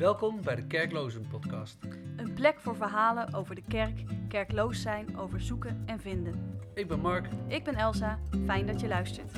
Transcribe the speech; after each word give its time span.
Welkom 0.00 0.42
bij 0.42 0.56
de 0.56 0.66
Kerklozen 0.66 1.26
Podcast. 1.30 1.78
Een 2.16 2.32
plek 2.34 2.60
voor 2.60 2.76
verhalen 2.76 3.34
over 3.34 3.54
de 3.54 3.62
kerk, 3.68 4.04
kerkloos 4.28 4.82
zijn, 4.82 5.16
over 5.16 5.40
zoeken 5.40 5.82
en 5.86 6.00
vinden. 6.00 6.58
Ik 6.74 6.88
ben 6.88 7.00
Mark. 7.00 7.28
Ik 7.48 7.64
ben 7.64 7.74
Elsa, 7.74 8.18
fijn 8.46 8.66
dat 8.66 8.80
je 8.80 8.88
luistert. 8.88 9.36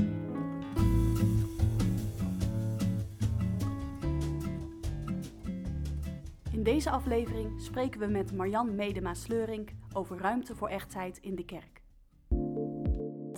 In 6.52 6.62
deze 6.62 6.90
aflevering 6.90 7.60
spreken 7.60 8.00
we 8.00 8.06
met 8.06 8.32
Marjan 8.32 8.74
Medema-Sleurink 8.74 9.70
over 9.92 10.18
ruimte 10.18 10.56
voor 10.56 10.68
echtheid 10.68 11.18
in 11.18 11.34
de 11.34 11.44
kerk. 11.44 11.82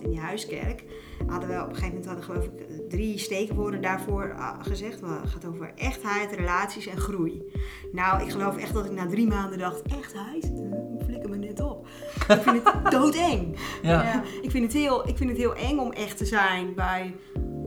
In 0.02 0.10
die 0.10 0.20
huiskerk 0.20 0.84
hadden 1.26 1.48
we 1.48 1.62
op 1.62 1.68
een 1.68 1.74
gegeven 1.74 1.88
moment 1.88 2.06
hadden, 2.06 2.24
geloof 2.24 2.44
ik 2.44 2.88
drie 2.88 3.18
steekwoorden 3.18 3.82
daarvoor 3.82 4.34
ah, 4.34 4.58
gezegd. 4.62 5.00
Het 5.00 5.30
gaat 5.30 5.44
over 5.44 5.72
echtheid, 5.74 6.32
relaties 6.32 6.86
en 6.86 6.96
groei. 6.96 7.52
Nou, 7.92 8.22
ik 8.22 8.30
geloof 8.30 8.56
echt 8.56 8.74
dat 8.74 8.84
ik 8.84 8.92
na 8.92 9.06
drie 9.06 9.26
maanden 9.26 9.58
dacht, 9.58 9.82
echtheid? 9.82 10.44
Uh, 10.44 11.04
flikker 11.04 11.30
me 11.30 11.36
net 11.36 11.60
op. 11.60 11.86
ik 12.28 12.40
vind 12.42 12.62
het 12.64 12.90
doodeng. 13.00 13.58
Ja. 13.82 14.02
Ja, 14.02 14.22
ik, 14.42 14.50
vind 14.50 14.64
het 14.64 14.72
heel, 14.72 15.08
ik 15.08 15.16
vind 15.16 15.30
het 15.30 15.38
heel 15.38 15.54
eng 15.54 15.78
om 15.78 15.92
echt 15.92 16.16
te 16.16 16.24
zijn 16.24 16.74
bij, 16.74 17.14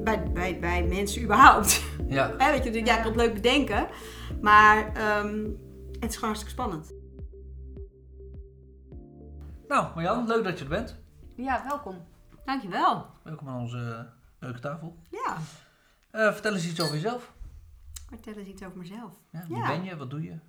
bij, 0.04 0.32
bij, 0.34 0.60
bij 0.60 0.84
mensen 0.84 1.24
überhaupt. 1.24 1.82
Ja. 2.08 2.34
Hè, 2.38 2.52
weet 2.52 2.64
je, 2.64 2.86
ja, 2.86 2.96
ik 2.96 3.04
kan 3.04 3.12
het 3.12 3.22
leuk 3.22 3.34
bedenken. 3.34 3.88
Maar 4.42 4.94
ehm, 4.94 5.44
het 6.00 6.10
is 6.10 6.16
gewoon 6.16 6.36
hartstikke 6.36 6.62
spannend. 6.62 6.94
Nou, 9.68 9.88
Marjan, 9.96 10.28
leuk 10.28 10.44
dat 10.44 10.58
je 10.58 10.64
er 10.64 10.70
bent. 10.70 10.98
Ja, 11.36 11.64
welkom. 11.68 11.96
Dankjewel. 12.52 13.10
Welkom 13.24 13.48
aan 13.50 13.60
onze 13.60 13.78
eh, 14.08 14.14
leuke 14.40 14.60
tafel. 14.60 14.98
Ja, 15.10 15.38
Eh, 16.12 16.32
vertel 16.34 16.54
eens 16.54 16.68
iets 16.68 16.82
over 16.82 16.94
jezelf. 16.94 17.34
vertel 18.10 18.34
eens 18.34 18.48
iets 18.48 18.64
over 18.64 18.78
mezelf. 18.78 19.14
Ja, 19.32 19.46
wie 19.48 19.58
Ja. 19.58 19.68
ben 19.68 19.84
je? 19.84 19.98
Wat 19.98 20.10
doe 20.10 20.22
je? 20.22 20.40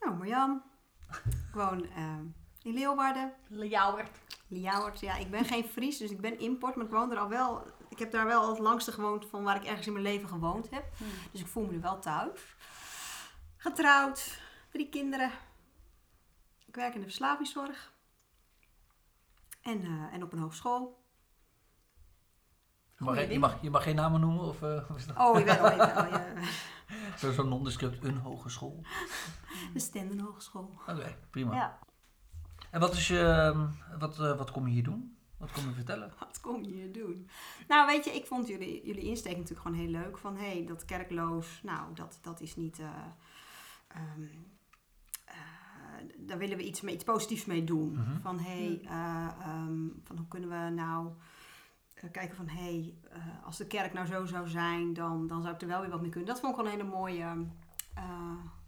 Nou, 0.00 0.16
Marjan. 0.16 0.62
Ik 1.48 1.54
woon 1.54 1.84
ehm, 1.84 2.24
in 2.62 2.72
Leeuwarden. 2.74 3.32
Ljouwert. 3.48 4.18
Ljouwert. 4.48 5.00
Ja, 5.00 5.16
ik 5.16 5.30
ben 5.30 5.44
geen 5.44 5.64
Fries, 5.64 5.98
dus 5.98 6.10
ik 6.10 6.20
ben 6.20 6.38
import, 6.38 6.76
maar 6.76 6.84
ik 6.84 6.90
woon 6.90 7.10
er 7.10 7.18
al 7.18 7.28
wel... 7.28 7.66
Ik 7.88 7.98
heb 7.98 8.10
daar 8.10 8.26
wel 8.26 8.48
het 8.48 8.58
langste 8.58 8.92
gewoond 8.92 9.26
van 9.26 9.42
waar 9.42 9.56
ik 9.56 9.64
ergens 9.64 9.86
in 9.86 9.92
mijn 9.92 10.04
leven 10.04 10.28
gewoond 10.28 10.70
heb. 10.70 10.84
Dus 11.32 11.40
ik 11.40 11.46
voel 11.46 11.66
me 11.66 11.72
er 11.74 11.80
wel 11.80 11.98
thuis. 11.98 12.40
Getrouwd, 13.56 14.40
drie 14.70 14.88
kinderen. 14.88 15.30
Ik 16.66 16.74
werk 16.74 16.94
in 16.94 17.00
de 17.00 17.06
verslavingszorg. 17.06 17.92
En, 19.62 19.84
eh, 19.84 20.12
en 20.14 20.22
op 20.22 20.32
een 20.32 20.38
hogeschool. 20.38 20.98
Je 23.00 23.06
mag, 23.06 23.14
geen- 23.14 23.30
je 23.32 23.38
mag, 23.38 23.58
je 23.62 23.70
mag 23.70 23.82
geen 23.82 23.94
namen 23.94 24.20
noemen? 24.20 24.44
Of 24.44 24.62
eh, 24.62 24.82
dat? 25.06 25.16
Oh, 25.18 25.38
ik 25.38 25.44
ben 25.44 25.60
al 25.60 25.70
even... 25.70 26.04
Oh, 26.04 26.08
ja. 26.10 26.24
Zo- 27.18 27.32
Zo'n 27.32 27.48
nondescript, 27.48 28.04
een 28.04 28.16
hogeschool. 28.18 28.82
De 29.72 29.78
Stenden 29.80 30.18
Hogeschool. 30.20 30.70
Oké, 30.88 31.16
prima. 31.30 31.54
Ja, 31.54 31.78
En 32.70 32.80
wat, 32.80 32.92
is 32.94 33.08
je, 33.08 33.20
ehm, 33.20 33.66
wat, 33.98 34.18
eh, 34.20 34.36
wat 34.36 34.50
kom 34.50 34.66
je 34.66 34.72
hier 34.72 34.82
doen? 34.82 35.16
Wat 35.36 35.52
kom 35.52 35.64
je 35.68 35.74
vertellen? 35.74 36.12
wat 36.18 36.40
kom 36.40 36.62
je 36.62 36.68
hier 36.68 36.92
doen? 36.92 37.28
Nou, 37.68 37.86
weet 37.86 38.04
je, 38.04 38.10
ik 38.10 38.26
vond 38.26 38.48
jullie, 38.48 38.86
jullie 38.86 39.02
insteek 39.04 39.36
natuurlijk 39.36 39.60
gewoon 39.60 39.76
heel 39.78 39.88
leuk. 39.90 40.18
Van, 40.18 40.36
hé, 40.36 40.50
hey, 40.50 40.64
dat 40.66 40.84
kerkloos, 40.84 41.60
nou, 41.62 41.94
dat, 41.94 42.18
dat 42.22 42.40
is 42.40 42.56
niet... 42.56 42.78
eh, 42.78 42.86
ehm, 43.88 44.22
eh, 45.24 45.34
daar 46.18 46.38
willen 46.38 46.56
we 46.56 46.64
iets, 46.64 46.80
mee, 46.80 46.94
iets 46.94 47.04
positiefs 47.04 47.44
mee 47.44 47.64
doen. 47.64 47.92
Mhm. 47.92 48.20
Van, 48.20 48.38
hé, 48.38 48.64
hey, 48.66 48.80
eh, 48.84 49.26
ehm, 49.46 49.86
van 50.04 50.16
hoe 50.16 50.28
kunnen 50.28 50.48
we 50.48 50.70
nou... 50.74 51.08
kijken 52.08 52.36
van, 52.36 52.48
hé, 52.48 52.62
hey, 52.62 52.94
eh, 53.12 53.44
als 53.46 53.56
de 53.56 53.66
kerk 53.66 53.92
nou 53.92 54.06
zo 54.06 54.24
zou 54.26 54.48
zijn, 54.48 54.92
dan, 54.92 55.26
dan 55.26 55.42
zou 55.42 55.54
ik 55.54 55.60
er 55.60 55.68
wel 55.68 55.80
weer 55.80 55.90
wat 55.90 56.00
mee 56.00 56.10
kunnen. 56.10 56.28
Dat 56.28 56.40
vond 56.40 56.52
ik 56.56 56.62
wel 56.62 56.72
een 56.72 56.78
hele 56.78 56.90
mooie, 56.96 57.46
eh, 57.94 58.04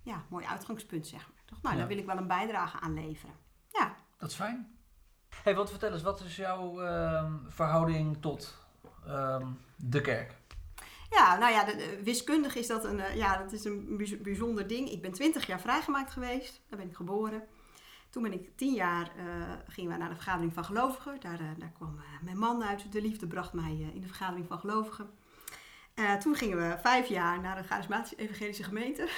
ja, 0.02 0.24
mooi 0.28 0.44
uitgangspunt, 0.46 1.06
zeg 1.06 1.20
maar. 1.20 1.38
Ik 1.42 1.48
dacht, 1.48 1.62
nou, 1.62 1.74
Ja. 1.74 1.80
daar 1.80 1.88
wil 1.90 1.98
ik 1.98 2.06
wel 2.06 2.16
een 2.16 2.26
bijdrage 2.26 2.80
aan 2.80 2.94
leveren. 2.94 3.34
Ja. 3.68 3.94
Dat 4.18 4.30
is 4.30 4.36
fijn. 4.36 4.70
hey, 5.42 5.54
wat 5.54 5.70
vertel 5.70 5.92
eens, 5.92 6.02
wat 6.02 6.20
is 6.20 6.36
jouw 6.36 6.80
ehm, 6.80 7.32
verhouding 7.48 8.16
tot 8.20 8.58
ehm, 9.06 9.46
de 9.76 10.00
kerk? 10.00 10.40
Ja, 11.10 11.38
nou 11.38 11.52
ja, 11.52 11.64
de, 11.64 11.76
de- 11.76 12.00
wiskundig 12.04 12.54
is 12.54 12.66
dat 12.66 12.84
een, 12.84 13.00
eh, 13.00 13.16
ja, 13.16 13.36
dat 13.36 13.52
is 13.52 13.64
een 13.64 13.96
bijz- 13.96 14.20
bijzonder 14.20 14.66
ding. 14.66 14.88
Ik 14.90 15.02
ben 15.02 15.12
20 15.12 15.46
jaar 15.46 15.60
vrijgemaakt 15.60 16.10
geweest. 16.10 16.60
Daar 16.68 16.78
ben 16.78 16.88
ik 16.88 16.94
geboren. 16.96 17.42
Toen 18.12 18.22
ben 18.22 18.32
ik 18.32 18.56
10 18.56 18.74
jaar, 18.74 19.10
eh, 19.16 19.24
gingen 19.68 19.92
we 19.92 19.98
naar 19.98 20.08
de 20.08 20.14
vergadering 20.14 20.54
van 20.54 20.64
gelovigen. 20.64 21.20
Daar, 21.20 21.40
eh, 21.40 21.46
daar 21.58 21.72
kwam 21.74 21.98
eh, 21.98 22.24
mijn 22.24 22.38
man 22.38 22.64
uit. 22.64 22.92
De 22.92 23.02
liefde 23.02 23.26
bracht 23.26 23.52
mij 23.52 23.90
in 23.94 24.00
de 24.00 24.06
vergadering 24.06 24.46
van 24.48 24.58
gelovigen. 24.58 25.10
Toen 26.20 26.34
gingen 26.34 26.56
we 26.56 26.78
vijf 26.82 27.06
jaar 27.08 27.40
naar 27.40 27.56
de 27.56 27.62
charismatische 27.62 28.16
evangelische 28.16 28.62
gemeente. 28.62 29.08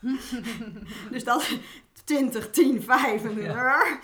dus 1.10 1.24
dat 1.24 1.58
20, 2.04 2.50
10, 2.50 2.82
5 2.82 3.24
en 3.24 3.42
Ja. 3.42 3.98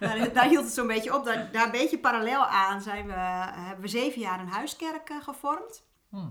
daar, 0.00 0.32
daar 0.32 0.48
hield 0.48 0.64
het 0.64 0.72
zo'n 0.72 0.86
beetje 0.86 1.14
op. 1.16 1.24
Daar, 1.24 1.52
daar 1.52 1.64
een 1.64 1.70
beetje 1.70 1.98
parallel 1.98 2.46
aan 2.46 2.80
zijn 2.80 3.06
we, 3.06 3.12
hebben 3.12 3.80
we 3.80 3.88
zeven 3.88 4.20
jaar 4.20 4.40
een 4.40 4.48
huiskerk 4.48 5.10
gevormd. 5.22 5.84
Hm. 6.10 6.28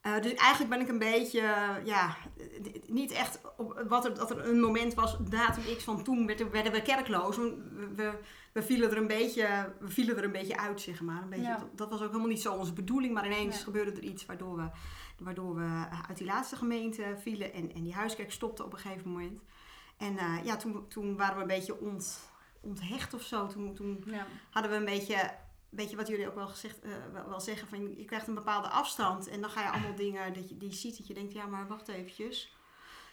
Eh, 0.00 0.20
dus 0.20 0.34
eigenlijk 0.34 0.70
ben 0.70 0.80
ik 0.80 0.88
een 0.88 0.98
beetje, 0.98 1.40
eh, 1.40 1.84
ja, 1.84 2.16
eh, 2.38 2.82
niet 2.86 3.10
echt 3.10 3.40
op 3.56 3.84
wat 3.88 4.04
er, 4.04 4.14
dat 4.14 4.30
er 4.30 4.48
een 4.48 4.60
moment 4.60 4.94
was, 4.94 5.16
datum 5.28 5.62
X 5.76 5.84
van 5.84 6.02
toen 6.04 6.26
werden, 6.26 6.50
werden 6.50 6.72
we 6.72 6.82
kerkloos. 6.82 7.36
We, 7.36 8.18
we, 8.52 8.62
vielen 8.62 8.90
er 8.90 8.96
een 8.96 9.06
beetje, 9.06 9.72
we 9.80 9.88
vielen 9.88 10.16
er 10.16 10.24
een 10.24 10.32
beetje 10.32 10.58
uit, 10.58 10.80
zeg 10.80 11.00
maar. 11.00 11.22
Een 11.22 11.28
beetje, 11.28 11.44
Ja. 11.44 11.56
dat, 11.58 11.78
dat 11.78 11.90
was 11.90 12.00
ook 12.00 12.06
helemaal 12.06 12.28
niet 12.28 12.42
zo 12.42 12.52
onze 12.54 12.72
bedoeling, 12.72 13.14
maar 13.14 13.26
ineens 13.26 13.54
Nee. 13.54 13.64
gebeurde 13.64 13.90
er 13.92 14.02
iets 14.02 14.26
waardoor 14.26 14.56
we, 14.56 14.68
waardoor 15.18 15.54
we 15.54 15.84
uit 16.08 16.18
die 16.18 16.26
laatste 16.26 16.56
gemeente 16.56 17.04
vielen 17.18 17.52
en, 17.52 17.74
en 17.74 17.82
die 17.82 17.94
huiskerk 17.94 18.32
stopte 18.32 18.64
op 18.64 18.72
een 18.72 18.78
gegeven 18.78 19.10
moment. 19.10 19.40
En 19.96 20.18
eh, 20.18 20.44
ja, 20.44 20.56
toen, 20.56 20.88
toen 20.88 21.16
waren 21.16 21.34
we 21.36 21.40
een 21.42 21.46
beetje 21.48 21.80
ont, 21.80 22.20
onthecht 22.60 23.14
of 23.14 23.22
zo. 23.22 23.46
Toen, 23.46 23.74
toen 23.74 24.02
Ja. 24.06 24.26
hadden 24.50 24.70
we 24.70 24.76
een 24.76 24.84
beetje, 24.84 25.30
weet 25.70 25.90
je 25.90 25.96
wat 25.96 26.06
jullie 26.08 26.28
ook 26.28 26.34
wel, 26.34 26.48
gezegd, 26.48 26.80
eh, 26.80 26.90
wel, 27.12 27.28
wel 27.28 27.40
zeggen, 27.40 27.68
van 27.68 27.96
je 27.96 28.04
krijgt 28.04 28.26
een 28.26 28.34
bepaalde 28.34 28.68
afstand 28.68 29.28
en 29.28 29.40
dan 29.40 29.50
ga 29.50 29.62
je 29.62 29.70
allemaal 29.70 29.94
dingen 29.94 30.34
dat 30.34 30.48
je 30.48 30.56
die 30.56 30.72
ziet 30.72 30.96
dat 30.96 31.06
je 31.06 31.14
denkt, 31.14 31.32
ja 31.32 31.46
maar 31.46 31.66
wacht 31.66 31.88
eventjes. 31.88 32.54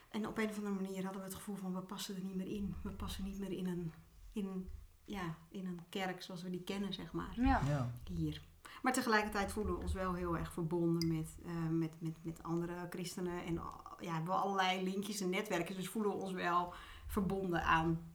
En 0.09 0.27
op 0.27 0.37
een 0.37 0.49
of 0.49 0.57
andere 0.57 0.75
manier 0.75 1.03
hadden 1.03 1.21
we 1.21 1.27
het 1.27 1.35
gevoel 1.35 1.55
van 1.55 1.73
we 1.73 1.81
passen 1.81 2.15
er 2.15 2.23
niet 2.23 2.35
meer 2.35 2.47
in. 2.47 2.75
We 2.83 2.91
passen 2.91 3.23
niet 3.23 3.39
meer 3.39 3.51
in 3.51 3.67
een, 3.67 3.93
in, 4.33 4.69
ja, 5.05 5.35
in 5.49 5.65
een 5.65 5.79
kerk 5.89 6.21
zoals 6.21 6.43
we 6.43 6.49
die 6.49 6.63
kennen, 6.63 6.93
zeg 6.93 7.11
maar, 7.11 7.31
Ja. 7.35 7.61
Ja. 7.65 7.91
hier. 8.03 8.41
Maar 8.81 8.93
tegelijkertijd 8.93 9.51
voelen 9.51 9.73
we 9.73 9.81
ons 9.81 9.93
wel 9.93 10.13
heel 10.13 10.37
erg 10.37 10.53
verbonden 10.53 11.15
met, 11.15 11.37
eh, 11.45 11.69
met, 11.69 12.01
met, 12.01 12.15
met 12.21 12.43
andere 12.43 12.87
christenen. 12.89 13.45
En 13.45 13.53
ja, 13.99 14.13
hebben 14.13 14.33
we 14.33 14.39
allerlei 14.39 14.83
linkjes 14.83 15.21
en 15.21 15.29
netwerken. 15.29 15.75
Dus 15.75 15.89
voelen 15.89 16.11
we 16.11 16.17
ons 16.17 16.31
wel 16.31 16.73
verbonden 17.07 17.63
aan, 17.63 18.13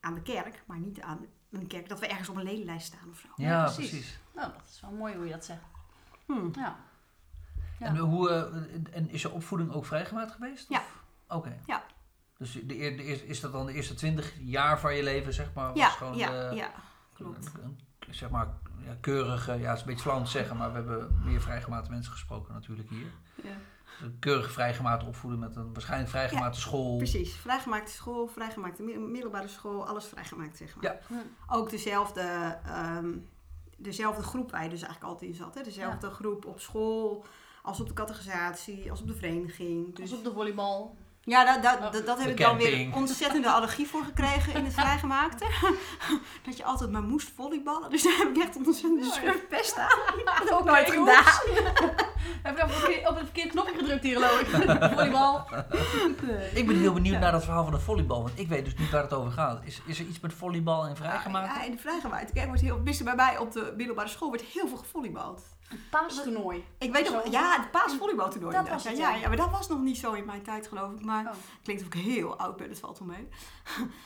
aan 0.00 0.14
de 0.14 0.22
kerk. 0.22 0.64
Maar 0.66 0.78
niet 0.78 1.00
aan 1.00 1.26
een 1.50 1.66
kerk 1.66 1.88
dat 1.88 2.00
we 2.00 2.06
ergens 2.06 2.28
op 2.28 2.36
een 2.36 2.42
ledenlijst 2.42 2.86
staan 2.86 3.08
of 3.10 3.18
zo. 3.18 3.28
Ja, 3.36 3.48
Ja, 3.48 3.62
precies. 3.64 3.88
precies. 3.90 4.18
Nou, 4.34 4.52
dat 4.52 4.62
is 4.72 4.80
wel 4.80 4.90
mooi 4.90 5.14
hoe 5.14 5.24
je 5.26 5.32
dat 5.32 5.44
zegt. 5.44 5.60
Hmm. 6.26 6.50
Ja. 6.54 6.76
Ja. 7.78 7.86
En, 7.86 7.96
hoe, 7.96 8.30
eh, 8.30 8.96
en 8.96 9.10
is 9.10 9.22
je 9.22 9.30
opvoeding 9.30 9.72
ook 9.72 9.86
vrijgemaakt 9.86 10.32
geweest? 10.32 10.68
Ja. 10.68 10.82
Oké. 11.28 11.58
Ja. 11.66 11.82
Dus 12.36 12.52
de, 12.52 12.66
de, 12.66 12.74
eerste- 12.76 13.26
is 13.26 13.40
dat 13.40 13.52
dan 13.52 13.66
de 13.66 13.72
eerste 13.72 13.94
twintig 13.94 14.34
jaar 14.38 14.80
van 14.80 14.94
je 14.94 15.02
leven, 15.02 15.32
zeg 15.34 15.52
maar? 15.54 15.66
Was 15.68 15.76
Ja, 15.76 15.88
gewoon 15.88 16.16
ja, 16.16 16.48
de- 16.50 16.56
ja, 16.56 16.70
klopt. 17.14 17.46
Een, 17.46 17.62
een- 17.62 18.14
zeg 18.14 18.30
maar, 18.30 18.46
ja, 18.84 18.96
keurige, 19.00 19.52
ja, 19.58 19.66
het 19.68 19.74
is 19.74 19.80
een 19.80 19.86
beetje 19.86 20.02
flauw 20.02 20.16
om 20.16 20.24
te 20.24 20.30
zeggen, 20.30 20.56
maar 20.56 20.68
we 20.70 20.74
hebben 20.76 21.20
meer 21.24 21.40
vrijgemaakte 21.40 21.90
mensen 21.90 22.12
gesproken 22.12 22.54
natuurlijk 22.54 22.88
hier. 22.88 23.06
Ja. 23.42 23.50
Keurig 24.18 24.52
vrijgemaakte 24.52 25.06
opvoeding 25.06 25.42
met 25.42 25.56
een 25.56 25.72
waarschijnlijk 25.72 26.10
vrijgemaakte 26.10 26.60
school. 26.60 26.96
Precies, 26.96 27.34
vrijgemaakte 27.34 27.92
school, 27.92 28.26
vrijgemaakte 28.26 28.82
mi- 28.82 28.98
middelbare 28.98 29.48
school, 29.48 29.86
alles 29.86 30.04
vrijgemaakt 30.04 30.56
zeg 30.56 30.76
maar. 30.76 30.84
Ja. 30.84 30.98
Ook 31.48 31.70
dezelfde, 31.70 32.56
ehm, 32.66 33.08
dezelfde 33.76 34.22
groep 34.22 34.50
waar 34.50 34.62
je 34.62 34.68
dus 34.70 34.82
eigenlijk 34.82 35.12
altijd 35.12 35.30
in 35.30 35.36
zat. 35.36 35.54
Hè? 35.54 35.62
Dezelfde 35.62 36.10
groep 36.10 36.44
op 36.46 36.60
school, 36.60 37.24
als 37.62 37.80
op 37.80 37.86
de 37.88 37.94
categorisatie, 37.94 38.90
als 38.90 39.00
op 39.00 39.06
de 39.06 39.14
vereniging. 39.14 39.94
Dus 39.96 40.10
Dus 40.10 40.18
op 40.18 40.24
de 40.24 40.32
volleybal. 40.32 40.96
Ja, 41.24 41.44
dat, 41.44 41.62
dat, 41.62 41.78
Oh. 41.78 41.92
dat, 41.92 42.06
dat 42.06 42.18
heb 42.18 42.30
ik 42.30 42.36
dan 42.36 42.56
weer 42.56 42.94
ontzettende 42.94 43.50
allergie 43.50 43.86
voor 43.88 44.02
gekregen 44.04 44.54
in 44.54 44.64
het 44.64 44.74
vrijgemaakte. 44.82 45.44
dat 46.46 46.56
je 46.56 46.64
altijd 46.64 46.90
maar 46.90 47.02
moest 47.02 47.32
volleyballen. 47.36 47.90
Dus 47.90 48.02
daar 48.02 48.16
heb 48.16 48.28
ik 48.28 48.42
echt 48.42 48.56
een 48.56 48.66
ontzettende 48.66 49.38
pest 49.48 49.78
aan. 49.78 49.98
Dat 50.24 50.48
heb 50.48 50.58
ik 50.58 50.64
nooit 50.64 50.90
gedaan. 50.90 51.94
Heb 52.42 52.56
je 52.56 53.08
op 53.08 53.14
het 53.14 53.24
verkeerde 53.24 53.50
knopje 53.50 53.78
gedrukt 53.78 54.02
hier, 54.02 54.14
geloof 54.14 54.40
ik? 54.40 54.46
Volleybal. 54.92 55.46
Ik 56.54 56.66
ben 56.66 56.76
heel 56.78 56.92
benieuwd 56.92 57.20
naar 57.20 57.32
dat 57.32 57.44
verhaal 57.44 57.64
van 57.64 57.72
de 57.72 57.80
volleybal, 57.80 58.22
want 58.22 58.38
ik 58.38 58.48
weet 58.48 58.64
dus 58.64 58.74
niet 58.76 58.90
waar 58.90 59.02
het 59.02 59.12
over 59.12 59.32
gaat. 59.32 59.60
Is, 59.64 59.80
is 59.86 59.98
er 59.98 60.06
iets 60.06 60.20
met 60.20 60.32
volleybal 60.34 60.86
en 60.86 60.96
vrijgemaakt? 60.96 61.54
Ja, 61.54 61.64
in 61.64 61.70
de 61.70 61.78
vrijgemaakte 61.78 62.32
kerk 62.32 62.46
wordt 62.46 62.62
heel, 62.62 62.82
bij 63.04 63.14
mij 63.14 63.38
op 63.38 63.52
de 63.52 63.74
middelbare 63.76 64.08
school 64.08 64.28
wordt 64.28 64.42
heel 64.42 64.68
veel 64.68 64.76
gevolleybald. 64.76 65.42
Paastoernooi. 65.90 66.64
Ik 66.78 66.92
weet 66.92 67.10
nog, 67.10 67.30
ja, 67.30 67.56
het 67.60 67.70
paasvolleybaltoernooi. 67.70 68.56
Dat 68.56 68.68
was 68.68 68.84
het, 68.84 68.96
ja, 68.96 69.14
ja. 69.14 69.28
maar 69.28 69.36
dat 69.36 69.50
was 69.50 69.68
nog 69.68 69.80
niet 69.80 69.98
zo 69.98 70.12
in 70.12 70.24
mijn 70.24 70.42
tijd, 70.42 70.66
geloof 70.68 70.92
ik. 70.92 71.04
Maar 71.04 71.24
Oh. 71.26 71.32
klinkt 71.62 71.82
of 71.82 71.88
ik 71.88 71.94
heel 71.94 72.36
oud 72.38 72.56
ben, 72.56 72.68
dat 72.68 72.78
valt 72.78 72.98
wel 72.98 73.08
mee. 73.08 73.28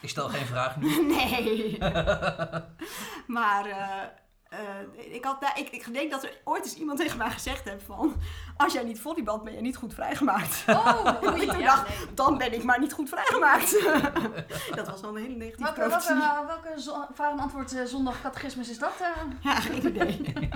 Ik 0.01 0.09
stel 0.09 0.29
geen 0.29 0.47
vraag 0.47 0.77
nu. 0.77 1.03
Nee. 1.17 1.79
maar 3.37 3.67
eh, 3.67 3.89
eh, 4.59 5.15
ik, 5.15 5.25
had, 5.25 5.37
ik, 5.55 5.69
ik 5.71 5.93
denk 5.95 6.11
dat 6.11 6.23
er 6.25 6.41
ooit 6.45 6.65
eens 6.65 6.75
iemand 6.77 6.99
tegen 6.99 7.19
mij 7.19 7.31
gezegd 7.31 7.65
heeft 7.69 7.85
van... 7.85 8.15
Als 8.57 8.73
jij 8.73 8.83
niet 8.85 9.01
volleybalt, 9.01 9.45
ben 9.45 9.55
je 9.55 9.61
niet 9.61 9.77
goed 9.77 9.95
vrijgemaakt. 9.95 10.65
Oh, 10.67 11.07
ik 11.23 11.51
toen 11.51 11.59
ja, 11.59 11.77
dacht, 11.77 11.89
nee. 11.89 12.15
dan 12.15 12.39
ben 12.39 12.53
ik 12.53 12.63
maar 12.65 12.81
niet 12.81 12.93
goed 12.93 13.09
vrijgemaakt. 13.09 13.85
dat 14.77 14.89
was 14.89 15.01
wel 15.01 15.17
een 15.17 15.23
hele 15.23 15.35
negatieve 15.37 15.63
Welke, 15.63 15.79
welke, 15.89 16.05
profetie. 16.07 16.47
welke 16.47 16.81
zo- 16.81 17.07
vraag 17.15 17.33
en 17.33 17.39
antwoord 17.39 17.73
eh, 17.75 17.85
zondag 17.85 18.21
catechismus 18.23 18.71
is 18.71 18.79
dat? 18.79 18.93
eh? 19.01 19.09
Ja, 19.41 19.55
geen 19.61 19.87
idee. 19.87 20.21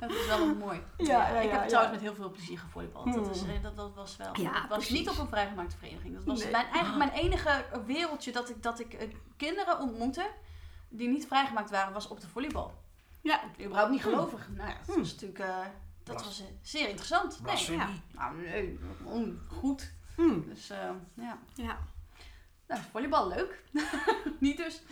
Dat 0.00 0.10
is 0.10 0.26
wel 0.26 0.54
mooi. 0.54 0.80
Ja, 0.96 1.28
ja, 1.28 1.40
ik 1.40 1.50
heb 1.50 1.68
trouwens 1.68 1.94
met 1.94 2.02
heel 2.04 2.14
veel 2.14 2.30
plezier 2.30 2.58
gevolleybald. 2.58 3.14
Dat, 3.14 3.30
is, 3.30 3.40
Hmm. 3.40 3.62
dat, 3.62 3.76
dat 3.76 3.94
was 3.94 4.16
wel. 4.16 4.30
Ja, 4.40 4.52
dat 4.52 4.68
was 4.68 4.76
precies. 4.78 4.98
niet 4.98 5.08
op 5.08 5.18
een 5.18 5.28
vrijgemaakte 5.28 5.76
vereniging. 5.78 6.14
Dat 6.14 6.24
was 6.24 6.42
Nee. 6.42 6.50
mijn, 6.50 6.64
eigenlijk 6.72 6.96
mijn 7.12 7.24
enige 7.24 7.64
wereldje 7.86 8.32
dat 8.32 8.48
ik, 8.48 8.62
dat 8.62 8.78
ik 8.80 9.08
kinderen 9.36 9.80
ontmoette 9.80 10.26
die 10.88 11.08
niet 11.08 11.26
vrijgemaakt 11.26 11.70
waren, 11.70 11.92
was 11.92 12.08
op 12.08 12.20
de 12.20 12.28
volleybal. 12.28 12.74
Ja. 13.22 13.40
Überhaupt 13.60 13.90
niet 13.90 14.02
gelovig. 14.02 14.48
Nou 14.56 14.68
ja, 14.68 14.76
dat 14.76 14.86
Hmm. 14.86 14.98
was 14.98 15.12
natuurlijk 15.12 15.38
eh, 15.38 15.56
dat 16.02 16.14
Blas- 16.16 16.24
was, 16.24 16.40
eh, 16.40 16.46
zeer 16.62 16.88
interessant. 16.88 17.30
Nee, 17.32 17.42
Blasfemie. 17.42 18.02
nou 18.14 18.36
nee, 18.40 18.78
on- 19.04 19.40
goed. 19.48 19.92
Hm, 20.16 20.40
Dus 20.48 20.70
eh, 20.70 20.90
ja. 21.14 21.38
ja. 21.54 21.78
Nou, 22.68 22.80
volleybal 22.90 23.28
leuk. 23.28 23.62
niet 24.40 24.56
dus. 24.56 24.82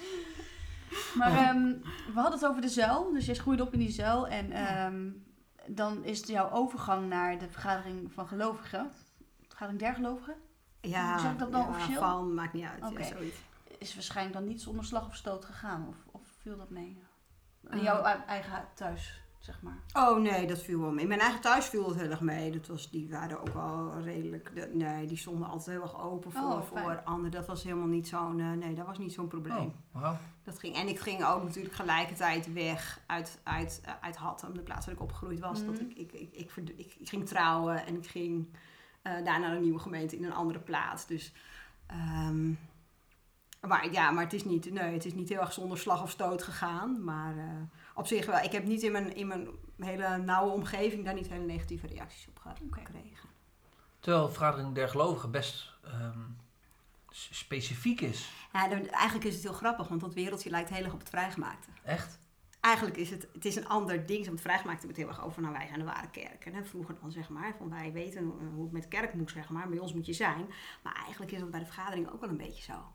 Maar 1.14 1.30
ehm, 1.32 1.64
we 2.06 2.12
hadden 2.14 2.32
het 2.32 2.46
over 2.46 2.60
de 2.60 2.68
zuil. 2.68 3.12
Dus 3.12 3.26
jij 3.26 3.34
groeide 3.34 3.62
op 3.62 3.72
in 3.72 3.78
die 3.78 3.90
zuil. 3.90 4.26
En 4.28 4.52
ehm, 4.52 5.10
dan 5.66 6.04
is 6.04 6.26
jouw 6.26 6.50
overgang 6.50 7.08
naar 7.08 7.38
de 7.38 7.48
vergadering 7.48 8.12
van 8.12 8.26
gelovigen. 8.28 8.90
Vergadering 9.48 9.80
der 9.82 9.94
gelovigen. 9.94 10.34
Ja, 10.80 11.12
Hoe 11.12 11.20
zeg 11.20 11.32
ik 11.32 11.38
dat 11.38 11.52
dan 11.52 11.60
ja, 11.60 11.68
officieel? 11.68 12.00
Van, 12.00 12.34
maakt 12.34 12.52
niet 12.52 12.64
uit. 12.64 12.92
Ja, 12.98 13.04
zoiets. 13.04 13.36
Is 13.78 13.94
waarschijnlijk 13.94 14.36
dan 14.38 14.46
niet 14.48 14.62
zonder 14.62 14.84
slag 14.84 15.06
of 15.06 15.14
stoot 15.16 15.44
gegaan. 15.44 15.86
Of, 15.88 15.96
of 16.10 16.22
viel 16.42 16.56
dat 16.56 16.70
mee? 16.70 17.02
In 17.70 17.82
jouw 17.82 17.98
e- 18.04 18.24
eigen 18.26 18.52
hu- 18.52 18.64
thuis, 18.74 19.22
zeg 19.38 19.62
maar. 19.62 19.78
Oh 19.92 20.18
nee, 20.20 20.46
dat 20.46 20.62
viel 20.62 20.80
wel 20.80 20.90
mee. 20.92 21.06
Mijn 21.06 21.20
eigen 21.20 21.40
thuis 21.40 21.66
viel 21.66 21.88
het 21.88 22.00
heel 22.00 22.10
erg 22.10 22.20
mee. 22.20 22.50
Dat 22.50 22.66
was, 22.66 22.90
die 22.90 23.08
waren 23.10 23.40
ook 23.40 23.54
wel 23.54 24.00
redelijk... 24.00 24.50
de- 24.54 24.70
nee, 24.72 25.06
die 25.06 25.16
stonden 25.16 25.48
altijd 25.48 25.76
heel 25.76 25.82
erg 25.82 26.00
open 26.02 26.32
voor, 26.32 26.42
Oh, 26.42 26.62
voor 26.62 27.00
anderen. 27.04 27.30
Dat 27.30 27.46
was 27.46 27.62
helemaal 27.62 27.86
niet 27.86 28.08
zo'n... 28.08 28.40
eh, 28.40 28.50
nee, 28.52 28.74
dat 28.74 28.86
was 28.86 28.98
niet 28.98 29.12
zo'n 29.12 29.28
probleem. 29.28 29.72
Oh. 29.94 30.10
Dat 30.44 30.58
ging, 30.58 30.76
en 30.76 30.88
ik 30.88 31.00
ging 31.00 31.24
ook 31.24 31.42
natuurlijk 31.42 31.74
gelijkertijd 31.74 32.52
weg 32.52 33.00
uit, 33.06 33.40
uit, 33.42 33.80
eh, 33.84 33.92
uit 34.00 34.16
Hattem, 34.16 34.54
de 34.54 34.60
plaats 34.62 34.86
waar 34.86 34.94
ik 34.94 35.00
opgegroeid 35.00 35.40
was. 35.40 35.64
Dat 35.64 35.74
Mhm. 35.74 35.84
ik, 35.84 35.96
ik, 35.96 36.12
ik, 36.12 36.32
ik, 36.56 36.68
ik, 36.76 36.94
ik 36.98 37.08
ging 37.08 37.26
trouwen 37.26 37.86
en 37.86 37.96
ik 37.96 38.06
ging 38.06 38.48
eh 39.02 39.24
daar 39.24 39.40
naar 39.40 39.52
een 39.56 39.62
nieuwe 39.62 39.78
gemeente 39.78 40.16
in 40.16 40.24
een 40.24 40.32
andere 40.34 40.58
plaats. 40.58 41.06
Dus, 41.06 41.32
ehm, 41.86 42.52
maar 43.68 43.92
ja, 43.92 44.10
maar 44.10 44.24
het 44.24 44.32
is, 44.32 44.44
niet, 44.44 44.72
nee, 44.72 44.92
het 44.92 45.04
is 45.04 45.14
niet 45.14 45.28
heel 45.28 45.40
erg 45.40 45.52
zonder 45.52 45.78
slag 45.78 46.02
of 46.02 46.10
stoot 46.10 46.42
gegaan. 46.42 47.04
Maar 47.04 47.36
eh, 47.38 47.44
op 47.94 48.06
zich 48.06 48.26
wel. 48.26 48.38
Ik 48.38 48.52
heb 48.52 48.64
niet 48.64 48.82
in 48.82 48.92
mijn, 48.92 49.14
in 49.14 49.26
mijn 49.26 49.48
hele 49.78 50.18
nauwe 50.18 50.52
omgeving 50.52 51.04
daar 51.04 51.14
niet 51.14 51.28
hele 51.28 51.44
negatieve 51.44 51.86
reacties 51.86 52.28
op 52.28 52.38
gekregen. 52.70 53.28
Terwijl 53.98 54.26
de 54.26 54.32
vergadering 54.32 54.74
der 54.74 54.88
gelovigen 54.88 55.30
best 55.30 55.72
ehm, 55.84 56.18
specifiek 57.10 58.00
is. 58.00 58.32
Ja, 58.52 58.68
dan- 58.68 58.86
eigenlijk 58.88 59.24
is 59.28 59.34
het 59.34 59.42
heel 59.42 59.52
grappig, 59.52 59.88
want 59.88 60.00
dat 60.00 60.14
wereldje 60.14 60.50
lijkt 60.50 60.70
heel 60.70 60.84
erg 60.84 60.92
op 60.92 60.98
het 60.98 61.08
vrijgemaakte. 61.08 61.68
Echt? 61.84 62.18
Eigenlijk 62.60 62.96
is 62.96 63.10
het, 63.10 63.28
het 63.32 63.44
is 63.44 63.56
een 63.56 63.68
ander 63.68 64.06
ding. 64.06 64.26
Want 64.26 64.40
vrijgemaakt 64.40 64.78
hebben 64.78 64.96
het 64.96 65.06
heel 65.06 65.16
erg 65.16 65.26
over, 65.26 65.42
nou 65.42 65.54
wij 65.54 65.66
zijn 65.66 65.78
de 65.78 65.84
ware 65.84 66.10
kerk. 66.10 66.46
En 66.46 66.54
hè, 66.54 66.64
vroeger 66.64 66.96
dan 67.00 67.12
zeg 67.12 67.28
maar, 67.28 67.54
van 67.58 67.70
wij 67.70 67.92
weten 67.92 68.24
hoe 68.54 68.62
het 68.62 68.72
met 68.72 68.82
de 68.82 68.88
kerk 68.88 69.14
moet 69.14 69.30
zeg 69.30 69.48
maar. 69.48 69.68
Bij 69.68 69.78
ons 69.78 69.94
moet 69.94 70.06
je 70.06 70.12
zijn. 70.12 70.46
Maar 70.82 70.94
eigenlijk 71.02 71.32
is 71.32 71.40
dat 71.40 71.50
bij 71.50 71.60
de 71.60 71.66
vergadering 71.66 72.10
ook 72.10 72.20
wel 72.20 72.28
een 72.28 72.36
beetje 72.36 72.62
zo. 72.62 72.92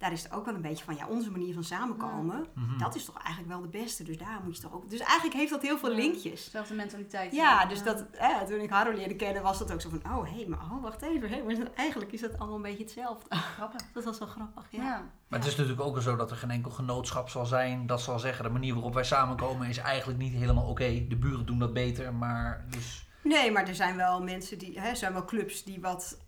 Daar 0.00 0.12
is 0.12 0.22
het 0.22 0.32
ook 0.32 0.44
wel 0.44 0.54
een 0.54 0.60
beetje 0.62 0.84
van, 0.84 0.96
ja, 0.96 1.06
onze 1.06 1.30
manier 1.30 1.54
van 1.54 1.64
samenkomen, 1.64 2.46
Mhm. 2.54 2.78
dat 2.78 2.94
is 2.94 3.04
toch 3.04 3.18
eigenlijk 3.18 3.48
wel 3.48 3.60
de 3.60 3.78
beste. 3.78 4.02
Dus 4.04 4.18
daar 4.18 4.40
moet 4.44 4.56
je 4.56 4.62
toch 4.62 4.72
ook... 4.72 4.90
Dus 4.90 5.00
eigenlijk 5.00 5.34
heeft 5.38 5.50
dat 5.50 5.62
heel 5.62 5.78
veel 5.78 5.90
Ja. 5.90 5.96
linkjes. 5.96 6.44
Dezelfde 6.44 6.74
mentaliteit. 6.74 7.32
Ja, 7.34 7.66
dus 7.66 7.82
dat, 7.82 8.06
hè, 8.12 8.46
toen 8.46 8.60
ik 8.60 8.70
Harro 8.70 8.92
leerde 8.92 9.16
kennen, 9.16 9.42
was 9.42 9.58
dat 9.58 9.72
ook 9.72 9.80
zo 9.80 9.88
van, 9.88 10.12
oh 10.12 10.24
hé, 10.24 10.34
hey, 10.34 10.46
maar 10.48 10.58
oh, 10.58 10.82
wacht 10.82 11.02
even. 11.02 11.28
Hé, 11.30 11.42
maar 11.42 11.56
eigenlijk 11.74 12.12
is 12.12 12.20
dat 12.20 12.38
allemaal 12.38 12.56
een 12.56 12.62
beetje 12.62 12.82
hetzelfde. 12.82 13.34
Grappig. 13.36 13.80
Dat 13.92 14.04
was 14.04 14.18
wel 14.18 14.28
grappig, 14.28 14.66
ja. 14.70 14.82
Ja. 14.82 15.02
Maar 15.28 15.38
het 15.38 15.48
is 15.48 15.56
natuurlijk 15.56 15.80
ook 15.86 16.00
zo 16.00 16.16
dat 16.16 16.30
er 16.30 16.36
geen 16.36 16.50
enkel 16.50 16.70
genootschap 16.70 17.28
zal 17.28 17.46
zijn 17.46 17.86
dat 17.86 18.00
zal 18.00 18.18
zeggen 18.18 18.44
de 18.44 18.50
manier 18.50 18.74
waarop 18.74 18.94
wij 18.94 19.04
samenkomen 19.04 19.68
is 19.68 19.76
eigenlijk 19.78 20.18
niet 20.18 20.32
helemaal 20.34 20.66
oké. 20.68 21.06
De 21.08 21.16
buren 21.16 21.46
doen 21.46 21.58
dat 21.58 21.72
beter, 21.72 22.14
maar 22.14 22.64
dus... 22.70 23.08
Nee, 23.22 23.50
maar 23.52 23.68
er 23.68 23.74
zijn 23.74 23.96
wel 23.96 24.22
mensen 24.22 24.58
die, 24.58 24.80
hè, 24.80 24.88
er 24.88 24.96
zijn 24.96 25.12
wel 25.12 25.24
clubs 25.24 25.64
die 25.64 25.80
wat 25.80 26.18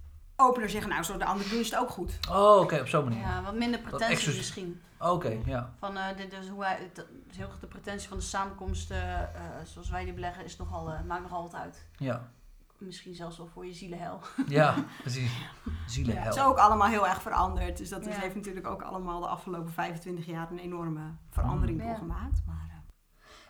opener 0.48 0.70
zeggen, 0.70 0.90
nou, 0.90 1.02
zo 1.02 1.16
de 1.16 1.24
anderen 1.24 1.50
doen 1.50 1.60
is 1.60 1.70
het 1.70 1.78
ook 1.80 1.90
goed. 1.90 2.18
Oh, 2.30 2.58
oké, 2.60 2.80
op 2.80 2.88
zo'n 2.88 3.04
manier. 3.04 3.20
ja, 3.20 3.42
wat 3.42 3.54
minder 3.54 3.80
pretentie 3.80 4.06
extra- 4.14 4.32
misschien. 4.32 4.80
Oké, 4.98 5.38
ja. 5.44 5.72
Van, 5.78 5.96
eh, 5.96 6.16
de, 6.16 6.26
dus 6.26 6.48
hoe 6.48 6.58
wij, 6.58 6.90
dat 6.94 7.06
is 7.30 7.36
heel 7.36 7.46
erg 7.48 7.58
de 7.58 7.66
pretentie 7.66 8.08
van 8.08 8.16
de 8.18 8.22
samenkomsten, 8.24 9.34
eh, 9.34 9.40
zoals 9.64 9.90
wij 9.90 10.04
die 10.04 10.12
beleggen, 10.14 10.44
is 10.44 10.56
nogal, 10.56 10.90
eh, 10.90 11.00
maakt 11.06 11.22
nogal 11.22 11.42
wat 11.42 11.54
uit. 11.54 11.86
Ja, 11.96 12.28
Misschien 12.78 13.14
zelfs 13.14 13.36
wel 13.36 13.46
voor 13.46 13.66
je 13.66 13.72
zielenhel. 13.72 14.20
ja 14.46 14.74
precies. 15.02 15.32
Zielenhel. 15.86 16.24
Het 16.24 16.34
is 16.34 16.42
ook 16.42 16.56
allemaal 16.58 16.88
heel 16.88 17.08
erg 17.08 17.22
veranderd. 17.22 17.76
Dus 17.78 17.88
dat 17.88 18.06
is- 18.06 18.14
Ja. 18.14 18.20
heeft 18.20 18.34
natuurlijk 18.34 18.66
ook 18.66 18.82
allemaal 18.82 19.20
de 19.20 19.26
afgelopen 19.26 19.72
25 19.72 20.26
jaar 20.26 20.50
een 20.50 20.58
enorme 20.58 21.00
verandering 21.30 21.80
Mm. 21.80 21.86
Doorgemaakt. 21.86 22.42
Maar, 22.46 22.56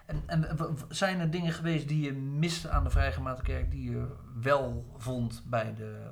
eh, 0.06 0.16
En, 0.26 0.48
zijn 0.88 1.20
er 1.20 1.30
dingen 1.30 1.52
geweest 1.52 1.88
die 1.88 2.04
je 2.04 2.12
miste 2.12 2.70
aan 2.70 2.84
de 2.84 2.90
Vrijgemaakte 2.90 3.42
Kerk 3.42 3.70
die 3.70 3.90
je 3.90 4.16
wel 4.40 4.92
vond 4.96 5.42
bij 5.46 5.74
de 5.74 6.10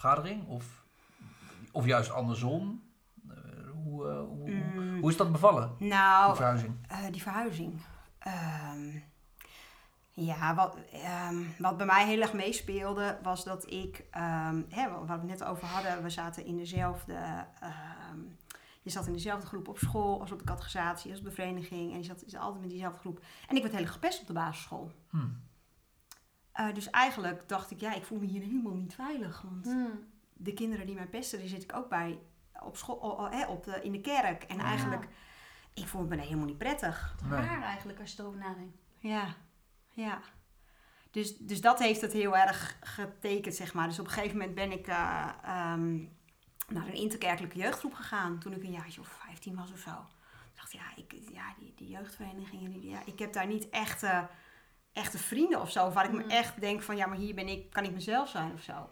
vergadering? 0.00 0.46
Of, 0.46 0.82
of 1.72 1.86
juist 1.86 2.10
andersom? 2.10 2.82
Eh, 3.28 3.36
hoe, 3.84 4.08
eh, 4.08 4.18
hoe, 4.18 4.50
mm, 4.50 5.00
hoe 5.00 5.10
is 5.10 5.16
dat 5.16 5.32
bevallen, 5.32 5.74
die 5.78 5.88
nou, 5.88 6.36
verhuizing? 6.36 6.74
eh, 6.88 7.04
die 7.10 7.22
verhuizing. 7.22 7.80
Ehm, 8.18 8.98
ja, 10.10 10.54
wat, 10.54 10.76
ehm, 10.92 11.36
wat 11.58 11.76
bij 11.76 11.86
mij 11.86 12.06
heel 12.06 12.20
erg 12.20 12.32
meespeelde 12.32 13.18
was 13.22 13.44
dat 13.44 13.70
ik, 13.70 14.04
ehm, 14.10 14.62
hè, 14.68 14.88
waar 14.90 15.06
we 15.06 15.12
het 15.12 15.22
net 15.22 15.44
over 15.44 15.66
hadden, 15.66 16.02
we 16.02 16.10
zaten 16.10 16.44
in 16.44 16.56
dezelfde, 16.56 17.46
je 18.82 18.90
zat 18.90 19.06
in 19.06 19.12
dezelfde 19.12 19.46
groep 19.46 19.68
op 19.68 19.78
school 19.78 20.20
als 20.20 20.32
op 20.32 20.38
de 20.38 20.44
catechisatie, 20.44 21.10
als 21.10 21.20
op 21.20 21.26
de 21.26 21.32
vereniging 21.32 21.92
en 21.92 21.98
je 21.98 22.04
zat, 22.04 22.20
je 22.20 22.30
zat 22.30 22.40
altijd 22.40 22.60
met 22.60 22.70
diezelfde 22.70 22.98
groep. 22.98 23.20
En 23.48 23.56
ik 23.56 23.62
werd 23.62 23.74
heel 23.74 23.82
erg 23.82 23.92
gepest 23.92 24.20
op 24.20 24.26
de 24.26 24.32
basisschool. 24.32 24.92
Hm. 25.10 25.26
Eh, 26.52 26.74
dus 26.74 26.90
eigenlijk 26.90 27.48
dacht 27.48 27.70
ik, 27.70 27.80
ja, 27.80 27.94
ik 27.94 28.04
voel 28.04 28.18
me 28.18 28.26
hier 28.26 28.42
helemaal 28.42 28.74
niet 28.74 28.94
veilig. 28.94 29.42
Want 29.42 29.64
Hmm. 29.64 30.08
de 30.32 30.54
kinderen 30.54 30.86
die 30.86 30.94
mij 30.94 31.06
pesten, 31.06 31.38
die 31.38 31.48
zit 31.48 31.62
ik 31.62 31.74
ook 31.74 31.88
bij 31.88 32.18
op 32.62 32.76
school, 32.76 32.96
oh, 32.96 33.18
oh, 33.18 33.30
hè, 33.30 33.46
op 33.46 33.64
de, 33.64 33.82
in 33.82 33.92
de 33.92 34.00
kerk. 34.00 34.42
En 34.42 34.58
eigenlijk, 34.58 35.08
ik 35.74 35.86
voel 35.86 36.04
me 36.04 36.20
helemaal 36.20 36.46
niet 36.46 36.58
prettig. 36.58 37.16
Nee. 37.22 37.40
Raar 37.40 37.62
eigenlijk 37.62 38.00
als 38.00 38.12
je 38.12 38.22
erover 38.22 38.38
nadenkt. 38.38 38.76
Ja, 38.98 39.34
ja. 39.90 40.20
Dus, 41.10 41.36
dus 41.36 41.60
dat 41.60 41.78
heeft 41.78 42.00
het 42.00 42.12
heel 42.12 42.36
erg 42.36 42.76
getekend, 42.80 43.54
zeg 43.54 43.74
maar. 43.74 43.88
Dus 43.88 43.98
op 43.98 44.06
een 44.06 44.12
gegeven 44.12 44.36
moment 44.36 44.54
ben 44.54 44.72
ik 44.72 44.86
eh, 44.86 45.28
ehm, 45.42 45.96
naar 46.68 46.86
een 46.86 46.94
interkerkelijke 46.94 47.58
jeugdgroep 47.58 47.94
gegaan. 47.94 48.38
Toen 48.38 48.52
ik 48.52 48.62
een 48.62 48.72
jaartje 48.72 49.00
of 49.00 49.08
15 49.08 49.56
was 49.56 49.72
of 49.72 49.78
zo. 49.78 49.90
Ik 50.50 50.56
dacht, 50.56 50.72
ja, 50.72 50.96
ik, 50.96 51.14
ja 51.32 51.54
die, 51.58 51.72
die 51.76 51.88
jeugdverenigingen, 51.88 52.70
die, 52.70 52.90
ja, 52.90 53.00
ik 53.04 53.18
heb 53.18 53.32
daar 53.32 53.46
niet 53.46 53.68
echte, 53.68 54.28
echte 54.92 55.18
vrienden 55.18 55.60
of 55.60 55.70
zo. 55.70 55.90
Waar 55.90 56.04
ik 56.04 56.12
me 56.12 56.22
Mm. 56.24 56.30
echt 56.30 56.60
denk 56.60 56.82
van, 56.82 56.96
ja, 56.96 57.06
maar 57.06 57.16
hier 57.16 57.34
ben 57.34 57.48
ik, 57.48 57.70
kan 57.70 57.84
ik 57.84 57.92
mezelf 57.92 58.28
zijn 58.28 58.52
of 58.52 58.62
zo. 58.62 58.90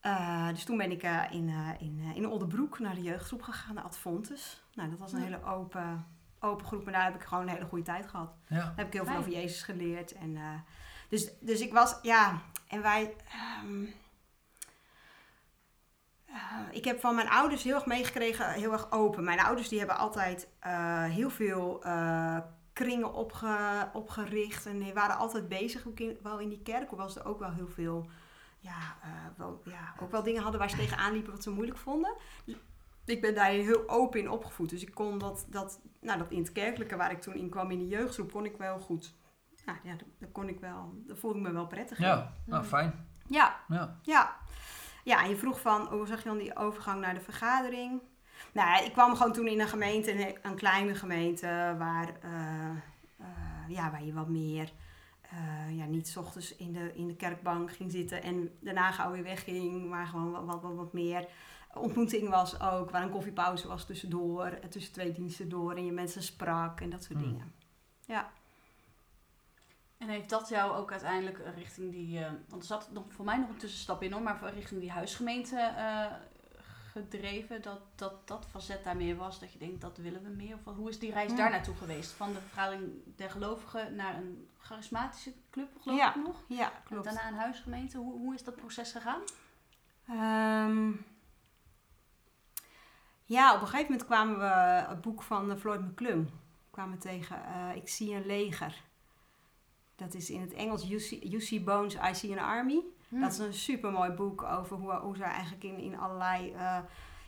Eh, 0.00 0.48
dus 0.48 0.64
toen 0.64 0.76
ben 0.76 0.90
ik 0.90 1.02
eh, 1.02 1.22
in, 1.30 1.48
eh, 1.48 1.86
in, 1.86 2.00
eh, 2.10 2.16
in 2.16 2.28
Oldenbroek 2.28 2.78
naar 2.78 2.94
de 2.94 3.02
jeugdgroep 3.02 3.42
gegaan, 3.42 3.74
de 3.74 3.80
Adfontes. 3.80 4.62
Nou, 4.74 4.90
dat 4.90 4.98
was 4.98 5.12
een 5.12 5.18
Ja. 5.18 5.24
hele 5.24 5.44
open, 5.44 6.06
open 6.40 6.66
groep. 6.66 6.86
En 6.86 6.92
daar 6.92 7.04
heb 7.04 7.14
ik 7.14 7.22
gewoon 7.22 7.42
een 7.48 7.54
hele 7.54 7.64
goede 7.64 7.84
tijd 7.84 8.06
gehad. 8.06 8.32
Ja. 8.48 8.56
Daar 8.56 8.72
heb 8.76 8.86
ik 8.86 8.92
heel 8.92 9.02
veel 9.04 9.12
Fijn. 9.12 9.18
over 9.26 9.40
Jezus 9.40 9.62
geleerd. 9.62 10.12
En, 10.12 10.36
eh, 10.36 10.42
dus, 11.08 11.30
dus 11.40 11.60
ik 11.60 11.72
was, 11.72 11.98
ja, 12.02 12.40
en 12.68 12.82
wij. 12.82 13.14
ehm, 13.32 13.84
eh, 16.26 16.60
ik 16.70 16.84
heb 16.84 17.00
van 17.00 17.14
mijn 17.14 17.28
ouders 17.28 17.62
heel 17.62 17.74
erg 17.74 17.86
meegekregen, 17.86 18.50
heel 18.52 18.72
erg 18.72 18.90
open. 18.92 19.24
Mijn 19.24 19.40
ouders 19.40 19.68
die 19.68 19.78
hebben 19.78 19.96
altijd 19.98 20.48
eh, 20.60 21.04
heel 21.04 21.30
veel 21.30 21.82
eh, 21.84 22.38
kringen 22.74 23.12
opge, 23.12 23.88
opgericht. 23.92 24.66
En 24.66 24.78
die 24.78 24.92
waren 24.92 25.16
altijd 25.16 25.48
bezig, 25.48 25.86
ook 25.86 26.00
in, 26.00 26.18
wel 26.22 26.38
in 26.38 26.48
die 26.48 26.62
kerk. 26.62 26.88
Hoewel 26.88 27.08
ze 27.08 27.20
er 27.20 27.26
ook 27.26 27.38
wel 27.38 27.52
heel 27.52 27.68
veel, 27.68 28.08
ja, 28.58 28.96
eh, 29.02 29.10
wel, 29.36 29.62
ja, 29.64 29.94
ook 30.00 30.10
wel 30.10 30.22
dingen 30.22 30.42
hadden 30.42 30.60
waar 30.60 30.70
ze 30.70 30.76
tegenaan 30.76 31.12
liepen 31.12 31.32
wat 31.32 31.42
ze 31.42 31.50
moeilijk 31.50 31.78
vonden. 31.78 32.16
Dus 32.44 32.56
ik 33.04 33.20
ben 33.20 33.34
daar 33.34 33.50
heel 33.50 33.88
open 33.88 34.20
in 34.20 34.30
opgevoed. 34.30 34.70
Dus 34.70 34.82
ik 34.82 34.94
kon 34.94 35.18
dat, 35.18 35.46
dat, 35.48 35.80
nou, 36.00 36.18
dat 36.18 36.30
in 36.30 36.38
het 36.38 36.52
kerkelijke 36.52 36.96
waar 36.96 37.10
ik 37.10 37.20
toen 37.20 37.34
in 37.34 37.48
kwam 37.48 37.70
in 37.70 37.78
de 37.78 37.88
jeugdgroep, 37.88 38.32
kon 38.32 38.44
ik 38.44 38.56
wel 38.56 38.78
goed. 38.78 39.14
Nou 39.64 39.78
ja, 39.82 39.96
daar 40.18 40.30
kon 40.30 40.48
ik 40.48 40.60
wel, 40.60 41.02
daar 41.06 41.16
voelde 41.16 41.38
ik 41.38 41.44
me 41.44 41.52
wel 41.52 41.66
prettig 41.66 41.98
in. 41.98 42.04
Ja, 42.04 42.34
nou 42.46 42.64
fijn. 42.64 43.08
Ja, 43.26 43.60
Ja. 43.68 43.98
ja. 44.02 44.36
Ja, 45.04 45.22
en 45.22 45.28
je 45.28 45.36
vroeg 45.36 45.60
van, 45.60 45.86
hoe 45.86 46.06
zag 46.06 46.22
je 46.22 46.28
dan 46.28 46.38
die 46.38 46.56
overgang 46.56 47.00
naar 47.00 47.14
de 47.14 47.20
vergadering? 47.20 48.02
Nou, 48.54 48.84
ik 48.84 48.92
kwam 48.92 49.16
gewoon 49.16 49.32
toen 49.32 49.46
in 49.46 49.60
een 49.60 49.68
gemeente, 49.68 50.12
een, 50.12 50.36
een 50.42 50.56
kleine 50.56 50.94
gemeente, 50.94 51.74
waar, 51.78 52.08
eh, 52.22 52.70
eh, 53.18 53.68
ja, 53.68 53.90
waar 53.90 54.04
je 54.04 54.12
wat 54.12 54.28
meer, 54.28 54.72
eh, 55.22 55.76
ja, 55.76 55.84
niet 55.84 56.08
's 56.08 56.16
ochtends 56.16 56.56
in 56.56 56.72
de, 56.72 56.92
in 56.94 57.06
de 57.06 57.16
kerkbank 57.16 57.72
ging 57.72 57.90
zitten 57.92 58.22
en 58.22 58.50
daarna 58.60 58.90
gauw 58.90 59.10
weer 59.12 59.22
wegging, 59.22 59.88
maar 59.88 60.06
gewoon 60.06 60.30
wat, 60.30 60.44
wat, 60.44 60.62
wat, 60.62 60.74
wat 60.74 60.92
meer 60.92 61.28
ontmoeting 61.74 62.28
was 62.28 62.60
ook, 62.60 62.90
waar 62.90 63.02
een 63.02 63.10
koffiepauze 63.10 63.68
was 63.68 63.86
tussendoor, 63.86 64.58
tussen 64.70 64.92
twee 64.92 65.12
diensten 65.12 65.48
door 65.48 65.74
en 65.74 65.84
je 65.86 65.92
mensen 65.92 66.22
sprak 66.22 66.80
en 66.80 66.90
dat 66.90 67.04
soort 67.04 67.18
Hmm. 67.18 67.28
dingen. 67.28 67.52
Ja. 68.06 68.30
En 69.98 70.08
heeft 70.08 70.28
dat 70.30 70.48
jou 70.48 70.76
ook 70.76 70.90
uiteindelijk 70.90 71.40
richting 71.54 71.92
die, 71.92 72.18
eh, 72.18 72.30
want 72.48 72.62
er 72.62 72.68
zat 72.68 72.90
nog, 72.92 73.04
voor 73.08 73.24
mij 73.24 73.38
nog 73.38 73.48
een 73.48 73.56
tussenstap 73.56 74.02
in 74.02 74.12
hoor, 74.12 74.22
maar 74.22 74.38
voor- 74.38 74.48
richting 74.50 74.80
die 74.80 74.90
huisgemeente 74.90 75.56
eh, 75.58 76.06
gedreven, 77.00 77.62
dat, 77.62 77.80
dat 77.94 78.28
dat 78.28 78.46
facet 78.50 78.84
daar 78.84 78.96
meer 78.96 79.16
was, 79.16 79.40
dat 79.40 79.52
je 79.52 79.58
denkt, 79.58 79.80
dat 79.80 79.96
willen 79.96 80.22
we 80.22 80.28
meer? 80.28 80.58
Of 80.64 80.74
hoe 80.76 80.88
is 80.88 80.98
die 80.98 81.12
reis 81.12 81.34
daar 81.36 81.50
naartoe 81.50 81.74
geweest? 81.74 82.12
Van 82.12 82.32
de 82.32 82.40
vergadering 82.40 82.92
der 83.16 83.30
gelovigen 83.30 83.94
naar 83.94 84.14
een 84.16 84.48
charismatische 84.58 85.32
club, 85.50 85.68
geloof 85.80 85.98
Ja. 85.98 86.14
ik 86.14 86.22
nog? 86.24 86.42
Ja, 86.48 86.72
En 86.72 86.82
klopt. 86.84 87.04
daarna 87.04 87.28
een 87.28 87.34
huisgemeente. 87.34 87.98
Hoe, 87.98 88.12
hoe 88.18 88.34
is 88.34 88.44
dat 88.44 88.56
proces 88.56 88.92
gegaan? 88.92 89.20
Ehm, 90.08 90.90
ja, 93.24 93.54
op 93.54 93.60
een 93.60 93.66
gegeven 93.66 93.90
moment 93.90 94.04
kwamen 94.08 94.38
we 94.38 94.44
het 94.88 95.00
boek 95.00 95.22
van 95.22 95.50
eh, 95.50 95.56
Floyd 95.56 95.80
McClung 95.80 96.28
kwamen 96.70 96.98
tegen 96.98 97.44
eh, 97.44 97.76
Ik 97.76 97.88
zie 97.88 98.14
een 98.14 98.26
leger. 98.26 98.82
Dat 99.96 100.14
is 100.14 100.30
in 100.30 100.40
het 100.40 100.52
Engels 100.52 100.82
You 100.82 101.00
See, 101.00 101.28
you 101.28 101.40
see 101.42 101.60
Bones, 101.62 101.94
I 101.94 102.14
See 102.14 102.38
an 102.38 102.44
Army. 102.44 102.80
Hm. 103.14 103.20
Dat 103.20 103.32
is 103.32 103.38
een 103.38 103.54
super 103.54 103.92
mooi 103.92 104.10
boek 104.10 104.42
over 104.42 104.76
hoe, 104.76 104.92
hoe 104.92 105.16
ze 105.16 105.22
eigenlijk 105.22 105.64
in, 105.64 105.78
in 105.78 105.98
allerlei, 105.98 106.52
eh, 106.52 106.78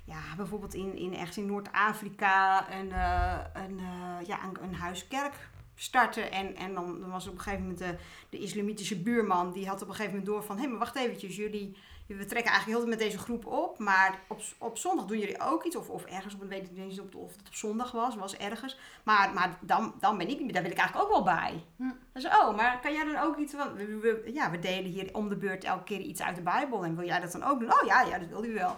ja, 0.04 0.20
bijvoorbeeld 0.36 0.74
in, 0.74 0.96
in 0.96 1.12
in 1.12 1.46
Noord-Afrika 1.46 2.70
een, 2.72 2.92
eh, 2.92 3.38
een, 3.52 3.78
eh, 3.78 4.26
ja, 4.26 4.38
een 4.60 4.74
huiskerk 4.74 5.48
starten. 5.76 6.32
En, 6.32 6.56
en 6.56 6.74
dan, 6.74 7.00
dan 7.00 7.10
was 7.10 7.26
op 7.26 7.34
een 7.34 7.40
gegeven 7.40 7.60
moment 7.62 7.78
de, 7.78 7.94
de 8.30 8.38
islamitische 8.38 8.98
buurman, 8.98 9.52
die 9.52 9.68
had 9.68 9.82
op 9.82 9.88
een 9.88 9.94
gegeven 9.94 10.18
moment 10.18 10.26
door 10.32 10.42
van, 10.44 10.56
hé, 10.56 10.62
hey, 10.62 10.70
maar 10.70 10.78
wacht 10.78 10.96
eventjes, 10.96 11.36
jullie, 11.36 11.76
we 12.06 12.24
trekken 12.24 12.52
eigenlijk 12.52 12.78
heel 12.80 12.88
met 12.88 12.98
deze 12.98 13.18
groep 13.18 13.46
op, 13.46 13.78
maar 13.78 14.18
op, 14.28 14.40
op 14.58 14.78
zondag 14.78 15.04
doen 15.04 15.18
jullie 15.18 15.40
ook 15.40 15.64
iets, 15.64 15.76
of, 15.76 15.88
of 15.88 16.04
ergens 16.04 16.34
op 16.34 16.40
een, 16.40 16.48
weet 16.48 16.62
ik 16.70 16.70
niet 16.70 17.00
of, 17.00 17.14
of 17.14 17.36
het 17.36 17.46
op 17.48 17.54
zondag 17.54 17.92
was, 17.92 18.16
was 18.16 18.36
ergens. 18.36 18.78
Maar, 19.02 19.32
maar 19.34 19.58
dan, 19.60 19.94
dan 20.00 20.18
ben 20.18 20.28
ik, 20.28 20.52
daar 20.52 20.62
wil 20.62 20.70
ik 20.70 20.78
eigenlijk 20.78 21.08
ook 21.08 21.14
wel 21.14 21.34
bij. 21.34 21.64
Hm. 21.76 21.82
Dan 22.12 22.22
zei 22.22 22.34
oh, 22.34 22.56
maar 22.56 22.80
kan 22.80 22.92
jij 22.92 23.04
dan 23.04 23.22
ook 23.22 23.36
iets 23.36 23.52
we, 23.52 23.98
we- 24.00 24.30
ja, 24.34 24.50
we 24.50 24.58
delen 24.58 24.90
hier 24.90 25.08
om 25.12 25.28
de 25.28 25.36
beurt 25.36 25.64
elke 25.64 25.84
keer 25.84 26.00
iets 26.00 26.22
uit 26.22 26.36
de 26.36 26.42
Bijbel 26.42 26.84
en 26.84 26.96
wil 26.96 27.06
jij 27.06 27.20
dat 27.20 27.32
dan 27.32 27.42
ook 27.42 27.60
doen? 27.60 27.72
Oh 27.72 27.86
ja, 27.86 28.02
ja, 28.02 28.18
dat 28.18 28.28
wil 28.28 28.44
u 28.44 28.54
wel. 28.54 28.76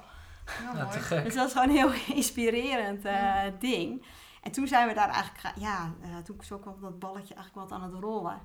Ja. 0.75 1.23
Dus 1.23 1.35
dat 1.35 1.47
is 1.47 1.53
gewoon 1.53 1.69
een 1.69 1.77
heel 1.77 1.93
inspirerend 2.17 3.05
eh, 3.05 3.43
ding. 3.59 4.03
En 4.49 4.55
toen 4.55 4.67
zijn 4.69 4.89
we 4.89 4.95
daar 4.95 5.09
eigenlijk, 5.09 5.57
ja, 5.57 5.93
eh, 6.03 6.17
toen 6.17 6.37
zo 6.41 6.59
kwam 6.59 6.81
dat 6.81 6.99
balletje 6.99 7.35
eigenlijk 7.35 7.69
wat 7.69 7.79
aan 7.81 7.93
het 7.93 8.03
rollen. 8.03 8.39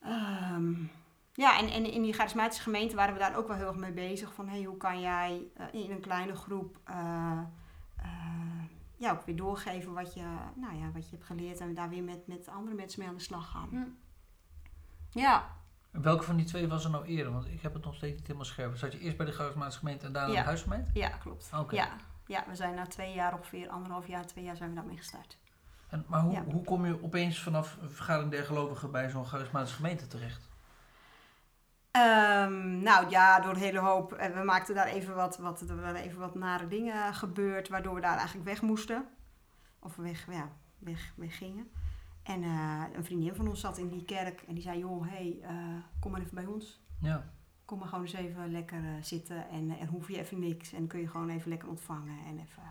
Ehm, 0.00 0.72
ja, 1.32 1.58
en, 1.58 1.68
en 1.68 1.92
in 1.92 2.02
die 2.02 2.12
charismatische 2.12 2.62
gemeente 2.62 2.96
waren 2.96 3.14
we 3.14 3.20
daar 3.20 3.36
ook 3.36 3.48
wel 3.48 3.56
heel 3.56 3.66
erg 3.66 3.76
mee 3.76 3.92
bezig. 3.92 4.34
Van 4.34 4.48
hey, 4.48 4.62
hoe 4.62 4.76
kan 4.76 5.00
jij 5.00 5.42
eh, 5.56 5.66
in 5.72 5.90
een 5.90 6.00
kleine 6.00 6.34
groep 6.34 6.78
eh, 6.84 7.40
ja, 8.96 9.10
ook 9.12 9.22
weer 9.26 9.36
doorgeven 9.36 9.92
wat 9.92 10.14
je, 10.14 10.24
nou 10.54 10.76
ja, 10.76 10.90
wat 10.92 11.04
je 11.10 11.16
hebt 11.16 11.26
geleerd 11.26 11.60
en 11.60 11.74
daar 11.74 11.88
weer 11.88 12.02
met, 12.02 12.26
met 12.26 12.48
andere 12.48 12.76
mensen 12.76 13.00
mee 13.00 13.08
aan 13.08 13.14
de 13.14 13.20
slag 13.22 13.50
gaan. 13.50 13.68
Hm. 13.68 13.84
Ja, 15.18 15.44
En 15.92 16.02
welke 16.02 16.24
van 16.24 16.36
die 16.36 16.46
twee 16.46 16.68
was 16.68 16.84
er 16.84 16.90
nou 16.90 17.04
eerder? 17.04 17.32
Want 17.32 17.46
ik 17.46 17.60
heb 17.62 17.74
het 17.74 17.84
nog 17.84 17.94
steeds 17.94 18.14
niet 18.14 18.26
helemaal 18.26 18.44
scherp. 18.46 18.76
Zat 18.76 18.92
je 18.92 18.98
eerst 18.98 19.16
bij 19.16 19.26
de 19.26 19.32
charismatische 19.32 19.78
gemeente 19.78 20.06
en 20.06 20.12
daarna 20.12 20.32
Ja. 20.32 20.40
de 20.40 20.46
huisgemeente? 20.46 20.90
ja, 20.94 21.08
klopt. 21.08 21.50
Oké. 21.58 21.74
Ja, 21.74 21.88
ja, 22.26 22.44
we 22.48 22.54
zijn 22.54 22.74
na 22.74 22.86
twee 22.86 23.14
jaar 23.14 23.34
ongeveer, 23.34 23.68
anderhalf 23.68 24.06
jaar, 24.06 24.26
twee 24.26 24.44
jaar 24.44 24.56
zijn 24.56 24.68
we 24.68 24.74
daarmee 24.76 24.96
gestart. 24.96 25.38
En, 25.88 26.04
maar 26.08 26.20
hoe, 26.20 26.32
Ja. 26.32 26.44
hoe 26.44 26.64
kom 26.64 26.86
je 26.86 27.02
opeens 27.02 27.42
vanaf 27.42 27.76
een 27.82 27.90
vergadering 27.90 28.30
der 28.30 28.44
gelovigen 28.44 28.90
bij 28.90 29.10
zo'n 29.10 29.24
charismatische 29.26 29.76
gemeente 29.76 30.06
terecht? 30.06 30.48
Ehm, 31.90 32.82
nou 32.82 33.08
ja, 33.10 33.40
door 33.40 33.50
een 33.54 33.60
hele 33.60 33.78
hoop. 33.78 34.12
eh, 34.12 34.34
We 34.36 34.42
maakten 34.44 34.74
daar 34.74 34.86
even 34.86 35.14
wat, 35.14 35.36
wat, 35.38 35.60
er 35.60 35.80
waren 35.80 36.00
even 36.02 36.18
wat 36.18 36.34
nare 36.34 36.68
dingen 36.68 37.14
gebeurd, 37.14 37.68
waardoor 37.68 37.94
we 37.94 38.00
daar 38.00 38.16
eigenlijk 38.16 38.46
weg 38.48 38.62
moesten. 38.62 39.06
Of 39.78 39.96
weg, 39.96 40.26
ja, 40.32 40.48
weg, 40.78 41.12
weg 41.16 41.36
gingen. 41.38 41.70
En 42.22 42.42
eh, 42.42 42.82
een 42.92 43.04
vriendin 43.04 43.34
van 43.34 43.48
ons 43.48 43.60
zat 43.60 43.78
in 43.78 43.88
die 43.88 44.04
kerk 44.04 44.40
en 44.46 44.54
die 44.54 44.62
zei: 44.62 44.78
Joh, 44.78 45.08
hey, 45.08 45.38
eh, 45.42 45.50
kom 46.00 46.10
maar 46.12 46.20
even 46.20 46.34
bij 46.34 46.46
ons. 46.46 46.80
Ja. 47.00 47.24
Kom 47.64 47.78
maar 47.78 47.88
gewoon 47.88 48.04
eens 48.04 48.12
even 48.14 48.52
lekker 48.52 48.78
eh, 48.84 49.02
zitten 49.02 49.48
en, 49.48 49.70
eh, 49.70 49.80
en 49.80 49.86
hoef 49.86 50.08
je 50.08 50.18
even 50.18 50.38
niks. 50.38 50.72
En 50.72 50.86
kun 50.86 51.00
je 51.00 51.08
gewoon 51.08 51.28
even 51.30 51.48
lekker 51.48 51.68
ontvangen. 51.68 52.18
En 52.26 52.38
even... 52.38 52.62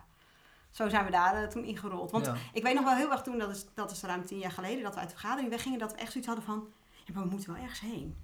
Zo 0.72 0.90
zijn 0.90 1.06
we 1.06 1.12
daar 1.12 1.44
eh, 1.44 1.48
toen 1.50 1.64
ingerold. 1.64 2.12
Want 2.12 2.26
ja. 2.26 2.36
ik 2.54 2.64
weet 2.64 2.76
nog 2.76 2.84
wel 2.84 2.96
heel 2.96 3.12
erg 3.12 3.22
toen, 3.22 3.38
dat 3.38 3.50
is, 3.50 3.66
dat 3.74 3.92
is 3.92 4.02
ruim 4.04 4.26
tien 4.26 4.38
jaar 4.40 4.52
geleden, 4.52 4.84
dat 4.84 4.94
we 4.94 5.00
uit 5.00 5.10
de 5.10 5.16
vergadering 5.18 5.50
weggingen, 5.50 5.80
dat 5.80 5.92
we 5.92 5.98
echt 5.98 6.12
zoiets 6.12 6.28
hadden 6.30 6.46
van: 6.46 6.68
Ja, 7.06 7.14
maar 7.14 7.24
we 7.24 7.30
moeten 7.30 7.54
wel 7.54 7.62
ergens 7.62 7.80
heen. 7.80 8.16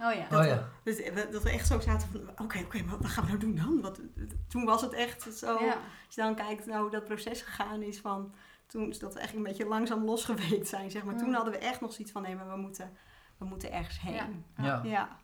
Oh 0.00 0.12
ja. 0.14 0.38
Oh 0.38 0.44
ja. 0.46 0.68
Dus 0.82 0.96
we- 0.96 1.28
dat 1.32 1.42
we 1.42 1.50
echt 1.50 1.66
zo 1.66 1.80
zaten 1.80 2.08
van, 2.08 2.20
oké, 2.44 2.58
oké, 2.58 2.82
maar 2.82 2.98
wat 2.98 3.10
gaan 3.10 3.24
we 3.24 3.28
nou 3.30 3.40
doen 3.40 3.54
dan? 3.54 3.80
Wat, 3.80 4.00
toen 4.48 4.64
was 4.64 4.80
het 4.82 4.92
echt 4.92 5.22
zo, 5.34 5.64
Ja. 5.64 5.72
als 6.06 6.14
je 6.14 6.20
dan 6.22 6.34
kijkt 6.34 6.66
nou, 6.66 6.80
hoe 6.82 6.90
dat 6.90 7.04
proces 7.04 7.42
gegaan 7.42 7.82
is 7.82 8.00
van, 8.00 8.34
toen 8.66 8.88
is 8.88 8.98
dat 8.98 9.14
we 9.14 9.20
echt 9.20 9.34
een 9.34 9.42
beetje 9.42 9.66
langzaam 9.66 10.04
losgeweekt 10.04 10.68
zijn, 10.68 10.90
zeg 10.90 11.04
maar. 11.04 11.16
Toen 11.16 11.28
Mm. 11.28 11.34
hadden 11.34 11.52
we 11.52 11.58
echt 11.58 11.80
nog 11.80 11.92
zoiets 11.92 12.12
van, 12.12 12.22
nee, 12.22 12.36
maar 12.36 12.50
we 12.50 12.56
moeten, 12.56 12.92
we 13.36 13.44
moeten 13.44 13.72
ergens 13.72 14.00
heen. 14.00 14.44
Ja. 14.56 14.80
ja, 14.84 15.18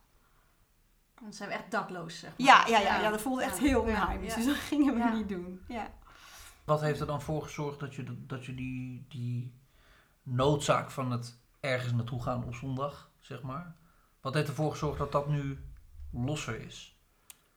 Dan 1.20 1.32
zijn 1.32 1.48
we 1.48 1.54
echt 1.54 1.70
dakloos, 1.70 2.18
zeg 2.18 2.30
maar. 2.38 2.46
ja, 2.46 2.66
ja, 2.66 3.00
ja, 3.00 3.10
dat 3.10 3.20
voelde 3.20 3.42
echt 3.42 3.56
Ja. 3.58 3.62
heel 3.62 3.86
Ja. 3.88 4.00
onheimisch. 4.02 4.30
Ja. 4.30 4.36
Dus 4.36 4.46
dat 4.46 4.54
gingen 4.54 4.94
we 4.94 5.00
Ja. 5.00 5.12
niet 5.12 5.28
doen. 5.28 5.60
Ja. 5.68 5.90
Wat 6.64 6.80
heeft 6.80 7.00
er 7.00 7.06
dan 7.06 7.22
voor 7.22 7.42
gezorgd 7.42 7.80
dat 7.80 7.94
je, 7.94 8.26
dat 8.26 8.44
je 8.44 8.54
die, 8.54 9.06
die 9.08 9.52
noodzaak 10.22 10.90
van 10.90 11.10
het 11.10 11.38
ergens 11.60 11.92
naartoe 11.92 12.22
gaan 12.22 12.44
op 12.44 12.54
zondag, 12.54 13.10
zeg 13.18 13.42
maar. 13.42 13.76
Wat 14.20 14.34
heeft 14.34 14.48
ervoor 14.48 14.70
gezorgd 14.70 14.98
dat 14.98 15.12
dat 15.12 15.28
nu 15.28 15.58
losser 16.12 16.60
is? 16.60 16.96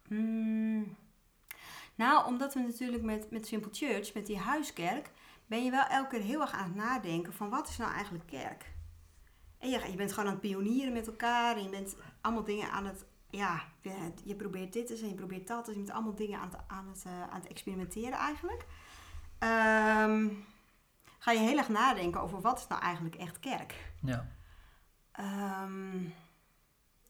Hmm. 0.07 0.95
Nou, 1.95 2.25
omdat 2.27 2.53
we 2.53 2.59
natuurlijk 2.59 3.03
met, 3.03 3.31
met 3.31 3.47
Simple 3.47 3.69
Church, 3.73 4.13
met 4.13 4.25
die 4.25 4.37
huiskerk, 4.37 5.11
ben 5.45 5.63
je 5.63 5.71
wel 5.71 5.85
elke 5.85 6.09
keer 6.09 6.25
heel 6.25 6.41
erg 6.41 6.51
aan 6.51 6.63
het 6.63 6.75
nadenken 6.75 7.33
van 7.33 7.49
wat 7.49 7.69
is 7.69 7.77
nou 7.77 7.91
eigenlijk 7.93 8.27
kerk? 8.27 8.71
En 9.57 9.69
je, 9.69 9.79
je 9.91 9.95
bent 9.97 10.09
gewoon 10.13 10.25
aan 10.25 10.31
het 10.31 10.41
pionieren 10.41 10.93
met 10.93 11.07
elkaar 11.07 11.55
en 11.55 11.63
je 11.63 11.69
bent 11.69 11.95
allemaal 12.21 12.43
dingen 12.43 12.71
aan 12.71 12.85
het, 12.85 13.05
ja, 13.31 13.63
je, 14.23 14.35
probeert 14.35 14.73
dit 14.73 14.89
eens 14.89 15.01
en 15.01 15.07
je 15.07 15.15
probeert 15.15 15.47
dat. 15.47 15.65
Dus 15.65 15.73
je 15.75 15.81
bent 15.81 15.93
allemaal 15.93 16.15
dingen 16.15 16.39
aan 16.39 16.49
het, 16.49 16.57
aan 16.67 16.87
het, 16.87 17.03
eh, 17.05 17.21
aan 17.21 17.39
het 17.39 17.47
experimenteren 17.47 18.17
eigenlijk. 18.17 18.65
Ehm, 19.39 20.27
ga 21.19 21.31
je 21.31 21.39
heel 21.39 21.57
erg 21.57 21.69
nadenken 21.69 22.21
over 22.21 22.41
wat 22.41 22.59
is 22.59 22.67
nou 22.67 22.81
eigenlijk 22.81 23.15
echt 23.15 23.39
kerk? 23.39 23.93
Ja. 24.01 24.27
Ehm, 25.11 26.05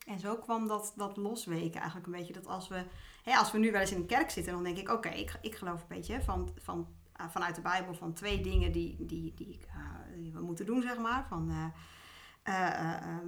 en 0.06 0.20
zo 0.20 0.36
kwam 0.36 0.68
dat, 0.68 0.94
dat 0.96 1.18
losweken 1.18 1.80
eigenlijk 1.80 2.06
een 2.06 2.20
beetje. 2.20 2.34
Dat 2.34 2.48
als 2.48 2.68
we, 2.68 2.86
hè, 3.24 3.36
als 3.36 3.51
we 3.51 3.58
nu 3.58 3.72
wel 3.72 3.82
eens 3.82 3.92
in 3.92 3.98
een 3.98 4.06
kerk 4.06 4.30
zitten, 4.30 4.54
dan 4.54 4.63
denk 4.63 4.78
ik: 4.78 4.90
oké, 4.90 5.10
ik, 5.10 5.38
ik 5.42 5.56
geloof 5.56 5.82
een 5.82 5.88
beetje 5.88 6.22
van, 6.22 6.51
van, 6.56 6.88
ah, 7.12 7.30
vanuit 7.30 7.56
de 7.56 7.62
Bijbel 7.62 7.94
van 7.94 8.13
twee 8.13 8.42
dingen 8.42 8.72
die, 8.72 9.06
die, 9.06 9.34
die, 9.34 9.60
die 10.18 10.34
we 10.34 10.42
moeten 10.42 10.66
doen, 10.66 10.82
zeg 10.82 10.98
maar. 10.98 11.25
Van, 11.28 11.50
eh, 11.50 11.66
eh, 12.44 12.80
eh, 12.80 13.01
ehm, 13.01 13.28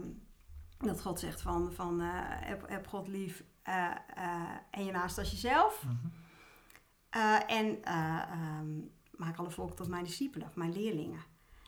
dat 0.85 1.01
God 1.01 1.19
zegt 1.19 1.41
van, 1.41 1.73
van 1.73 2.01
eh, 2.01 2.07
heb, 2.23 2.69
heb 2.69 2.87
God 2.87 3.07
lief 3.07 3.43
eh, 3.63 3.85
eh, 4.15 4.49
en 4.71 4.85
je 4.85 4.91
naast 4.91 5.17
als 5.17 5.31
jezelf. 5.31 5.83
Mhm. 5.83 6.07
Eh, 7.13 7.39
en 7.47 7.83
eh, 7.83 8.21
ehm, 8.31 8.69
maak 9.11 9.37
alle 9.37 9.51
volken 9.51 9.75
tot 9.75 9.87
mijn 9.87 10.03
discipelen, 10.03 10.47
of 10.47 10.55
mijn 10.55 10.73
leerlingen. 10.73 11.19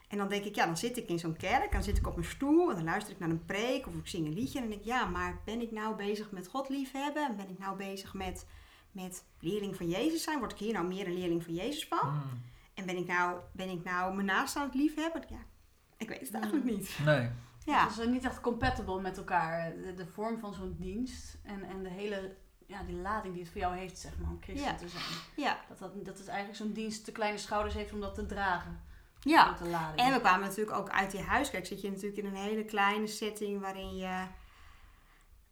En 0.08 0.18
dan 0.18 0.28
denk 0.28 0.44
ik, 0.44 0.54
ja, 0.54 0.66
dan 0.66 0.76
zit 0.76 0.96
ik 0.96 1.08
in 1.08 1.18
zo'n 1.18 1.36
kerk, 1.36 1.72
dan 1.72 1.82
zit 1.82 1.96
ik 1.96 2.06
op 2.06 2.16
mijn 2.16 2.28
stoel 2.28 2.70
en 2.70 2.76
dan 2.76 2.84
luister 2.84 3.12
ik 3.12 3.18
naar 3.18 3.30
een 3.30 3.44
preek 3.44 3.86
of 3.86 3.94
ik 3.94 4.06
zing 4.06 4.26
een 4.26 4.34
liedje. 4.34 4.58
En 4.58 4.60
dan 4.60 4.70
denk 4.70 4.82
ik, 4.82 4.86
ja, 4.86 5.06
maar 5.06 5.40
ben 5.44 5.60
ik 5.60 5.70
nou 5.70 5.96
bezig 5.96 6.30
met 6.30 6.48
God 6.48 6.68
liefhebben? 6.68 7.26
En 7.28 7.36
ben 7.36 7.48
ik 7.48 7.58
nou 7.58 7.76
bezig 7.76 8.14
met, 8.14 8.46
met 8.90 9.24
leerling 9.40 9.76
van 9.76 9.88
Jezus 9.88 10.22
zijn? 10.22 10.38
Word 10.38 10.52
ik 10.52 10.58
hier 10.58 10.72
nou 10.72 10.86
meer 10.86 11.06
een 11.06 11.18
leerling 11.18 11.44
van 11.44 11.54
Jezus 11.54 11.86
van? 11.86 12.14
Mm. 12.14 12.42
En 12.74 12.86
ben 12.86 12.96
ik 12.96 13.06
nou, 13.06 13.38
ben 13.52 13.68
ik 13.68 13.84
nou 13.84 14.14
mijn 14.14 14.26
naaste 14.26 14.58
aan 14.58 14.66
het 14.66 14.74
liefhebben? 14.74 15.22
Ja, 15.28 15.44
ik 15.96 16.08
weet 16.08 16.20
het 16.20 16.34
eigenlijk 16.34 16.64
niet. 16.64 16.98
Nee. 17.04 17.28
Ja, 17.66 17.88
Het 17.88 17.98
is 17.98 18.06
niet 18.06 18.24
echt 18.24 18.40
compatible 18.40 19.00
met 19.00 19.16
elkaar. 19.16 19.72
De, 19.76 19.94
de 19.94 20.06
vorm 20.06 20.38
van 20.38 20.54
zo'n 20.54 20.76
dienst 20.78 21.38
en, 21.42 21.62
en 21.62 21.82
de 21.82 21.88
hele 21.88 22.36
ja, 22.66 22.82
die 22.82 22.96
lading 22.96 23.34
die 23.34 23.42
het 23.42 23.52
voor 23.52 23.60
jou 23.60 23.76
heeft, 23.76 23.98
zeg 23.98 24.18
maar, 24.18 24.30
om 24.30 24.38
christen 24.40 24.70
Ja. 24.70 24.74
te 24.76 24.88
zijn. 24.88 25.02
ja, 25.36 25.58
Dat, 25.68 25.78
dat, 25.78 26.04
dat 26.04 26.18
het 26.18 26.28
eigenlijk 26.28 26.58
zo'n 26.58 26.72
dienst 26.72 27.04
te 27.04 27.12
kleine 27.12 27.38
schouders 27.38 27.74
heeft 27.74 27.92
om 27.92 28.00
dat 28.00 28.14
te 28.14 28.26
dragen. 28.26 28.80
ja. 29.20 29.56
En 29.96 30.12
we 30.12 30.20
kwamen 30.20 30.48
natuurlijk 30.48 30.76
ook 30.76 30.88
uit 30.90 31.10
die 31.10 31.20
huiskerk. 31.22 31.66
Zit 31.66 31.80
je 31.80 31.90
natuurlijk 31.90 32.18
in 32.18 32.26
een 32.26 32.34
hele 32.42 32.64
kleine 32.64 33.06
setting 33.06 33.60
waarin 33.60 33.96
je. 33.96 34.24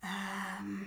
ehm, 0.00 0.78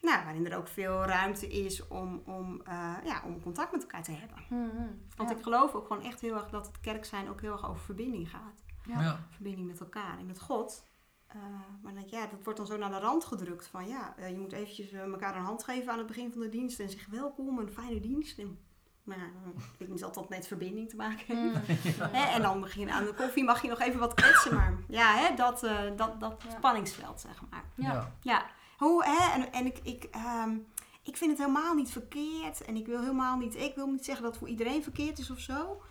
nou, 0.00 0.24
waarin 0.24 0.46
er 0.50 0.56
ook 0.56 0.68
veel 0.68 1.04
ruimte 1.04 1.48
is 1.48 1.86
om, 1.88 2.22
om, 2.26 2.60
eh, 2.64 2.94
ja, 3.04 3.22
om 3.24 3.42
contact 3.42 3.72
met 3.72 3.80
elkaar 3.82 4.02
te 4.02 4.12
hebben. 4.12 4.38
Mhm. 4.48 4.86
Want 5.16 5.30
Ja. 5.30 5.36
ik 5.36 5.42
geloof 5.42 5.74
ook 5.74 5.86
gewoon 5.86 6.02
echt 6.04 6.20
heel 6.20 6.34
erg 6.34 6.48
dat 6.50 6.66
het 6.66 6.80
kerk 6.80 7.04
zijn 7.04 7.28
ook 7.28 7.40
heel 7.40 7.52
erg 7.52 7.68
over 7.68 7.82
verbinding 7.84 8.30
gaat. 8.30 8.62
Ja. 8.86 9.00
Ja. 9.02 9.26
Verbinding 9.30 9.66
met 9.66 9.80
elkaar 9.80 10.18
en 10.18 10.26
met 10.26 10.40
God. 10.40 10.84
Eh, 11.26 11.36
maar 11.82 11.92
dan 11.92 11.94
denk 11.94 12.06
ik, 12.06 12.12
ja, 12.12 12.26
dat 12.26 12.38
wordt 12.42 12.58
dan 12.58 12.68
zo 12.68 12.76
naar 12.76 12.90
de 12.90 12.98
rand 12.98 13.24
gedrukt. 13.24 13.66
Van 13.66 13.88
ja, 13.88 14.14
eh, 14.16 14.30
je 14.30 14.38
moet 14.38 14.52
eventjes 14.52 14.92
eh, 14.92 15.00
elkaar 15.02 15.36
een 15.36 15.42
hand 15.44 15.64
geven 15.64 15.92
aan 15.92 15.98
het 15.98 16.06
begin 16.06 16.32
van 16.32 16.40
de 16.40 16.48
dienst. 16.48 16.80
En 16.80 16.88
zeggen 16.88 17.12
welkom, 17.12 17.58
een 17.58 17.70
fijne 17.72 18.00
dienst. 18.00 18.38
En, 18.38 18.58
maar 19.02 19.30
weet 19.78 19.88
ik 19.88 19.88
niet 19.88 20.04
altijd 20.04 20.28
met 20.28 20.46
verbinding 20.46 20.88
te 20.88 20.96
maken. 20.96 21.46
Mhm. 21.46 21.60
Hè, 22.16 22.32
en 22.34 22.42
dan 22.42 22.60
begin 22.60 22.86
je 22.86 22.92
aan 22.92 23.04
de 23.04 23.14
koffie, 23.14 23.44
mag 23.44 23.62
je 23.62 23.68
nog 23.68 23.80
even 23.80 24.00
wat 24.00 24.14
kletsen. 24.14 24.54
Maar 24.54 24.74
ja, 24.88 25.14
hè, 25.16 25.34
dat, 25.34 25.62
eh, 25.62 25.80
dat, 25.96 26.20
dat 26.20 26.42
Ja. 26.48 26.50
spanningsveld, 26.56 27.20
zeg 27.20 27.42
maar. 27.50 27.64
Ja. 27.74 27.92
Ja. 27.92 28.12
Ja, 28.20 28.46
hoe, 28.78 29.04
hè, 29.04 29.40
en, 29.40 29.52
en 29.52 29.66
ik, 29.66 29.78
ik, 29.82 30.04
ehm, 30.04 30.56
ik 31.02 31.16
vind 31.16 31.30
het 31.30 31.40
helemaal 31.40 31.74
niet 31.74 31.90
verkeerd. 31.90 32.64
En 32.64 32.76
ik 32.76 32.86
wil 32.86 33.00
helemaal 33.00 33.36
niet, 33.36 33.56
ik 33.56 33.74
wil 33.74 33.86
niet 33.86 34.04
zeggen 34.04 34.22
dat 34.22 34.32
het 34.32 34.40
voor 34.42 34.50
iedereen 34.50 34.82
verkeerd 34.82 35.18
is 35.18 35.30
of 35.30 35.38
zo. 35.38 35.82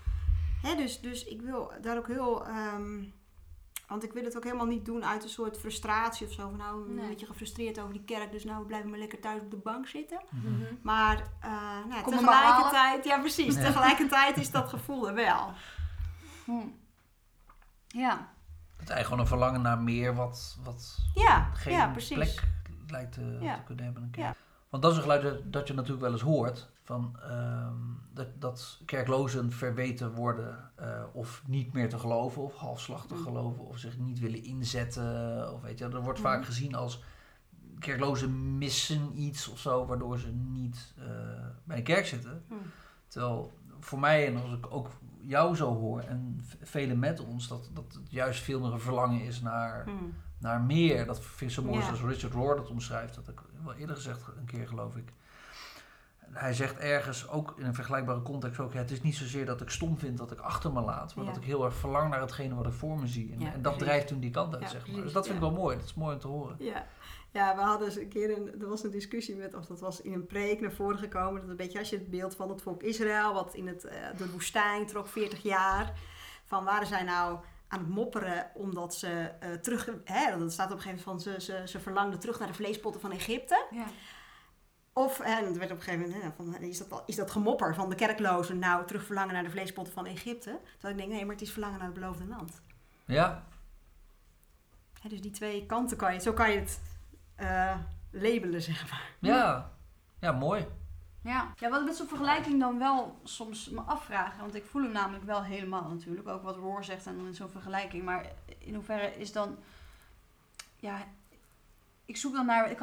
Hè, 0.62 0.76
dus, 0.76 1.00
dus 1.02 1.24
ik 1.26 1.42
wil 1.42 1.72
daar 1.82 1.98
ook 1.98 2.08
heel, 2.08 2.46
ehm, 2.48 3.04
Want 3.88 4.04
ik 4.04 4.14
wil 4.14 4.24
het 4.24 4.38
ook 4.38 4.44
helemaal 4.44 4.66
niet 4.66 4.86
doen 4.86 5.06
uit 5.06 5.24
een 5.24 5.30
soort 5.30 5.58
frustratie 5.58 6.28
of 6.28 6.34
zo. 6.34 6.42
Van 6.50 6.58
nou, 6.58 6.90
een 6.90 7.08
beetje 7.08 7.26
gefrustreerd 7.26 7.80
over 7.80 7.94
die 7.94 8.04
kerk, 8.04 8.32
dus 8.32 8.44
nou 8.44 8.66
blijven 8.66 8.92
we 8.92 8.98
lekker 8.98 9.20
thuis 9.20 9.42
op 9.42 9.52
de 9.52 9.58
bank 9.58 9.88
zitten. 9.88 10.22
Mhm. 10.30 10.64
Maar 10.82 11.18
eh, 11.40 11.52
nou, 11.52 11.88
maar 11.88 12.04
tegelijkertijd, 12.04 13.06
ja 13.06 13.20
precies, 13.20 13.56
Ja. 13.56 13.62
tegelijkertijd 13.62 14.38
is 14.38 14.52
dat 14.52 14.70
gevoel 14.70 15.08
er 15.08 15.14
wel. 15.14 15.52
Hm. 16.46 16.52
Ja. 17.88 18.12
Het 18.78 18.90
is 18.90 18.96
eigenlijk 18.96 19.04
gewoon 19.04 19.20
een 19.20 19.28
verlangen 19.28 19.62
naar 19.62 19.78
meer 19.80 20.16
wat, 20.16 20.58
wat 20.64 20.98
Ja, 21.14 21.50
geen 21.54 21.74
ja 21.74 21.88
precies. 21.88 22.16
plek 22.16 22.44
lijkt 22.88 23.14
te, 23.14 23.38
Ja. 23.42 23.56
te 23.56 23.64
kunnen 23.64 23.86
hebben. 23.86 24.04
Een 24.04 24.12
keer. 24.12 24.24
Ja. 24.24 24.36
Want 24.70 24.84
dat 24.84 24.92
is 24.92 24.98
een 24.98 25.04
geluid 25.04 25.54
dat 25.54 25.68
je 25.68 25.74
natuurlijk 25.74 26.02
wel 26.02 26.12
eens 26.12 26.22
hoort. 26.22 26.71
Van, 26.84 27.16
ehm, 27.22 27.76
dat, 28.14 28.28
dat 28.40 28.82
kerklozen 28.86 29.52
verweten 29.52 30.12
worden 30.14 30.72
eh, 30.76 31.04
of 31.14 31.44
niet 31.48 31.74
meer 31.74 31.90
te 31.90 32.00
geloven 32.00 32.42
of 32.42 32.56
halfslachtig 32.56 33.18
Mm. 33.18 33.24
geloven 33.24 33.66
of 33.66 33.78
zich 33.78 33.98
niet 33.98 34.20
willen 34.20 34.44
inzetten. 34.44 35.54
Of 35.54 35.62
weet 35.62 35.80
je, 35.80 35.88
dat 35.88 36.04
wordt 36.04 36.20
Mhm. 36.20 36.28
vaak 36.28 36.46
gezien 36.46 36.76
als 36.76 37.04
kerklozen 37.80 38.58
missen 38.58 39.20
iets 39.22 39.48
of 39.48 39.60
zo, 39.60 39.86
waardoor 39.86 40.20
ze 40.20 40.32
niet 40.32 40.94
eh, 40.98 41.06
bij 41.64 41.76
de 41.76 41.82
kerk 41.84 42.06
zitten. 42.06 42.44
Hm. 42.48 42.54
Terwijl 43.08 43.54
voor 43.80 44.00
mij, 44.00 44.28
en 44.28 44.42
als 44.42 44.54
ik 44.54 44.66
ook 44.74 44.90
jou 45.20 45.56
zo 45.56 45.74
hoor 45.76 46.00
en 46.00 46.42
velen 46.62 47.00
met 47.00 47.20
ons, 47.20 47.48
dat, 47.48 47.70
dat 47.74 47.94
het 47.94 48.12
juist 48.12 48.42
veel 48.42 48.60
meer 48.60 48.72
een 48.74 48.80
verlangen 48.80 49.22
is 49.22 49.42
naar, 49.42 49.88
naar 50.38 50.62
meer. 50.62 51.06
Dat 51.06 51.20
vind 51.24 51.52
ik 51.52 51.56
zo 51.58 51.64
mooi 51.64 51.80
Ja. 51.80 51.86
zoals 51.86 52.02
Richard 52.02 52.34
Rohr 52.34 52.56
dat 52.56 52.70
omschrijft. 52.70 53.16
Dat 53.16 53.28
ik 53.28 53.42
wel 53.64 53.74
eerder 53.74 53.96
gezegd, 53.96 54.28
een 54.38 54.46
keer 54.46 54.68
geloof 54.68 54.96
ik. 54.96 55.14
Hij 56.34 56.54
zegt 56.54 56.78
ergens, 56.78 57.30
ook 57.30 57.54
in 57.58 57.66
een 57.66 57.74
vergelijkbare 57.76 58.22
context, 58.22 58.60
ook, 58.60 58.74
ja, 58.74 58.80
het 58.80 58.92
is 58.92 59.02
niet 59.02 59.16
zozeer 59.16 59.46
dat 59.46 59.62
ik 59.62 59.70
stom 59.70 59.98
vind 59.98 60.18
dat 60.18 60.32
ik 60.32 60.40
achter 60.40 60.72
me 60.72 60.82
laat, 60.82 61.16
maar 61.16 61.26
Ja. 61.26 61.32
dat 61.32 61.42
ik 61.42 61.48
heel 61.48 61.66
erg 61.66 61.74
verlang 61.76 62.10
naar 62.10 62.22
hetgene 62.22 62.56
wat 62.56 62.66
ik 62.66 62.74
voor 62.74 63.00
me 63.00 63.08
zie. 63.08 63.32
En, 63.34 63.40
Ja, 63.40 63.54
en 63.54 63.62
dat 63.62 63.80
drijft 63.80 64.08
toen 64.08 64.20
die 64.20 64.32
kant 64.32 64.54
uit, 64.54 64.64
Ja, 64.64 64.70
zeg 64.70 64.88
maar. 64.88 65.02
Dus 65.02 65.14
dat 65.14 65.24
vind 65.26 65.36
ik 65.36 65.42
wel 65.44 65.52
mooi, 65.52 65.76
dat 65.78 65.86
is 65.86 65.94
mooi 65.94 66.14
om 66.14 66.20
te 66.20 66.28
horen. 66.28 66.56
Ja. 66.60 66.86
ja, 67.32 67.56
we 67.56 67.62
hadden 67.62 67.88
eens 67.88 67.98
een 67.98 68.08
keer 68.10 68.38
een, 68.38 68.62
er 68.62 68.68
was 68.68 68.84
een 68.84 68.92
discussie 68.92 69.36
met, 69.36 69.54
of 69.54 69.66
dat 69.66 69.80
was 69.80 70.02
in 70.02 70.14
een 70.14 70.26
preek 70.26 70.62
naar 70.62 70.72
voren 70.72 70.98
gekomen. 70.98 71.42
Dat 71.42 71.50
een 71.50 71.56
beetje 71.56 71.80
als 71.80 71.90
je 71.90 71.96
het 71.98 72.10
beeld 72.10 72.36
van 72.36 72.50
het 72.50 72.62
volk 72.62 72.84
Israël, 72.84 73.34
wat 73.34 73.54
in 73.54 73.68
het, 73.68 73.84
eh, 73.84 73.96
de 74.18 74.30
woestijn 74.32 74.86
trok 74.88 75.08
40 75.08 75.44
jaar. 75.44 75.94
Van 76.46 76.64
waren 76.64 76.88
zij 76.88 77.04
nou 77.04 77.40
aan 77.68 77.80
het 77.80 77.90
mopperen 77.90 78.50
omdat 78.54 78.96
ze 78.96 79.08
eh, 79.40 79.52
terug, 79.52 79.90
hè, 80.04 80.38
dat 80.40 80.52
staat 80.52 80.72
op 80.72 80.76
een 80.78 80.82
gegeven 80.82 81.04
moment 81.06 81.24
van 81.24 81.34
ze, 81.34 81.42
ze, 81.42 81.62
ze 81.66 81.80
verlangden 81.80 82.20
terug 82.20 82.40
naar 82.40 82.48
de 82.48 82.54
vleespotten 82.54 83.02
van 83.02 83.12
Egypte. 83.12 83.66
Ja. 83.72 83.86
Of, 84.94 85.20
en 85.20 85.46
het 85.46 85.58
werd 85.58 85.72
op 85.72 85.78
een 85.78 85.84
gegeven 85.84 86.06
moment, 86.10 86.24
hè, 86.24 86.32
van, 86.36 86.56
is, 86.56 86.78
dat, 86.78 86.92
al- 86.92 87.04
is 87.06 87.16
dat 87.16 87.32
gemopper 87.32 87.76
van 87.76 87.90
de 87.90 87.96
kerklozen 87.96 88.60
nou 88.60 88.86
terug 88.88 89.04
verlangen 89.06 89.34
naar 89.34 89.44
de 89.44 89.50
vleespotten 89.50 89.94
van 89.94 90.06
Egypte? 90.06 90.60
Terwijl 90.72 90.94
ik 90.94 90.98
denk, 91.00 91.12
nee, 91.12 91.26
maar 91.26 91.34
het 91.34 91.44
is 91.44 91.52
verlangen 91.52 91.78
naar 91.78 91.88
het 91.88 91.96
beloofde 92.00 92.26
land. 92.26 92.62
Ja, 93.06 93.44
Hè, 95.02 95.10
dus 95.10 95.22
die 95.22 95.32
twee 95.32 95.66
kanten 95.66 95.98
kan 95.98 96.14
je, 96.14 96.20
zo 96.20 96.34
kan 96.34 96.52
je 96.52 96.60
het 96.60 96.82
eh, 97.36 97.78
labelen, 98.12 98.62
zeg 98.62 98.90
maar. 98.90 99.10
ja, 99.20 99.72
ja, 100.20 100.32
mooi. 100.32 100.68
Ja. 101.22 101.54
ja, 101.58 101.70
wat 101.70 101.80
ik 101.80 101.86
met 101.86 101.96
zo'n 101.96 102.08
vergelijking 102.08 102.60
dan 102.60 102.78
wel 102.80 103.20
soms 103.24 103.70
me 103.70 103.82
afvragen. 103.82 104.40
Want 104.40 104.56
ik 104.56 104.66
voel 104.66 104.82
hem 104.84 104.92
namelijk 104.92 105.24
wel 105.24 105.44
helemaal 105.44 105.90
natuurlijk. 105.90 106.28
Ook 106.28 106.44
wat 106.44 106.56
Roar 106.56 106.84
zegt 106.84 107.06
en 107.06 107.18
dan 107.18 107.26
in 107.26 107.34
zo'n 107.34 107.50
vergelijking. 107.50 108.04
Maar 108.04 108.26
in 108.58 108.74
hoeverre 108.76 109.16
is 109.18 109.32
dan... 109.32 109.58
Ja, 110.76 110.98
ik 112.12 112.18
zoek 112.18 112.34
dan 112.34 112.46
naar... 112.46 112.72
Ik 112.72 112.78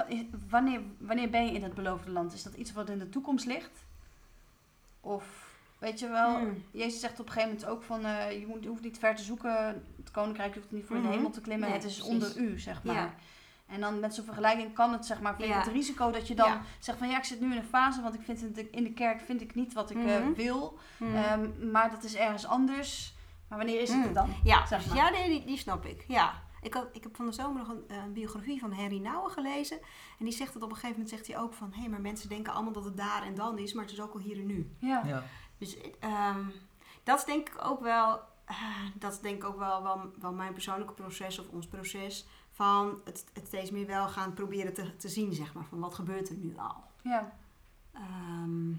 wanneer, 0.48 0.80
wanneer 0.98 1.30
ben 1.30 1.46
je 1.46 1.52
in 1.52 1.62
het 1.62 1.74
beloofde 1.74 2.10
land? 2.10 2.32
Is 2.32 2.42
dat 2.42 2.54
iets 2.54 2.72
wat 2.72 2.88
in 2.88 2.98
de 2.98 3.08
toekomst 3.08 3.46
ligt? 3.46 3.84
Of, 5.00 5.24
weet 5.78 5.98
je 6.00 6.08
wel... 6.08 6.36
Hmm. 6.38 6.64
Jezus 6.70 7.00
zegt 7.00 7.20
op 7.20 7.26
een 7.26 7.32
gegeven 7.32 7.54
moment 7.54 7.70
ook 7.70 7.82
van... 7.82 8.04
eh, 8.04 8.40
je, 8.40 8.46
moet, 8.46 8.62
je 8.62 8.68
hoeft 8.68 8.82
niet 8.82 8.98
ver 8.98 9.14
te 9.14 9.22
zoeken. 9.22 9.84
Het 9.96 10.10
koninkrijk 10.12 10.54
hoeft 10.54 10.70
niet 10.70 10.84
voor 10.86 10.96
in 10.96 11.02
de 11.02 11.08
Mhm. 11.08 11.16
hemel 11.16 11.30
te 11.32 11.40
klimmen. 11.40 11.68
Nee, 11.68 11.78
het 11.78 11.86
is 11.86 11.96
precies. 11.96 12.12
onder 12.14 12.36
u, 12.36 12.58
zeg 12.58 12.82
maar. 12.82 12.94
Ja. 12.94 13.14
En 13.66 13.80
dan 13.80 14.00
met 14.00 14.14
zo'n 14.14 14.24
vergelijking 14.24 14.74
kan 14.74 14.92
het, 14.92 15.06
zeg 15.06 15.20
maar, 15.20 15.34
vind 15.34 15.48
ik 15.48 15.54
Ja. 15.54 15.60
het 15.60 15.72
risico 15.72 16.10
dat 16.10 16.28
je 16.28 16.34
dan 16.34 16.48
Ja. 16.50 16.60
zegt 16.78 16.98
van 16.98 17.08
ja, 17.08 17.16
ik 17.18 17.24
zit 17.24 17.40
nu 17.40 17.50
in 17.50 17.56
een 17.56 17.64
fase, 17.64 18.02
want 18.02 18.14
ik 18.14 18.20
vind 18.24 18.40
in 18.42 18.52
de, 18.52 18.70
in 18.70 18.82
de 18.84 18.92
kerk 18.92 19.20
vind 19.20 19.40
ik 19.40 19.54
niet 19.54 19.72
wat 19.72 19.90
ik 19.90 19.96
eh, 19.96 20.02
Mhm. 20.04 20.32
wil, 20.34 20.78
Hmm. 20.96 21.14
Ehm, 21.16 21.70
maar 21.70 21.90
dat 21.90 22.04
is 22.04 22.14
ergens 22.16 22.46
anders. 22.46 23.14
Maar 23.48 23.58
wanneer 23.58 23.80
is 23.80 23.88
het 23.88 23.98
Mm. 23.98 24.04
er 24.04 24.12
dan? 24.14 24.34
Ja, 24.44 24.66
zeg 24.66 24.86
maar. 24.86 24.96
ja 24.96 25.10
nee, 25.10 25.28
die, 25.28 25.44
die 25.44 25.58
snap 25.58 25.84
ik. 25.84 26.04
Ja. 26.08 26.32
Ik, 26.60 26.74
had, 26.74 26.88
ik 26.92 27.02
heb 27.02 27.16
van 27.16 27.26
de 27.26 27.32
zomer 27.32 27.58
nog 27.58 27.68
een, 27.68 27.84
eh, 27.88 27.96
een 27.96 28.12
biografie 28.12 28.60
van 28.60 28.72
Henry 28.72 28.98
Nouwen 29.00 29.30
gelezen. 29.30 29.78
En 30.18 30.24
die 30.24 30.34
zegt 30.34 30.52
dat 30.52 30.62
op 30.62 30.68
een 30.68 30.74
gegeven 30.74 30.96
moment 30.96 31.14
zegt 31.14 31.26
hij 31.26 31.38
ook 31.38 31.52
van... 31.52 31.72
hé, 31.72 31.88
maar 31.88 32.00
mensen 32.00 32.28
denken 32.28 32.52
allemaal 32.52 32.72
dat 32.72 32.84
het 32.84 32.96
daar 32.96 33.22
en 33.22 33.34
dan 33.34 33.58
is, 33.58 33.72
maar 33.72 33.84
het 33.84 33.92
is 33.92 34.00
ook 34.00 34.12
al 34.12 34.20
hier 34.20 34.38
en 34.38 34.46
nu. 34.46 34.76
Ja. 34.78 35.02
Ja. 35.06 35.24
Dus 35.58 35.76
ehm, 36.00 36.44
dat 37.02 37.18
is 37.18 37.24
denk 37.24 37.48
ik 37.48 37.64
ook 37.64 37.80
wel... 37.80 38.20
eh, 38.44 38.56
dat 38.94 39.12
is 39.12 39.20
denk 39.20 39.36
ik 39.36 39.44
ook 39.44 39.58
wel, 39.58 39.82
wel, 39.82 40.10
wel 40.20 40.32
mijn 40.32 40.52
persoonlijke 40.52 40.94
proces 40.94 41.38
of 41.38 41.48
ons 41.48 41.66
proces... 41.66 42.26
van 42.50 43.00
het, 43.04 43.24
het 43.32 43.46
steeds 43.46 43.70
meer 43.70 43.86
wel 43.86 44.08
gaan 44.08 44.34
proberen 44.34 44.74
te, 44.74 44.96
te 44.96 45.08
zien, 45.08 45.32
zeg 45.32 45.54
maar. 45.54 45.64
Van 45.64 45.78
wat 45.78 45.94
gebeurt 45.94 46.28
er 46.28 46.36
nu 46.36 46.54
al? 46.56 46.84
ja. 47.02 47.32
Ehm, 47.92 48.70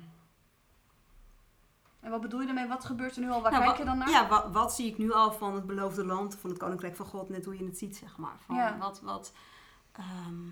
En 1.99 2.11
wat 2.11 2.21
bedoel 2.21 2.39
je 2.39 2.45
daarmee? 2.45 2.67
Wat 2.67 2.85
gebeurt 2.85 3.15
er 3.15 3.21
nu 3.21 3.29
al? 3.29 3.41
Waar 3.41 3.51
Nou, 3.51 3.63
kijk 3.63 3.77
je 3.77 3.85
dan 3.85 3.97
naar? 3.97 4.09
Ja, 4.09 4.27
wat, 4.27 4.51
wat 4.51 4.73
zie 4.75 4.87
ik 4.87 4.97
nu 4.97 5.11
al 5.13 5.31
van 5.31 5.55
het 5.55 5.65
beloofde 5.65 6.05
land, 6.05 6.35
van 6.35 6.49
het 6.49 6.59
koninkrijk 6.59 6.95
van 6.95 7.05
God, 7.05 7.29
net 7.29 7.45
hoe 7.45 7.57
je 7.57 7.65
het 7.65 7.77
ziet, 7.77 7.95
zeg 7.95 8.17
maar. 8.17 8.35
Van 8.39 8.55
Ja. 8.55 8.77
wat, 8.77 9.01
wat, 9.01 9.33
ehm, 9.91 10.47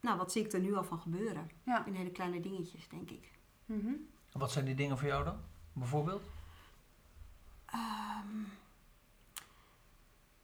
nou, 0.00 0.18
wat 0.18 0.32
zie 0.32 0.44
ik 0.44 0.52
er 0.52 0.60
nu 0.60 0.74
al 0.76 0.84
van 0.84 0.98
gebeuren? 0.98 1.50
Ja. 1.62 1.84
In 1.84 1.94
hele 1.94 2.10
kleine 2.10 2.40
dingetjes, 2.40 2.88
denk 2.88 3.10
ik. 3.10 3.30
Mhm. 3.66 3.92
Wat 4.32 4.52
zijn 4.52 4.64
die 4.64 4.74
dingen 4.74 4.98
voor 4.98 5.08
jou 5.08 5.24
dan, 5.24 5.36
bijvoorbeeld? 5.72 6.28
Ehm, 7.66 8.42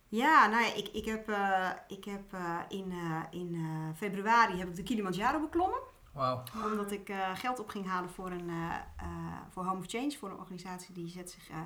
ja, 0.08 0.46
nou 0.46 0.62
ja, 0.64 0.74
ik, 0.74 0.88
ik 0.88 1.04
heb, 1.04 1.28
eh, 1.28 1.70
ik 1.88 2.04
heb 2.04 2.32
eh, 2.32 2.58
in, 2.68 2.90
eh, 2.92 3.22
in 3.30 3.54
eh, 3.54 3.96
februari 3.96 4.58
heb 4.58 4.68
ik 4.68 4.76
de 4.76 4.82
Kilimanjaro 4.82 5.40
beklommen. 5.40 5.78
Wauw. 6.12 6.42
Omdat 6.64 6.92
ik 6.92 7.08
eh, 7.08 7.30
geld 7.34 7.58
op 7.58 7.68
ging 7.68 7.86
halen 7.86 8.10
voor, 8.10 8.30
een, 8.30 8.48
eh, 8.48 8.74
eh, 8.96 9.06
voor 9.50 9.64
Home 9.64 9.78
of 9.78 9.86
Change, 9.86 10.10
voor 10.18 10.30
een 10.30 10.38
organisatie 10.38 10.94
die 10.94 11.08
zet 11.08 11.30
zich 11.30 11.48
eh, 11.50 11.56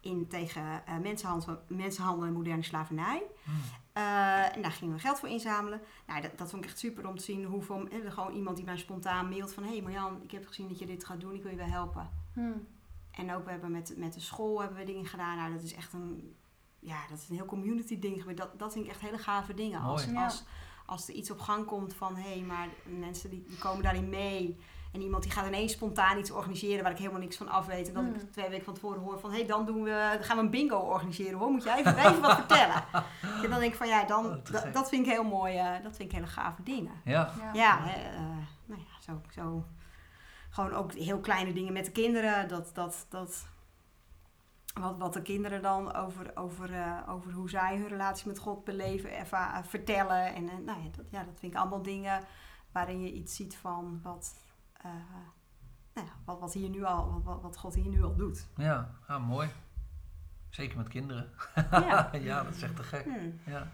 in 0.00 0.28
tegen 0.28 0.86
eh, 0.86 0.96
mensenhandel, 0.98 1.58
mensenhandel 1.66 2.26
en 2.26 2.32
moderne 2.32 2.62
slavernij. 2.62 3.22
Hm. 3.44 3.50
Eh, 3.92 4.56
en 4.56 4.62
daar 4.62 4.70
gingen 4.72 4.94
we 4.94 5.00
geld 5.00 5.18
voor 5.18 5.28
inzamelen. 5.28 5.80
Nou, 6.06 6.20
dat, 6.20 6.38
dat 6.38 6.50
vond 6.50 6.64
ik 6.64 6.68
echt 6.70 6.78
super 6.78 7.08
om 7.08 7.16
te 7.16 7.22
zien 7.24 7.44
hoeveel... 7.44 7.88
eh, 7.88 8.04
er 8.04 8.12
gewoon 8.12 8.32
iemand 8.34 8.56
die 8.56 8.64
mij 8.64 8.76
spontaan 8.76 9.28
mailt 9.28 9.54
van... 9.54 9.62
Hé 9.62 9.70
hey 9.70 9.82
Marjan, 9.82 10.22
ik 10.22 10.30
heb 10.30 10.46
gezien 10.46 10.68
dat 10.68 10.78
je 10.78 10.86
dit 10.86 11.04
gaat 11.04 11.20
doen. 11.20 11.34
Ik 11.34 11.42
wil 11.42 11.50
je 11.50 11.56
wel 11.56 11.66
helpen. 11.66 12.10
Hm. 12.32 12.50
En 13.10 13.34
ook 13.34 13.44
we 13.44 13.50
hebben 13.50 13.70
met, 13.70 13.94
met 13.96 14.14
de 14.14 14.20
school 14.20 14.60
hebben 14.60 14.78
we 14.78 14.84
dingen 14.84 15.06
gedaan. 15.06 15.36
Nou, 15.36 15.52
dat 15.52 15.62
is 15.62 15.74
echt 15.74 15.92
een... 15.92 16.34
Ja, 16.78 16.98
dat 17.08 17.18
is 17.18 17.28
een 17.28 17.36
heel 17.36 17.44
community 17.44 17.98
ding. 17.98 18.34
Dat, 18.34 18.58
dat 18.58 18.72
vind 18.72 18.84
ik 18.84 18.90
echt 18.90 19.00
hele 19.00 19.18
gave 19.18 19.54
dingen. 19.54 19.80
Als, 19.80 20.04
Mooi. 20.06 20.16
Ja. 20.18 20.24
als, 20.24 20.44
als 20.86 21.08
er 21.08 21.14
iets 21.14 21.30
op 21.30 21.40
gang 21.40 21.64
komt 21.66 21.94
van... 21.94 22.16
Hé, 22.16 22.28
hey, 22.32 22.40
maar 22.40 22.68
mensen 22.84 23.30
die, 23.30 23.44
die 23.48 23.58
komen 23.58 23.82
daarin 23.82 24.08
mee... 24.08 24.58
En 24.92 25.02
iemand 25.02 25.22
die 25.22 25.32
gaat 25.32 25.46
ineens 25.46 25.72
spontaan 25.72 26.18
iets 26.18 26.30
organiseren 26.30 26.82
waar 26.82 26.92
ik 26.92 26.98
helemaal 26.98 27.20
niks 27.20 27.36
van 27.36 27.48
af 27.48 27.66
weet. 27.66 27.88
En 27.88 27.94
dat 27.94 28.02
Hmm. 28.02 28.14
ik 28.14 28.32
twee 28.32 28.48
weken 28.48 28.64
van 28.64 28.74
tevoren 28.74 29.00
hoor 29.02 29.20
van... 29.20 29.30
Hé, 29.30 29.36
hey, 29.36 29.46
dan, 29.46 29.66
doen 29.66 29.82
we, 29.82 30.10
dan 30.14 30.24
gaan 30.24 30.36
we 30.36 30.42
een 30.42 30.50
bingo 30.50 30.76
organiseren 30.78 31.38
hoor. 31.38 31.50
Moet 31.50 31.62
jij 31.62 31.78
even, 31.78 31.96
even 31.98 32.20
wat 32.20 32.34
vertellen? 32.34 32.84
En 33.42 33.50
dan 33.50 33.60
denk 33.60 33.72
ik 33.72 33.74
van 33.78 33.88
ja, 33.88 34.04
dan, 34.04 34.26
Oh, 34.26 34.72
dat, 34.72 34.88
vind 34.88 35.06
ik 35.06 35.12
heel 35.12 35.24
mooi. 35.24 35.56
eh, 35.56 35.72
dat 35.82 35.96
vind 35.96 36.08
ik 36.10 36.14
hele 36.14 36.26
gave 36.26 36.62
dingen. 36.62 36.92
Ja. 37.04 37.32
Ja. 37.40 37.50
Ja, 37.52 37.78
hè, 37.82 38.14
eh, 38.14 38.20
nou 38.66 38.80
ja, 38.80 39.00
zo, 39.12 39.20
zo. 39.34 39.64
Gewoon 40.50 40.72
ook 40.72 40.92
heel 40.92 41.20
kleine 41.20 41.52
dingen 41.52 41.72
met 41.72 41.84
de 41.84 41.90
kinderen. 41.92 42.48
Dat, 42.48 42.70
dat, 42.74 43.06
dat, 43.08 43.46
wat, 44.80 44.98
wat 44.98 45.12
de 45.12 45.22
kinderen 45.22 45.62
dan 45.62 45.94
over, 45.94 46.30
over, 46.34 46.72
eh, 46.74 47.02
over 47.08 47.32
hoe 47.32 47.50
zij 47.50 47.76
hun 47.76 47.88
relatie 47.88 48.26
met 48.26 48.38
God 48.38 48.64
beleven, 48.64 49.16
erva- 49.16 49.64
vertellen. 49.64 50.34
En 50.34 50.48
eh, 50.48 50.56
nou 50.64 50.82
ja 50.82 50.88
dat, 50.96 51.04
ja, 51.10 51.24
dat 51.24 51.38
vind 51.38 51.52
ik 51.52 51.58
allemaal 51.58 51.82
dingen 51.82 52.24
waarin 52.72 53.00
je 53.00 53.12
iets 53.12 53.36
ziet 53.36 53.56
van 53.56 54.00
wat, 54.02 54.34
eh, 54.82 54.90
nou 55.94 56.06
ja, 56.06 56.12
wat, 56.24 56.40
wat, 56.40 56.52
hier 56.52 56.68
nu 56.68 56.84
al, 56.84 57.22
wat- 57.24 57.42
wat, 57.42 57.56
God 57.56 57.74
hier 57.74 57.88
nu 57.90 58.02
al 58.02 58.16
doet. 58.16 58.46
Ja, 58.56 58.90
ah, 59.06 59.26
mooi. 59.26 59.48
Zeker 60.48 60.76
met 60.76 60.88
kinderen. 60.88 61.30
Ja. 61.70 62.10
ja, 62.28 62.42
dat 62.42 62.54
is 62.54 62.62
echt 62.62 62.76
te 62.76 62.82
gek. 62.82 63.04
Hmm. 63.04 63.40
Ja. 63.46 63.68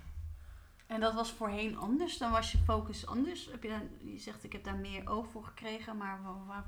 En 0.87 1.01
dat 1.01 1.15
was 1.15 1.33
voorheen 1.33 1.77
anders? 1.79 2.19
Dan 2.19 2.31
was 2.31 2.53
je 2.53 2.59
focus 2.59 3.07
anders? 3.07 3.49
Heb 3.51 3.62
je, 3.62 3.69
dan, 3.69 3.88
je 4.12 4.19
zegt 4.19 4.45
ik 4.45 4.53
heb 4.53 4.65
daar 4.65 4.77
meer 4.77 5.09
oog 5.09 5.27
voor 5.31 5.45
gekregen, 5.45 5.97
maar 5.97 6.23
waar, 6.23 6.47
waar, 6.47 6.65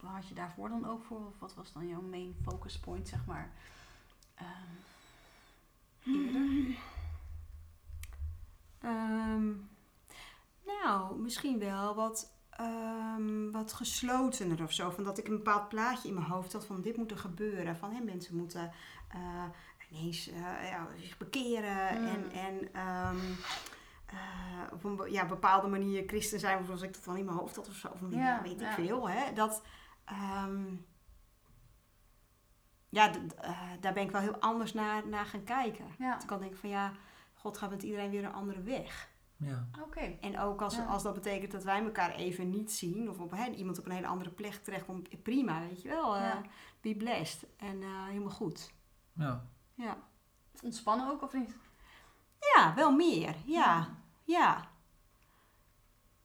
waar 0.00 0.12
had 0.12 0.28
je 0.28 0.34
daarvoor 0.34 0.68
dan 0.68 0.88
ook 0.88 1.04
voor? 1.04 1.26
Of 1.26 1.38
wat 1.38 1.54
was 1.54 1.72
dan 1.72 1.88
jouw 1.88 2.00
main 2.00 2.36
focus 2.42 2.78
point, 2.78 3.08
zeg 3.08 3.24
maar? 3.26 3.50
Ehm, 4.38 6.14
eerder? 6.14 6.76
Ehm, 8.80 9.46
nou, 10.66 11.18
misschien 11.18 11.58
wel 11.58 11.94
wat, 11.94 12.32
ehm, 12.50 13.50
wat 13.50 13.72
geslotener 13.72 14.62
of 14.62 14.72
zo. 14.72 14.90
Van 14.90 15.04
dat 15.04 15.18
ik 15.18 15.28
een 15.28 15.36
bepaald 15.36 15.68
plaatje 15.68 16.08
in 16.08 16.14
mijn 16.14 16.26
hoofd 16.26 16.52
had 16.52 16.66
van 16.66 16.80
dit 16.82 16.96
moet 16.96 17.10
er 17.10 17.18
gebeuren. 17.18 17.76
Van 17.76 17.90
hè, 17.92 18.00
mensen 18.00 18.36
moeten 18.36 18.72
eh, 19.08 19.44
ineens 19.90 20.28
eh, 20.28 20.68
ja, 20.70 20.88
zich 20.96 21.18
bekeren 21.18 22.00
Mm. 22.00 22.06
en, 22.06 22.32
en 22.32 22.68
eh, 22.72 23.10
op 24.72 24.84
een 24.84 25.12
ja, 25.12 25.26
bepaalde 25.26 25.68
manier 25.68 26.02
christen 26.06 26.40
zijn. 26.40 26.64
Zoals 26.64 26.82
ik 26.82 26.94
dat 26.94 27.04
dan 27.04 27.16
in 27.16 27.24
mijn 27.24 27.36
hoofd 27.36 27.56
had 27.56 27.68
of 27.68 27.74
zo. 27.74 27.88
Of 27.88 28.00
Ja, 28.10 28.18
ja, 28.18 28.42
weet 28.42 28.60
ik 28.60 28.68
veel. 28.68 29.08
Hè? 29.08 29.32
Dat, 29.32 29.62
ja, 32.88 33.10
eh, 33.40 33.60
daar 33.80 33.92
ben 33.92 34.02
ik 34.02 34.10
wel 34.10 34.20
heel 34.20 34.36
anders 34.40 34.72
naar, 34.72 35.08
naar 35.08 35.24
gaan 35.26 35.44
kijken. 35.44 35.84
Ja. 35.98 36.12
Dat 36.14 36.22
ik 36.22 36.30
al 36.30 36.38
denk 36.38 36.56
van 36.56 36.68
ja, 36.68 36.92
God 37.34 37.58
gaat 37.58 37.70
met 37.70 37.82
iedereen 37.82 38.10
weer 38.10 38.24
een 38.24 38.32
andere 38.32 38.62
weg. 38.62 39.08
Ja. 39.36 39.68
Oké. 39.82 40.00
En 40.00 40.38
ook 40.38 40.62
als, 40.62 40.76
Ja. 40.76 40.84
als 40.84 41.02
dat 41.02 41.14
betekent 41.14 41.52
dat 41.52 41.64
wij 41.64 41.82
elkaar 41.84 42.14
even 42.14 42.50
niet 42.50 42.72
zien, 42.72 43.10
of 43.10 43.18
op, 43.18 43.30
hè, 43.30 43.50
iemand 43.50 43.78
op 43.78 43.84
een 43.86 43.92
hele 43.92 44.06
andere 44.06 44.30
plek 44.30 44.52
terechtkomt, 44.54 45.22
prima, 45.22 45.60
weet 45.60 45.82
je 45.82 45.88
wel. 45.88 46.16
eh 46.16 46.22
Ja. 46.22 46.42
be 46.80 46.94
blessed. 46.96 47.48
En 47.56 47.82
eh, 47.82 48.04
helemaal 48.06 48.30
goed. 48.30 48.72
ja. 49.12 49.46
Ja. 49.74 49.96
Ontspannen 50.62 51.10
ook 51.10 51.22
of 51.22 51.32
niet? 51.32 51.56
ja, 52.54 52.74
wel 52.74 52.92
meer. 52.92 53.34
Ja, 53.44 53.88
ja. 54.24 54.68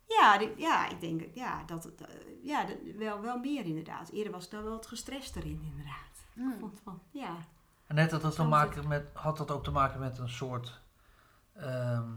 Ja, 0.08 0.38
die- 0.38 0.54
ja 0.58 0.88
ik 0.90 1.00
denk 1.02 1.22
ja, 1.34 1.64
dat 1.64 1.84
het, 1.84 2.02
eh, 2.02 2.16
ja, 2.44 2.64
dat- 2.66 2.78
wel, 2.96 3.22
wel 3.22 3.40
meer 3.40 3.66
inderdaad. 3.66 4.10
Eerder 4.10 4.32
was 4.32 4.46
ik 4.46 4.52
daar 4.52 4.64
wel 4.64 4.72
wat 4.72 4.88
gestrester 4.88 5.46
in, 5.46 5.62
inderdaad. 5.72 6.13
Ik 6.36 6.42
Hmm. 6.42 6.60
vond 6.60 6.80
van, 6.84 7.00
ja. 7.12 7.36
En 7.88 7.96
net 7.96 8.12
had 8.12 8.22
dat, 8.22 8.36
te 8.36 8.44
maken 8.44 8.88
met, 8.88 9.06
had 9.14 9.38
dat 9.38 9.52
ook 9.52 9.64
te 9.64 9.72
maken 9.72 10.00
met 10.00 10.18
een 10.18 10.30
soort 10.30 10.82
ehm, 11.56 12.08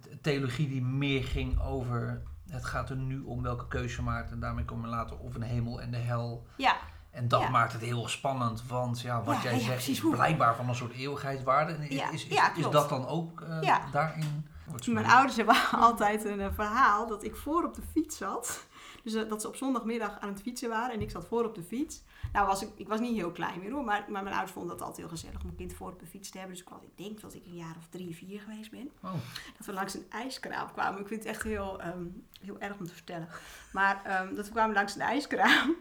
th- 0.00 0.22
theologie 0.22 0.68
die 0.68 0.82
meer 0.82 1.24
ging 1.24 1.60
over 1.60 2.22
het 2.50 2.64
gaat 2.64 2.90
er 2.90 2.96
nu 2.96 3.20
om 3.20 3.42
welke 3.42 3.68
keuze 3.68 3.96
je 3.96 4.02
maakt 4.02 4.30
en 4.30 4.40
daarmee 4.40 4.64
kom 4.64 4.80
je 4.80 4.86
later 4.86 5.18
of 5.18 5.34
een 5.34 5.42
hemel 5.42 5.80
en 5.80 5.90
de 5.90 5.96
hel. 5.96 6.46
Ja, 6.56 6.76
En 7.10 7.28
dat 7.28 7.40
Ja. 7.40 7.48
maakt 7.48 7.72
het 7.72 7.82
heel 7.82 8.08
spannend, 8.08 8.66
want 8.66 9.00
ja, 9.00 9.22
wat 9.22 9.36
Ja, 9.36 9.42
jij 9.42 9.54
ja, 9.58 9.64
zegt 9.64 9.88
is 9.88 10.00
blijkbaar 10.00 10.56
van 10.56 10.68
een 10.68 10.74
soort 10.74 10.92
eeuwigheidswaarde. 10.92 11.72
Is, 11.88 12.26
Ja, 12.28 12.54
is, 12.54 12.70
dat 12.70 12.88
dan 12.88 13.06
ook 13.06 13.40
eh, 13.40 13.90
daarin? 13.92 14.46
Mijn 14.86 15.06
ouders 15.06 15.36
hebben 15.36 15.56
altijd 15.72 16.24
een 16.24 16.40
eh, 16.40 16.52
verhaal 16.52 17.06
dat 17.06 17.24
ik 17.24 17.36
voor 17.36 17.64
op 17.64 17.74
de 17.74 17.82
fiets 17.92 18.16
zat. 18.16 18.66
Dus 19.04 19.14
eh, 19.14 19.28
dat 19.28 19.40
ze 19.40 19.48
op 19.48 19.56
zondagmiddag 19.56 20.18
aan 20.20 20.28
het 20.28 20.40
fietsen 20.42 20.68
waren 20.68 20.94
en 20.94 21.00
ik 21.00 21.10
zat 21.10 21.26
voor 21.26 21.44
op 21.44 21.54
de 21.54 21.62
fiets. 21.62 22.02
Nou 22.32 22.46
was 22.46 22.62
ik, 22.62 22.68
ik 22.76 22.88
was 22.88 23.00
niet 23.00 23.16
heel 23.16 23.30
klein 23.30 23.60
meer 23.60 23.70
hoor, 23.70 23.84
maar, 23.84 24.04
maar 24.08 24.22
mijn 24.22 24.34
ouders 24.34 24.52
vonden 24.52 24.76
dat 24.76 24.86
altijd 24.86 25.06
heel 25.06 25.16
gezellig 25.16 25.42
om 25.42 25.48
een 25.48 25.56
kind 25.56 25.72
voor 25.72 25.92
op 25.92 26.00
de 26.00 26.06
fiets 26.06 26.30
te 26.30 26.38
hebben. 26.38 26.56
Dus 26.56 26.64
ik, 26.64 26.70
was, 26.72 26.82
ik 26.82 26.96
denk 26.96 27.20
dat 27.20 27.34
ik 27.34 27.46
een 27.46 27.56
jaar 27.56 27.74
of 27.78 27.86
drie, 27.90 28.16
vier 28.16 28.40
geweest 28.40 28.70
ben. 28.70 28.90
Oh, 29.02 29.12
Dat 29.56 29.66
we 29.66 29.72
langs 29.72 29.94
een 29.94 30.06
ijskraam 30.08 30.72
kwamen. 30.72 31.00
Ik 31.00 31.06
vind 31.08 31.22
het 31.22 31.32
echt 31.32 31.42
heel, 31.42 31.80
ehm, 31.80 32.04
heel 32.40 32.58
erg 32.58 32.78
om 32.78 32.86
te 32.86 32.94
vertellen. 32.94 33.28
Maar 33.72 34.04
ehm, 34.04 34.34
dat 34.34 34.46
we 34.46 34.52
kwamen 34.52 34.74
langs 34.74 34.94
een 34.94 35.00
ijskraam. 35.00 35.76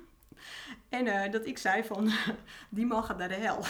En 0.90 1.08
eh, 1.08 1.32
dat 1.32 1.46
ik 1.46 1.58
zei 1.58 1.84
van, 1.84 2.12
die 2.70 2.86
man 2.86 3.04
gaat 3.04 3.18
naar 3.18 3.28
de 3.28 3.34
hel. 3.36 3.64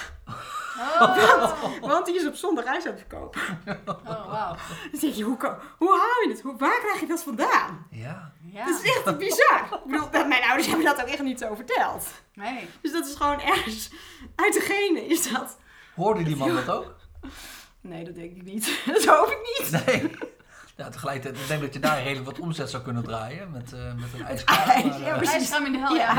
Oh, 0.80 1.80
Want 1.82 2.06
die 2.06 2.16
is 2.16 2.26
op 2.28 2.36
zondag 2.36 2.66
ijs 2.66 2.86
aan 2.86 2.92
het 2.92 3.00
verkopen. 3.08 3.42
oh 3.86 4.06
wauw. 4.32 4.56
Dan 4.92 5.00
denk 5.00 5.14
je, 5.14 5.24
hoe, 5.24 5.38
hoe 5.78 5.90
haal 5.90 6.24
je 6.24 6.30
het? 6.30 6.42
Hoe, 6.42 6.58
waar 6.58 6.80
krijg 6.80 7.00
je 7.00 7.08
dat 7.08 7.24
vandaan? 7.24 7.88
ja. 7.92 8.36
Ja. 8.52 8.66
Dat 8.66 8.84
is 8.84 8.96
echt 8.96 9.18
bizar. 9.18 9.62
Ik 9.86 9.92
bedoel, 9.92 10.10
dat- 10.10 10.28
mijn 10.28 10.44
ouders 10.44 10.68
hebben 10.68 10.86
dat 10.86 11.02
ook 11.02 11.08
echt 11.08 11.22
niet 11.22 11.40
zo 11.40 11.56
verteld. 11.56 12.06
Nee. 12.34 12.70
Dus 12.82 12.92
dat 12.92 13.08
is 13.08 13.16
gewoon 13.16 13.42
ergens 13.42 13.90
uit 14.36 14.54
de 14.54 14.60
genen 14.60 15.08
is 15.10 15.32
dat. 15.32 15.58
Hoorde 15.96 16.24
die 16.24 16.36
man 16.36 16.56
dat 16.56 16.70
ook? 16.70 16.96
Nee, 17.82 18.04
dat 18.04 18.16
denk 18.16 18.36
ik 18.36 18.44
niet. 18.44 18.82
Dat 18.86 19.06
hoop 19.06 19.28
ik 19.30 19.40
niet. 19.60 19.86
Nee. 19.86 20.12
Ja, 20.78 20.90
tegelijkertijd, 20.90 21.42
ik 21.42 21.48
denk 21.48 21.62
dat 21.62 21.74
je 21.74 21.80
daar 21.80 22.04
redelijk 22.04 22.26
wat 22.26 22.40
omzet 22.40 22.70
zou 22.70 22.84
kunnen 22.84 23.04
draaien 23.04 23.52
met, 23.52 23.74
eh, 23.74 23.94
met 23.94 24.14
een 24.14 24.26
ijskaart. 24.26 24.68
ijs, 24.70 24.86
maar, 24.86 25.00
ja, 25.00 25.06
eh, 25.12 25.16
precies. 25.18 25.36
IJskraam 25.36 25.66
in 25.66 25.72
de 25.72 25.78
hel, 25.78 25.96
ja. 25.96 26.14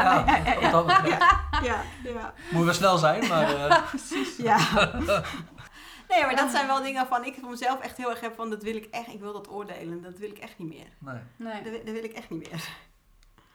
Ja. 1.62 1.82
ja. 2.04 2.34
Moet 2.50 2.58
je 2.60 2.64
wel 2.64 2.74
snel 2.74 2.98
zijn, 2.98 3.26
maar 3.28 3.54
eh, 3.54 3.82
Ja. 4.38 4.58
Nee, 6.08 6.24
maar 6.24 6.36
dat 6.36 6.50
zijn 6.50 6.66
wel 6.66 6.82
dingen 6.82 6.94
waarvan 7.08 7.24
ik 7.24 7.36
voor 7.40 7.50
mezelf 7.50 7.80
echt 7.80 7.96
heel 7.96 8.10
erg 8.10 8.20
heb 8.20 8.34
van, 8.34 8.50
dat 8.50 8.62
wil 8.62 8.76
ik 8.76 8.84
echt, 8.90 9.08
ik 9.08 9.20
wil 9.20 9.32
dat 9.32 9.50
oordelen. 9.50 10.02
Dat 10.02 10.18
wil 10.18 10.30
ik 10.30 10.38
echt 10.38 10.58
niet 10.58 10.68
meer. 10.68 10.86
nee. 10.98 11.14
Nee. 11.36 11.62
Dat, 11.62 11.70
wil- 11.72 11.84
dat 11.84 11.94
wil 11.94 12.04
ik 12.04 12.12
echt 12.12 12.30
niet 12.30 12.50
meer. 12.50 12.68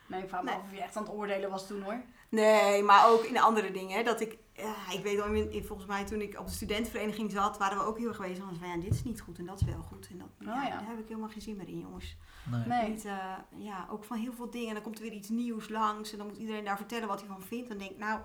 Nee, 0.05 0.21
ik 0.21 0.29
vraag 0.29 0.41
me 0.43 0.49
Nee. 0.49 0.59
af 0.59 0.63
of 0.71 0.75
je 0.77 0.81
echt 0.81 0.95
aan 0.97 1.03
het 1.03 1.11
oordelen 1.11 1.49
was 1.49 1.67
toen 1.67 1.81
hoor. 1.83 2.01
Nee, 2.29 2.83
maar 2.83 3.07
ook 3.09 3.23
in 3.23 3.39
andere 3.39 3.71
dingen. 3.71 4.05
Dat 4.05 4.21
ik, 4.21 4.37
ja, 4.55 4.75
ik 4.91 5.03
weet 5.03 5.15
wel, 5.15 5.61
volgens 5.63 5.87
mij 5.87 6.05
toen 6.05 6.21
ik 6.21 6.39
op 6.39 6.45
de 6.47 6.51
studentenvereniging 6.53 7.31
zat, 7.31 7.57
waren 7.57 7.77
we 7.77 7.83
ook 7.83 7.97
heel 7.97 8.07
erg 8.07 8.15
geweest 8.15 8.39
van, 8.39 8.57
ja, 8.69 8.77
dit 8.77 8.93
is 8.93 9.03
niet 9.03 9.21
goed 9.21 9.37
en 9.37 9.45
dat 9.45 9.61
is 9.61 9.65
wel 9.67 9.81
goed. 9.81 10.07
En 10.11 10.17
dat, 10.17 10.27
ja, 10.39 10.45
Oh 10.57 10.63
ja. 10.63 10.69
daar 10.69 10.87
heb 10.87 10.99
ik 10.99 11.07
helemaal 11.07 11.29
geen 11.29 11.41
zin 11.41 11.55
meer 11.57 11.67
in, 11.67 11.79
jongens. 11.79 12.17
nee. 12.51 12.65
Nee. 12.67 12.89
Niet, 12.89 13.05
eh, 13.05 13.17
ja, 13.57 13.87
ook 13.89 14.03
van 14.03 14.17
heel 14.17 14.33
veel 14.33 14.49
dingen. 14.49 14.73
Dan 14.73 14.83
komt 14.83 14.97
er 14.97 15.03
weer 15.03 15.11
iets 15.13 15.29
nieuws 15.29 15.69
langs 15.69 16.11
en 16.11 16.17
dan 16.17 16.27
moet 16.27 16.37
iedereen 16.37 16.63
daar 16.63 16.77
vertellen 16.77 17.07
wat 17.07 17.19
hij 17.19 17.27
van 17.29 17.41
vindt. 17.41 17.69
Dan 17.69 17.77
denk 17.77 17.91
ik, 17.91 17.97
nou, 17.97 18.19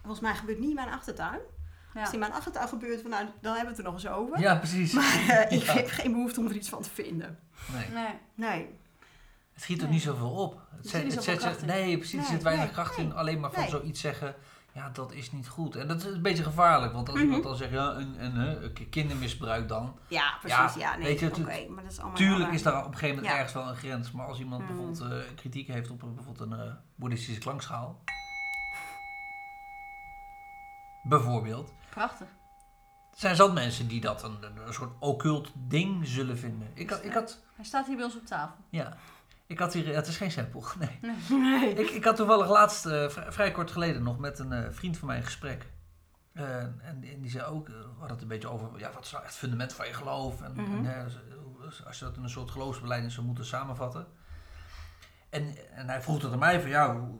volgens 0.00 0.20
mij 0.20 0.34
gebeurt 0.34 0.58
niet 0.58 0.68
in 0.68 0.74
mijn 0.74 0.88
achtertuin. 0.92 1.40
Ja. 1.94 2.00
Als 2.00 2.04
het 2.04 2.12
in 2.12 2.18
mijn 2.18 2.32
achtertuin 2.32 2.68
gebeurt, 2.68 3.00
van, 3.00 3.10
nou, 3.10 3.24
dan 3.40 3.54
hebben 3.54 3.60
we 3.62 3.68
het 3.68 3.78
er 3.78 3.84
nog 3.84 3.94
eens 3.94 4.06
over. 4.08 4.40
Ja, 4.40 4.54
precies. 4.56 4.92
Maar 4.92 5.28
eh, 5.28 5.52
ik 5.58 5.62
heb 5.64 5.88
geen 5.88 6.12
behoefte 6.12 6.40
om 6.40 6.46
er 6.46 6.54
iets 6.56 6.68
van 6.68 6.82
te 6.82 6.90
vinden. 6.90 7.38
Nee. 7.72 7.88
Nee. 7.88 8.14
Nee. 8.34 8.68
Het 9.52 9.62
schiet 9.62 9.76
ook 9.76 9.82
Nee. 9.82 9.92
niet 9.92 10.02
zoveel 10.02 10.30
op. 10.30 10.60
Het 10.76 10.88
zet, 10.88 11.04
niet 11.04 11.14
het 11.14 11.24
zoveel 11.24 11.40
zet, 11.40 11.48
kracht 11.50 11.60
in. 11.60 11.66
nee, 11.66 11.98
precies. 11.98 12.18
er 12.20 12.24
zit 12.24 12.42
weinig 12.42 12.64
nee, 12.64 12.72
kracht 12.74 12.96
in. 12.98 13.14
Alleen 13.14 13.40
maar 13.40 13.50
van 13.52 13.60
Nee. 13.60 13.70
zoiets 13.70 14.00
zeggen, 14.00 14.34
ja, 14.74 14.90
dat 14.90 15.12
is 15.12 15.32
niet 15.32 15.48
goed. 15.48 15.76
En 15.76 15.88
dat 15.88 15.96
is 15.96 16.04
een 16.04 16.22
beetje 16.22 16.42
gevaarlijk. 16.42 16.92
Want 16.92 17.08
als 17.08 17.16
Mhm. 17.16 17.26
iemand 17.26 17.44
dan 17.44 17.56
zegt, 17.56 17.70
ja, 17.72 17.92
een, 17.94 18.24
een, 18.24 18.34
hè, 18.34 18.62
een 18.62 18.88
kindermisbruik 18.90 19.68
dan. 19.68 19.98
Ja, 20.08 20.36
precies. 20.40 20.56
Ja, 20.56 20.72
Ja, 20.78 20.96
nee, 20.96 21.26
oké. 21.26 21.68
maar 21.68 21.82
dat 21.82 21.92
is 21.92 21.98
allemaal 21.98 22.16
Tuurlijk 22.16 22.52
is 22.52 22.62
daar 22.62 22.78
op 22.78 22.86
een 22.86 22.92
gegeven 22.92 23.14
moment 23.14 23.26
Ja. 23.26 23.32
ergens 23.38 23.52
wel 23.54 23.68
een 23.68 23.76
grens. 23.76 24.10
Maar 24.10 24.26
als 24.26 24.38
iemand 24.38 24.62
Mhm. 24.62 24.72
bijvoorbeeld 24.72 25.12
eh, 25.12 25.34
kritiek 25.34 25.68
heeft 25.68 25.90
op 25.90 26.02
een, 26.02 26.14
bijvoorbeeld 26.14 26.52
een 26.52 26.58
eh, 26.60 26.72
boeddhistische 26.94 27.40
klankschaal. 27.40 28.02
Bijvoorbeeld. 31.02 31.72
Prachtig. 31.90 32.26
Er 33.12 33.20
zijn 33.20 33.36
zat 33.36 33.54
mensen 33.54 33.88
die 33.88 34.00
dat 34.00 34.22
een, 34.22 34.36
een, 34.40 34.66
een 34.66 34.72
soort 34.74 34.92
occult 34.98 35.50
ding 35.54 36.06
zullen 36.06 36.38
vinden. 36.38 36.70
Ik 36.74 36.90
had, 36.90 37.04
ik 37.04 37.12
had, 37.12 37.42
Hij 37.56 37.64
staat 37.64 37.86
hier 37.86 37.96
bij 37.96 38.04
ons 38.04 38.16
op 38.16 38.26
tafel. 38.26 38.56
ja, 38.68 38.96
ik 39.46 39.58
had 39.58 39.72
hier, 39.72 39.94
het 39.94 40.06
is 40.06 40.16
geen 40.16 40.30
sample, 40.30 40.62
nee. 40.78 40.98
Nee. 41.40 41.74
Ik, 41.74 41.90
ik 41.90 42.04
had 42.04 42.16
toevallig 42.16 42.48
laatst, 42.48 42.86
eh, 42.86 43.08
vrij, 43.08 43.32
vrij 43.32 43.50
kort 43.50 43.70
geleden 43.70 44.02
nog 44.02 44.18
met 44.18 44.38
een 44.38 44.52
eh, 44.52 44.70
vriend 44.72 44.98
van 44.98 45.08
mij 45.08 45.16
een 45.16 45.24
gesprek. 45.24 45.66
Eh, 46.32 46.58
en, 46.62 46.80
en 47.02 47.20
die 47.20 47.30
zei 47.30 47.44
ook, 47.44 47.66
we 47.68 47.74
hadden 47.88 48.08
het 48.10 48.22
een 48.22 48.28
beetje 48.28 48.48
over, 48.48 48.78
ja, 48.78 48.92
wat 48.92 49.04
is 49.04 49.10
nou 49.10 49.22
echt 49.24 49.32
het 49.32 49.40
fundament 49.42 49.72
van 49.72 49.86
je 49.86 49.92
geloof? 49.92 50.42
En, 50.42 50.52
Mhm. 50.52 50.84
en, 50.86 51.04
als- 51.86 51.98
je 51.98 52.04
dat 52.04 52.16
in 52.16 52.22
een 52.22 52.28
soort 52.30 52.50
geloofsbeleid 52.50 53.12
zou 53.12 53.26
moeten 53.26 53.44
samenvatten. 53.44 54.06
En, 55.30 55.54
en 55.74 55.88
hij 55.88 56.02
vroeg 56.02 56.22
het 56.22 56.32
aan 56.32 56.38
mij 56.38 56.60
van, 56.60 56.70
ja, 56.70 56.96
hoe- 56.96 57.18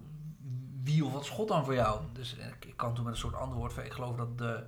wie 0.83 1.05
of 1.05 1.13
wat 1.13 1.23
is 1.23 1.29
God 1.29 1.49
dan 1.49 1.65
voor 1.65 1.75
jou? 1.75 2.05
Dus 2.13 2.35
ik, 2.35 2.65
ik 2.65 2.77
kwam 2.77 2.95
toen 2.95 3.05
met 3.05 3.13
een 3.13 3.19
soort 3.19 3.35
antwoord 3.35 3.73
van, 3.73 3.85
ik 3.85 3.93
geloof 3.93 4.17
dat 4.17 4.39
de 4.39 4.65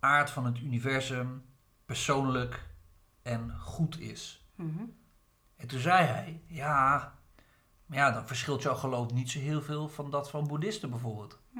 aard 0.00 0.30
van 0.30 0.44
het 0.46 0.58
universum 0.58 1.44
persoonlijk 1.84 2.66
en 3.22 3.54
goed 3.60 4.00
is. 4.00 4.46
Mhm. 4.54 4.82
En 5.58 5.66
toen 5.68 5.80
zei 5.80 6.06
hij, 6.06 6.42
ja, 6.46 7.12
maar 7.86 7.98
ja, 7.98 8.10
dan 8.10 8.26
verschilt 8.26 8.62
jouw 8.62 8.74
geloof 8.74 9.12
niet 9.12 9.30
zo 9.30 9.38
heel 9.38 9.62
veel 9.62 9.88
van 9.88 10.10
dat 10.10 10.30
van 10.30 10.46
boeddhisten 10.46 10.90
bijvoorbeeld. 10.90 11.38
Hm. 11.52 11.58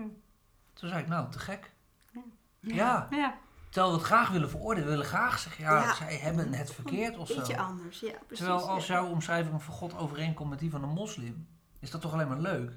Toen 0.72 0.88
zei 0.88 1.02
ik, 1.02 1.08
nou, 1.08 1.30
te 1.30 1.38
gek. 1.38 1.72
Ja. 2.12 2.20
Ja, 2.60 3.06
Ja, 3.10 3.34
terwijl 3.70 3.92
we 3.92 3.98
het 3.98 4.06
graag 4.06 4.30
willen 4.30 4.50
veroordelen, 4.50 4.84
we 4.84 4.90
willen 4.90 5.06
graag 5.06 5.38
zeggen, 5.38 5.64
ja, 5.64 5.82
Ja. 5.82 5.94
zij 5.94 6.16
hebben 6.16 6.52
het 6.52 6.72
verkeerd 6.74 7.18
of 7.18 7.28
een 7.30 7.36
beetje 7.36 7.54
zo. 7.54 7.60
anders. 7.60 8.00
Ja, 8.00 8.12
precies. 8.26 8.44
Terwijl 8.46 8.68
als 8.68 8.86
jouw 8.86 9.06
omschrijving 9.06 9.62
van 9.62 9.74
God 9.74 9.96
overeenkomt 9.96 10.50
met 10.50 10.58
die 10.58 10.70
van 10.70 10.82
een 10.82 10.88
moslim, 10.88 11.48
is 11.78 11.90
dat 11.90 12.00
toch 12.00 12.12
alleen 12.12 12.28
maar 12.28 12.38
leuk? 12.40 12.72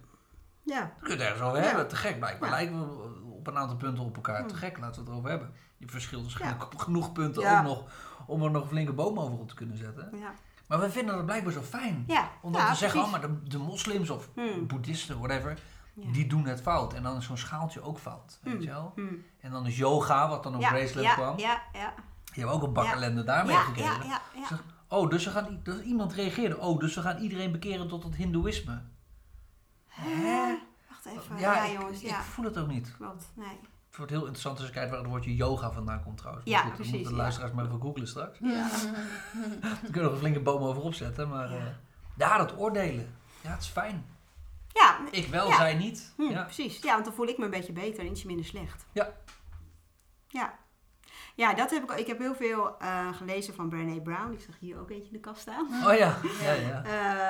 Ja, 0.63 0.79
Dan 0.79 0.89
kun 0.99 1.07
je 1.07 1.13
het 1.13 1.21
ergens 1.21 1.41
over 1.41 1.62
hebben, 1.62 1.88
te 1.88 1.95
gek. 1.95 2.19
Blijkbaar 2.19 2.49
lijken 2.49 2.79
we 2.79 3.31
op 3.31 3.47
een 3.47 3.57
aantal 3.57 3.77
punten 3.77 4.03
op 4.03 4.15
elkaar. 4.15 4.47
Te 4.47 4.53
Hm. 4.53 4.60
gek, 4.60 4.77
laten 4.77 4.93
we 4.95 4.99
het 4.99 5.10
erover 5.10 5.29
hebben. 5.29 5.53
Je 5.77 5.88
verschilt 5.88 6.21
waarschijnlijk 6.21 6.63
op 6.73 6.75
genoeg 6.77 7.12
punten 7.12 7.57
ook 7.57 7.63
nog 7.63 7.84
om 8.25 8.43
er 8.43 8.51
nog 8.51 8.62
een 8.63 8.69
flinke 8.69 8.93
boom 8.93 9.19
over 9.19 9.39
op 9.39 9.47
te 9.49 9.55
kunnen 9.55 9.77
zetten. 9.77 10.10
ja. 10.17 10.34
Maar 10.71 10.79
we 10.79 10.91
vinden 10.91 11.15
dat 11.15 11.25
blijkbaar 11.25 11.53
zo 11.53 11.62
fijn. 11.62 12.03
Ja, 12.07 12.29
Omdat 12.41 12.62
ja, 12.62 12.69
we 12.69 12.75
zeggen, 12.75 13.01
oh, 13.01 13.12
maar 13.12 13.21
de, 13.21 13.43
de 13.43 13.57
moslims 13.57 14.10
of 14.10 14.29
Hm. 14.36 14.65
boeddhisten, 14.67 15.17
whatever, 15.19 15.60
Ja. 15.93 16.12
die 16.12 16.27
doen 16.27 16.45
het 16.45 16.62
fout. 16.62 16.93
En 16.93 17.03
dan 17.03 17.17
is 17.17 17.25
zo'n 17.25 17.38
schaaltje 17.38 17.81
ook 17.81 17.97
fout, 17.99 18.39
weet 18.41 18.53
Hm. 18.53 18.62
je 18.62 18.67
wel. 18.67 18.91
Hm. 18.95 19.01
En 19.39 19.51
dan 19.51 19.65
is 19.65 19.77
yoga, 19.77 20.29
wat 20.29 20.43
dan 20.43 20.55
op 20.55 20.60
bracelet 20.62 21.03
ja, 21.03 21.13
kwam. 21.13 21.38
Ja, 21.39 21.62
ja. 21.73 21.93
Die 22.23 22.34
hebben 22.43 22.51
ook 22.55 22.63
een 22.63 22.73
bak 22.73 22.86
ellende 22.93 23.23
daarmee 23.23 23.55
gekregen. 23.55 24.07
ja, 24.07 24.21
ja, 24.36 24.60
Oh, 24.88 25.10
dus, 25.10 25.25
we 25.25 25.31
gaan, 25.31 25.60
dus 25.63 25.81
iemand 25.81 26.13
reageerde, 26.13 26.57
oh, 26.60 26.79
dus 26.79 26.95
we 26.95 27.01
gaan 27.01 27.17
iedereen 27.17 27.51
bekeren 27.51 27.88
tot 27.88 28.03
het 28.03 28.15
hindoeïsme. 28.15 28.81
Hè? 29.88 30.57
Wacht 30.89 31.05
even. 31.05 31.38
Ja, 31.38 31.53
Ja, 31.55 31.63
ik, 31.65 31.79
jongens. 31.79 32.01
ik 32.01 32.10
Ja, 32.10 32.21
voel 32.21 32.45
het 32.45 32.57
ook 32.57 32.67
niet. 32.67 32.93
klopt. 32.97 33.31
Nee. 33.34 33.60
Het 33.91 33.99
wordt 33.99 34.12
heel 34.12 34.21
interessant 34.21 34.58
als 34.58 34.67
je 34.67 34.73
kijkt 34.73 34.89
waar 34.89 34.99
het 34.99 35.08
woordje 35.10 35.36
yoga 35.36 35.71
vandaan 35.71 36.04
komt 36.04 36.17
trouwens. 36.17 36.45
Maar 36.45 36.54
Ja, 36.54 36.60
goed, 36.62 36.67
dan 36.69 36.75
precies, 36.77 36.93
moeten 36.93 37.12
de 37.12 37.17
ja. 37.17 37.21
luisteraars 37.23 37.54
maar 37.54 37.65
even 37.65 37.82
googlen 37.82 38.08
straks. 38.08 38.39
Ja. 38.39 38.69
Dan 39.62 39.77
kunnen 39.82 39.93
we 39.93 40.01
nog 40.01 40.12
een 40.12 40.17
flinke 40.17 40.39
boom 40.39 40.62
over 40.63 40.82
opzetten. 40.82 41.30
Maar 41.30 41.51
Ja. 41.51 41.58
ja, 41.58 41.75
ja 42.17 42.38
dat 42.38 42.58
oordelen. 42.58 43.15
Ja, 43.41 43.49
het 43.51 43.62
is 43.62 43.67
fijn. 43.67 44.06
Ja, 44.67 44.99
Ik 45.12 45.27
wel, 45.27 45.47
Ja. 45.47 45.56
zij 45.56 45.73
niet. 45.75 46.13
hm, 46.15 46.21
Ja. 46.23 46.43
precies. 46.43 46.82
Ja, 46.82 46.93
want 46.93 47.06
dan 47.06 47.13
voel 47.13 47.27
ik 47.27 47.38
me 47.38 47.43
een 47.45 47.49
beetje 47.51 47.73
beter 47.73 47.99
en 48.06 48.12
ietsje 48.12 48.27
minder 48.27 48.45
slecht. 48.45 48.86
Ja. 48.91 49.13
Ja. 50.27 50.60
Ja, 51.36 51.54
dat 51.54 51.69
heb 51.71 51.84
ik, 51.84 51.91
ik 51.99 52.08
heb 52.08 52.19
heel 52.19 52.36
veel 52.36 52.77
eh, 52.80 53.13
gelezen 53.13 53.54
van 53.54 53.69
Brené 53.69 54.01
Brown. 54.01 54.32
Ik 54.32 54.41
zag 54.41 54.60
hier 54.60 54.80
ook 54.80 54.89
eentje 54.89 55.08
in 55.08 55.13
de 55.13 55.19
kast 55.19 55.41
staan. 55.41 55.65
Oh 55.86 55.93
ja, 55.97 56.17
ja, 56.43 56.51
ja. 56.51 56.84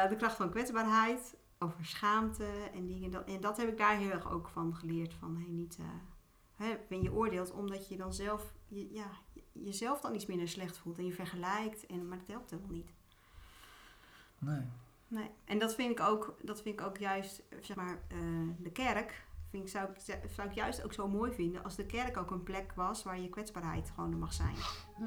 Eh, 0.04 0.10
de 0.10 0.16
kracht 0.16 0.36
van 0.36 0.50
kwetsbaarheid, 0.50 1.36
over 1.60 1.86
schaamte 1.86 2.46
en 2.74 2.86
dingen. 2.88 3.12
Dat, 3.12 3.24
en 3.28 3.42
dat 3.42 3.58
heb 3.58 3.68
ik 3.68 3.78
daar 3.78 3.96
heel 3.98 4.12
erg 4.12 4.32
ook 4.32 4.48
van 4.54 4.76
geleerd. 4.76 5.14
Van 5.20 5.36
hey, 5.36 5.50
niet, 5.50 5.78
eh, 5.80 5.86
hè, 6.62 6.78
ben 6.88 7.02
je 7.02 7.14
oordeelt 7.14 7.52
omdat 7.52 7.88
je 7.88 7.98
dan 7.98 8.14
zelf 8.14 8.54
je, 8.68 8.94
ja, 8.94 9.10
jezelf 9.52 10.02
dan 10.02 10.16
iets 10.16 10.26
minder 10.26 10.48
slecht 10.48 10.78
voelt 10.78 10.98
en 10.98 11.06
je 11.06 11.14
vergelijkt. 11.14 11.86
En, 11.86 12.08
maar 12.08 12.18
dat 12.18 12.28
helpt 12.28 12.50
helemaal 12.50 12.72
niet. 12.72 12.92
Nee. 14.40 14.62
Nee. 15.08 15.30
En 15.46 15.60
dat 15.60 15.76
vind 15.76 15.92
ik 15.92 16.00
ook, 16.00 16.36
dat 16.42 16.62
vind 16.62 16.80
ik 16.80 16.86
ook 16.86 16.98
juist, 16.98 17.44
zeg 17.62 17.76
maar, 17.76 18.00
eh, 18.08 18.18
de 18.58 18.72
kerk 18.72 19.26
vind 19.50 19.64
ik, 19.64 19.70
zou, 19.70 19.90
ik, 19.90 20.30
zou 20.30 20.50
ik 20.50 20.56
juist 20.56 20.84
ook 20.84 20.94
zo 20.94 21.08
mooi 21.08 21.32
vinden 21.32 21.64
als 21.64 21.76
de 21.76 21.86
kerk 21.86 22.18
ook 22.18 22.32
een 22.32 22.44
plek 22.44 22.74
was 22.76 23.04
waar 23.04 23.20
je 23.20 23.30
kwetsbaarheid 23.30 23.92
gewoon 23.96 24.12
er 24.12 24.18
mag 24.18 24.34
zijn. 24.34 24.56
Hm. 24.96 25.04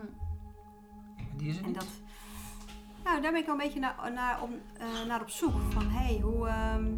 Die 1.36 1.48
is 1.48 1.56
er 1.56 1.62
En 1.62 1.68
niet. 1.68 1.80
dat, 1.80 1.88
nou, 3.04 3.20
daar 3.20 3.32
ben 3.32 3.40
ik 3.40 3.46
wel 3.46 3.54
een 3.54 3.60
beetje 3.60 3.80
naar, 3.80 4.12
naar, 4.12 4.42
om, 4.42 4.52
eh, 4.78 5.04
naar 5.06 5.20
op 5.20 5.28
zoek. 5.28 5.60
Van 5.70 5.86
hé, 5.86 6.04
hey, 6.04 6.20
hoe, 6.20 6.48
ehm, 6.48 6.94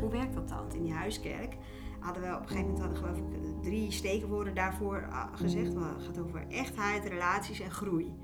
hoe 0.00 0.10
werkt 0.10 0.34
dat 0.34 0.48
dan? 0.48 0.72
In 0.72 0.82
die 0.82 0.92
huiskerk 0.92 1.56
hadden 2.04 2.22
we 2.22 2.34
op 2.34 2.40
een 2.42 2.48
gegeven 2.48 2.70
moment 2.70 2.78
hadden, 2.84 2.96
geloof 2.98 3.16
ik 3.16 3.62
drie 3.62 3.92
steekwoorden 3.92 4.54
daarvoor 4.54 5.06
ah, 5.10 5.26
gezegd. 5.34 5.74
Het 5.74 6.04
gaat 6.06 6.18
over 6.18 6.44
echtheid, 6.48 7.04
relaties 7.04 7.60
en 7.60 7.70
groei. 7.70 8.14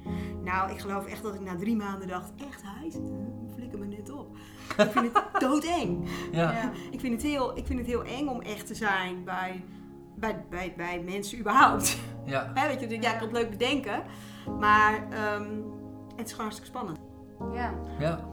Nou, 0.45 0.71
ik 0.71 0.79
geloof 0.79 1.07
echt 1.07 1.23
dat 1.23 1.35
ik 1.35 1.40
na 1.40 1.57
drie 1.57 1.77
maanden 1.77 2.09
dacht, 2.09 2.33
echtheid? 2.49 2.95
Eh, 2.95 3.55
Flikker 3.55 3.79
me 3.79 3.87
net 3.87 4.11
op. 4.11 4.37
Ik 4.77 4.90
vind 4.90 5.12
het 5.12 5.25
doodeng. 5.49 6.09
Ja. 6.33 6.53
Ja. 6.53 6.73
Ik 6.90 7.01
vind 7.01 7.12
het 7.12 7.23
heel, 7.23 7.57
ik 7.57 7.66
vind 7.66 7.79
het 7.79 7.88
heel 7.88 8.05
eng 8.05 8.29
om 8.29 8.40
echt 8.40 8.66
te 8.66 8.75
zijn 8.75 9.25
bij, 9.25 9.64
bij, 10.14 10.45
bij, 10.51 10.75
bij 10.77 11.03
mensen 11.03 11.38
überhaupt. 11.38 11.99
Ja. 12.25 12.51
Hè, 12.55 12.66
weet 12.66 12.81
je, 12.81 13.01
ja, 13.01 13.12
ik 13.12 13.19
kan 13.19 13.29
het 13.29 13.37
leuk 13.37 13.51
bedenken. 13.51 14.03
Maar 14.59 15.09
ehm, 15.11 15.51
het 16.16 16.27
is 16.27 16.31
gewoon 16.33 16.51
hartstikke 16.51 16.71
spannend. 16.71 16.99
Ja. 17.53 17.75
Ja. 17.99 18.30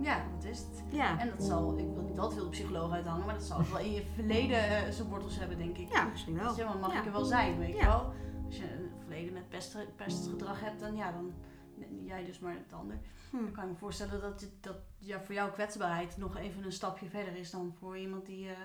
Ja, 0.00 0.24
dat 0.34 0.44
is 0.44 0.58
het. 0.58 0.82
Ja, 0.90 1.18
En 1.18 1.28
dat 1.30 1.42
zal, 1.42 1.78
ik 1.78 1.86
wil 1.94 2.02
niet 2.02 2.18
al 2.18 2.28
te 2.28 2.34
veel 2.34 2.44
de 2.44 2.50
psycholoog 2.50 2.92
uithangen, 2.92 3.24
maar 3.26 3.34
dat 3.34 3.44
zal 3.44 3.62
wel 3.70 3.78
in 3.78 3.92
je 3.92 4.02
verleden 4.14 4.58
eh, 4.86 4.92
zijn 4.92 5.08
wortels 5.08 5.38
hebben, 5.38 5.58
denk 5.58 5.76
ik. 5.78 5.92
ja 5.92 6.04
misschien 6.04 6.34
wel. 6.38 6.48
Dus 6.48 6.56
ja, 6.56 6.68
maar 6.68 6.78
mag 6.78 6.92
Ja. 6.92 6.98
ik 6.98 7.06
er 7.06 7.12
wel 7.12 7.24
zijn, 7.24 7.58
weet 7.58 7.76
je 7.78 7.84
wel? 7.84 8.12
Als 8.46 8.56
je 8.56 8.72
een 8.72 8.90
verleden 8.98 9.32
met 9.32 9.48
pest, 9.48 9.76
pestgedrag 9.96 10.60
hebt, 10.60 10.80
dan 10.80 10.96
ja, 10.96 11.12
dan 11.12 11.32
jij 12.04 12.24
dus, 12.24 12.38
maar 12.38 12.54
het 12.54 12.72
ander. 12.72 12.98
Hm. 13.30 13.36
Dan 13.36 13.52
kan 13.52 13.64
ik 13.64 13.70
me 13.70 13.76
voorstellen 13.76 14.20
dat, 14.20 14.40
het- 14.40 14.62
dat 14.62 14.76
ja, 14.98 15.20
voor 15.20 15.34
jouw 15.34 15.50
kwetsbaarheid 15.50 16.16
nog 16.16 16.36
even 16.36 16.64
een 16.64 16.72
stapje 16.72 17.08
verder 17.08 17.36
is 17.36 17.50
dan 17.50 17.74
voor 17.78 17.98
iemand 17.98 18.26
die 18.26 18.48
eh, 18.48 18.56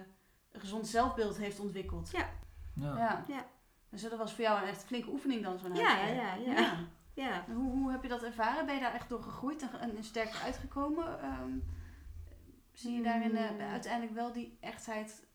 een 0.52 0.60
gezond 0.60 0.88
zelfbeeld 0.88 1.38
heeft 1.38 1.60
ontwikkeld. 1.60 2.12
Ja. 2.12 2.30
Ja. 2.74 3.24
Ja. 3.28 3.46
Dus 3.90 4.02
dat 4.02 4.18
was 4.18 4.34
voor 4.34 4.44
jou 4.44 4.62
een 4.62 4.68
echt 4.68 4.84
flinke 4.84 5.10
oefening 5.10 5.44
dan, 5.44 5.60
zo'n 5.60 5.76
Ja, 5.76 6.06
ja, 6.08 6.36
ja, 6.36 6.36
ja. 6.36 6.74
Ja. 7.16 7.46
Hoe, 7.48 7.72
hoe 7.72 7.92
heb 7.92 8.02
je 8.04 8.08
dat 8.10 8.24
ervaren? 8.24 8.66
Ben 8.66 8.76
je 8.76 8.82
daar 8.82 8.94
echt 8.94 9.10
door 9.10 9.22
gegroeid 9.24 9.62
en, 9.80 9.96
en 9.98 10.04
sterker 10.04 10.40
uitgekomen? 10.42 11.20
Ehm, 11.22 11.58
zie 12.72 12.94
je 12.98 13.04
daarin 13.04 13.36
eh, 13.36 13.48
Hmm. 13.50 13.60
uiteindelijk 13.60 14.14
wel 14.14 14.32
die 14.34 14.58
echtheid, 14.60 15.28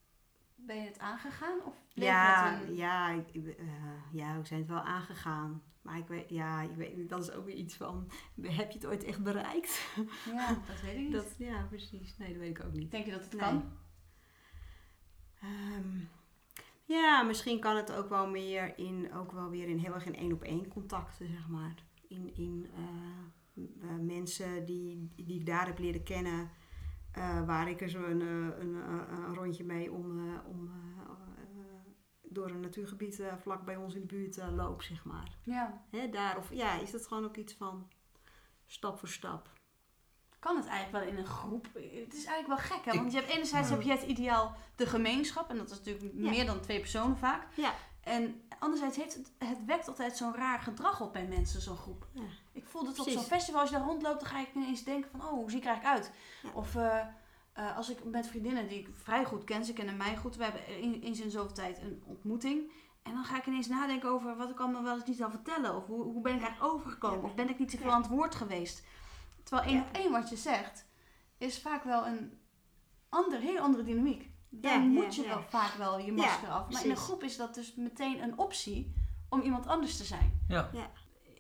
ben 0.55 0.77
je 0.77 0.87
het 0.87 0.99
aangegaan? 0.99 1.63
Of 1.65 1.75
Ja, 1.95 2.53
het 2.59 2.69
een... 2.69 2.75
ja, 2.75 3.09
ik, 3.11 3.35
eh, 3.35 3.65
ja, 4.13 4.39
we 4.39 4.47
zijn 4.47 4.61
het 4.61 4.69
wel 4.69 4.81
aangegaan. 4.83 5.63
Maar 5.83 5.99
ik 5.99 6.07
weet, 6.07 6.31
ja, 6.31 6.61
ik 6.63 6.75
weet, 6.77 7.09
dat 7.09 7.23
is 7.23 7.31
ook 7.31 7.45
weer 7.45 7.55
iets 7.55 7.75
van, 7.77 8.11
heb 8.43 8.71
je 8.71 8.79
het 8.79 8.87
ooit 8.87 9.05
echt 9.05 9.23
bereikt? 9.23 9.87
Ja, 10.25 10.49
dat 10.67 10.81
weet 10.83 10.95
ik 10.95 10.99
niet. 11.05 11.13
Dat, 11.13 11.35
ja, 11.39 11.63
precies. 11.69 12.17
Nee, 12.17 12.29
dat 12.29 12.39
weet 12.39 12.59
ik 12.59 12.65
ook 12.65 12.73
niet. 12.73 12.91
Denk 12.91 13.05
je 13.05 13.11
dat 13.13 13.21
het 13.25 13.33
Nee. 13.33 13.41
kan? 13.41 13.73
Ehm, 15.43 15.99
ja, 16.99 17.23
misschien 17.23 17.61
kan 17.61 17.77
het 17.77 17.93
ook 17.93 18.09
wel 18.09 18.29
meer 18.29 18.79
in, 18.79 19.15
ook 19.15 19.33
wel 19.33 19.51
weer 19.51 19.69
in 19.69 19.79
heel 19.79 19.95
erg 19.95 20.07
in 20.07 20.17
één 20.17 20.33
op 20.33 20.43
één 20.43 20.69
contacten, 20.69 21.29
zeg 21.29 21.49
maar. 21.49 21.75
In, 22.09 22.35
in 22.35 22.67
eh, 22.75 23.21
eh, 23.83 23.97
mensen 24.01 24.67
die, 24.67 25.13
die 25.17 25.39
ik 25.41 25.47
daar 25.47 25.67
heb 25.67 25.79
leren 25.79 26.03
kennen, 26.03 26.51
eh, 27.13 27.47
waar 27.47 27.69
ik 27.69 27.81
er 27.81 27.89
zo 27.89 28.03
een, 28.03 28.21
een, 28.21 28.83
eh, 28.83 29.19
een 29.27 29.35
rondje 29.35 29.65
mee 29.65 29.93
om, 29.93 30.39
om 30.47 30.71
door 32.23 32.51
een 32.51 32.61
natuurgebied 32.61 33.23
vlak 33.39 33.65
bij 33.65 33.77
ons 33.77 33.95
in 33.95 34.01
de 34.01 34.07
buurt 34.07 34.41
loop, 34.55 34.83
zeg 34.83 35.05
maar. 35.05 35.37
Ja. 35.45 35.85
Hè, 35.91 36.09
daar, 36.09 36.37
of 36.37 36.53
ja, 36.53 36.81
is 36.81 36.91
dat 36.91 37.07
gewoon 37.07 37.25
ook 37.25 37.37
iets 37.37 37.55
van 37.55 37.89
stap 38.67 38.99
voor 38.99 39.09
stap. 39.09 39.60
Kan 40.41 40.57
het 40.57 40.67
eigenlijk 40.67 41.05
wel 41.05 41.13
in 41.15 41.19
een 41.19 41.27
groep? 41.31 41.65
Het 41.75 42.15
is 42.15 42.25
eigenlijk 42.25 42.47
wel 42.47 42.57
gek, 42.79 42.85
hè? 42.85 42.99
Want 42.99 43.13
je 43.13 43.19
hebt 43.19 43.31
enerzijds 43.31 43.71
heb 43.71 43.83
je 43.83 43.91
het 43.91 44.03
ideaal 44.03 44.55
de 44.77 44.87
gemeenschap. 44.87 45.51
En 45.51 45.57
dat 45.57 45.71
is 45.71 45.77
natuurlijk 45.77 46.13
Ja. 46.15 46.31
meer 46.31 46.47
dan 46.47 46.61
twee 46.61 46.79
personen 46.81 47.17
vaak. 47.17 47.47
Ja. 47.55 47.73
En 48.01 48.43
anderzijds 48.59 48.97
heeft 48.97 49.15
het, 49.15 49.33
het 49.39 49.65
wekt 49.67 49.89
altijd 49.89 50.17
zo'n 50.17 50.35
raar 50.35 50.59
gedrag 50.61 51.01
op 51.01 51.13
bij 51.13 51.27
mensen, 51.27 51.61
zo'n 51.61 51.77
groep. 51.77 52.07
Ja. 52.13 52.23
Ik 52.53 52.65
voel 52.67 52.85
dat 52.85 52.99
op 52.99 53.09
zo'n 53.09 53.23
festival, 53.23 53.61
als 53.61 53.71
je 53.71 53.77
daar 53.77 53.85
rondloopt, 53.87 54.21
dan 54.21 54.29
ga 54.29 54.41
ik 54.41 54.49
ineens 54.55 54.85
denken 54.85 55.11
van, 55.11 55.21
oh, 55.21 55.29
hoe 55.33 55.51
zie 55.51 55.59
ik 55.59 55.65
er 55.65 55.71
eigenlijk 55.71 55.97
uit? 55.99 56.13
Ja. 56.43 56.51
Of 56.55 56.75
eh, 56.77 56.99
eh, 57.53 57.77
als 57.77 57.91
ik 57.91 58.05
met 58.05 58.27
vriendinnen 58.27 58.69
die 58.69 58.79
ik 58.79 58.89
vrij 58.93 59.25
goed 59.25 59.45
ken, 59.45 59.65
ze 59.65 59.73
kennen 59.73 59.97
mij 59.97 60.17
goed, 60.17 60.37
we 60.37 60.43
hebben 60.45 60.67
in- 60.81 61.01
eens 61.03 61.21
in 61.21 61.31
zoveel 61.31 61.55
tijd 61.55 61.79
een 61.83 62.03
ontmoeting. 62.07 62.71
En 63.03 63.13
dan 63.13 63.25
ga 63.25 63.37
ik 63.37 63.47
ineens 63.47 63.67
nadenken 63.69 64.09
over 64.11 64.37
wat 64.37 64.51
ik 64.51 64.61
allemaal 64.61 64.83
wel 64.83 64.95
eens 64.95 65.05
niet 65.05 65.17
zou 65.17 65.31
vertellen. 65.31 65.77
Of 65.77 65.87
hoe, 65.87 66.03
hoe 66.03 66.23
ben 66.23 66.35
ik 66.35 66.43
eigenlijk 66.43 66.73
overgekomen? 66.73 67.19
Ja. 67.21 67.25
Of 67.25 67.35
ben 67.35 67.49
ik 67.49 67.59
niet 67.59 67.69
te 67.71 67.77
veel 67.77 67.87
Ja. 67.87 67.93
aan 67.93 68.03
het 68.03 68.11
woord 68.11 68.35
geweest? 68.35 68.85
Terwijl 69.51 69.71
één 69.71 69.79
Ja. 69.81 69.89
op 69.89 69.95
één 69.97 70.11
wat 70.13 70.29
je 70.29 70.37
zegt, 70.37 70.87
is 71.39 71.61
vaak 71.61 71.85
wel 71.85 72.07
een 72.07 72.39
ander, 73.09 73.41
heel 73.41 73.59
andere 73.61 73.83
dynamiek. 73.83 74.31
Daar 74.49 74.73
Ja, 74.73 74.87
moet 74.87 75.15
ja, 75.15 75.23
je 75.23 75.29
ja. 75.29 75.35
wel 75.35 75.43
vaak 75.43 75.73
wel 75.73 75.99
je 75.99 76.07
Ja, 76.07 76.13
masker 76.13 76.49
af. 76.49 76.73
Maar 76.73 76.85
in 76.85 76.91
een 76.91 76.97
groep 76.97 77.23
is 77.23 77.37
dat 77.37 77.55
dus 77.55 77.75
meteen 77.75 78.23
een 78.23 78.39
optie 78.39 78.95
om 79.29 79.41
iemand 79.41 79.67
anders 79.67 79.97
te 79.97 80.05
zijn. 80.05 80.41
Ja. 80.49 80.71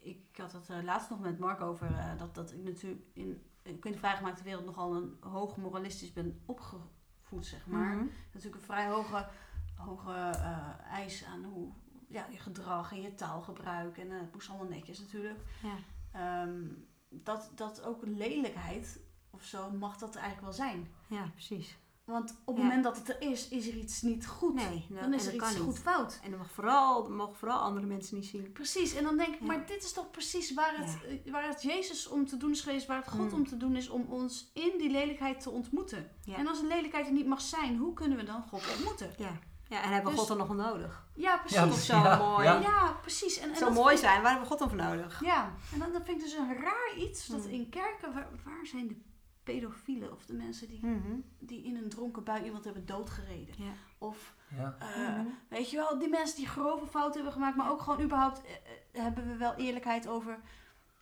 Ik 0.00 0.36
had 0.36 0.52
het 0.52 0.70
eh, 0.70 0.82
laatst 0.82 1.10
nog 1.10 1.20
met 1.20 1.38
Mark 1.38 1.60
over 1.60 1.86
eh, 1.86 2.18
dat, 2.18 2.34
dat 2.34 2.52
ik 2.52 2.62
natuurlijk 2.62 3.02
in, 3.12 3.42
ik 3.62 3.84
in 3.84 3.92
de 3.92 3.98
vrijgemaakte 3.98 4.42
wereld 4.42 4.64
nogal 4.64 4.94
een 4.94 5.16
hoog 5.20 5.56
moralistisch 5.56 6.12
ben 6.12 6.42
opgevoed, 6.46 7.46
zeg 7.46 7.66
maar. 7.66 7.94
Mhm. 7.96 8.06
Natuurlijk 8.32 8.54
een 8.62 8.68
vrij 8.68 8.88
hoge, 8.88 9.28
hoge 9.74 10.12
eh, 10.12 10.68
eis 10.90 11.24
aan 11.24 11.44
hoe 11.44 11.72
ja, 12.08 12.26
je 12.30 12.38
gedrag 12.38 12.92
en 12.92 13.00
je 13.00 13.14
taalgebruik. 13.14 13.98
En 13.98 14.10
eh, 14.10 14.20
het 14.20 14.32
moest 14.32 14.48
allemaal 14.48 14.68
netjes 14.68 14.98
natuurlijk. 15.00 15.40
Ja. 15.62 15.74
Ehm, 16.12 16.64
dat, 17.10 17.50
dat 17.54 17.82
ook 17.82 18.00
lelijkheid 18.06 19.00
of 19.30 19.42
zo 19.44 19.70
mag 19.70 19.96
dat 19.96 20.14
er 20.14 20.20
eigenlijk 20.20 20.56
wel 20.56 20.66
zijn. 20.66 20.88
ja, 21.06 21.30
precies. 21.32 21.78
Want 22.04 22.30
op 22.44 22.46
het 22.46 22.56
Ja. 22.56 22.62
moment 22.62 22.84
dat 22.84 22.96
het 22.96 23.08
er 23.08 23.20
is, 23.30 23.48
is 23.48 23.66
er 23.68 23.74
iets 23.76 24.02
niet 24.02 24.26
goed. 24.26 24.54
Nee, 24.54 24.86
nou, 24.88 25.00
dan 25.02 25.14
is 25.14 25.26
er 25.26 25.34
iets 25.34 25.56
goed 25.56 25.66
niet. 25.66 25.78
fout. 25.78 26.20
En 26.22 26.30
dat 26.30 26.38
mag 26.38 26.50
vooral, 26.50 27.02
dat 27.02 27.10
mogen 27.12 27.34
vooral 27.36 27.58
andere 27.60 27.86
mensen 27.86 28.16
niet 28.16 28.26
zien. 28.26 28.52
Precies, 28.52 28.94
en 28.94 29.04
dan 29.04 29.16
denk 29.16 29.34
ik, 29.34 29.40
Ja. 29.40 29.46
maar 29.46 29.66
dit 29.66 29.82
is 29.84 29.92
toch 29.92 30.10
precies 30.10 30.54
waar 30.54 30.76
het, 30.76 30.98
eh, 31.24 31.32
waar 31.32 31.48
het 31.48 31.62
Jezus 31.62 32.08
om 32.08 32.26
te 32.26 32.36
doen 32.36 32.50
is 32.50 32.60
geweest, 32.60 32.86
waar 32.86 32.96
het 32.96 33.08
God 33.08 33.28
Mm. 33.30 33.34
om 33.34 33.46
te 33.46 33.56
doen 33.56 33.76
is, 33.76 33.88
om 33.88 34.06
ons 34.08 34.50
in 34.54 34.72
die 34.78 34.90
lelijkheid 34.90 35.40
te 35.40 35.50
ontmoeten. 35.50 36.10
En 36.36 36.46
als 36.46 36.58
een 36.60 36.66
lelijkheid 36.66 37.06
er 37.06 37.12
niet 37.12 37.26
mag 37.26 37.40
zijn, 37.40 37.76
hoe 37.76 37.92
kunnen 37.92 38.18
we 38.18 38.24
dan 38.24 38.42
God 38.42 38.72
ontmoeten? 38.76 39.10
Ja. 39.18 39.38
Ja, 39.70 39.82
en 39.82 39.88
hebben 39.92 40.02
we 40.12 40.18
Dus- 40.18 40.18
God 40.28 40.28
dan 40.38 40.46
nog 40.56 40.56
nodig? 40.56 41.06
Ja, 41.14 41.36
precies. 41.36 41.56
Ja, 41.58 41.66
Of 41.66 41.80
zo 41.80 41.96
Ja, 41.96 42.16
mooi. 42.18 42.44
ja. 42.44 42.60
Ja, 42.60 42.92
precies. 43.00 43.36
En, 43.36 43.42
en 43.42 43.48
Het 43.48 43.58
zou 43.58 43.74
dat 43.74 43.82
mooi 43.82 43.96
zijn, 43.96 44.22
waar 44.22 44.30
hebben 44.30 44.48
we 44.48 44.56
God 44.56 44.58
dan 44.58 44.68
voor 44.68 44.78
nodig? 44.78 45.24
Ja, 45.24 45.52
en 45.72 45.78
dan, 45.78 45.92
dan 45.92 46.04
vind 46.04 46.16
ik 46.18 46.24
dus 46.24 46.32
een 46.32 46.54
raar 46.62 46.92
iets 46.96 47.26
dat 47.26 47.44
Mm. 47.44 47.50
in 47.50 47.68
kerken, 47.68 48.12
waar, 48.14 48.28
waar 48.44 48.66
zijn 48.66 48.88
de 48.88 48.96
pedofielen 49.42 50.12
of 50.12 50.24
de 50.26 50.32
mensen 50.34 50.68
die, 50.68 50.86
Mhm. 50.86 51.14
die 51.38 51.64
in 51.64 51.76
een 51.76 51.88
dronken 51.88 52.24
bui 52.24 52.44
iemand 52.44 52.64
hebben 52.64 52.86
doodgereden? 52.86 53.54
Ja. 53.58 53.72
Of, 53.98 54.34
Ja. 54.56 54.76
eh, 54.78 54.96
Mhm. 54.96 55.26
weet 55.48 55.70
je 55.70 55.76
wel, 55.76 55.98
die 55.98 56.08
mensen 56.08 56.36
die 56.36 56.48
grove 56.48 56.86
fouten 56.86 57.14
hebben 57.14 57.32
gemaakt, 57.32 57.56
maar 57.56 57.70
ook 57.70 57.80
gewoon 57.82 58.00
überhaupt 58.00 58.42
eh, 58.44 58.50
eh, 58.52 59.02
hebben 59.04 59.26
we 59.26 59.36
wel 59.36 59.54
eerlijkheid 59.54 60.08
over 60.08 60.38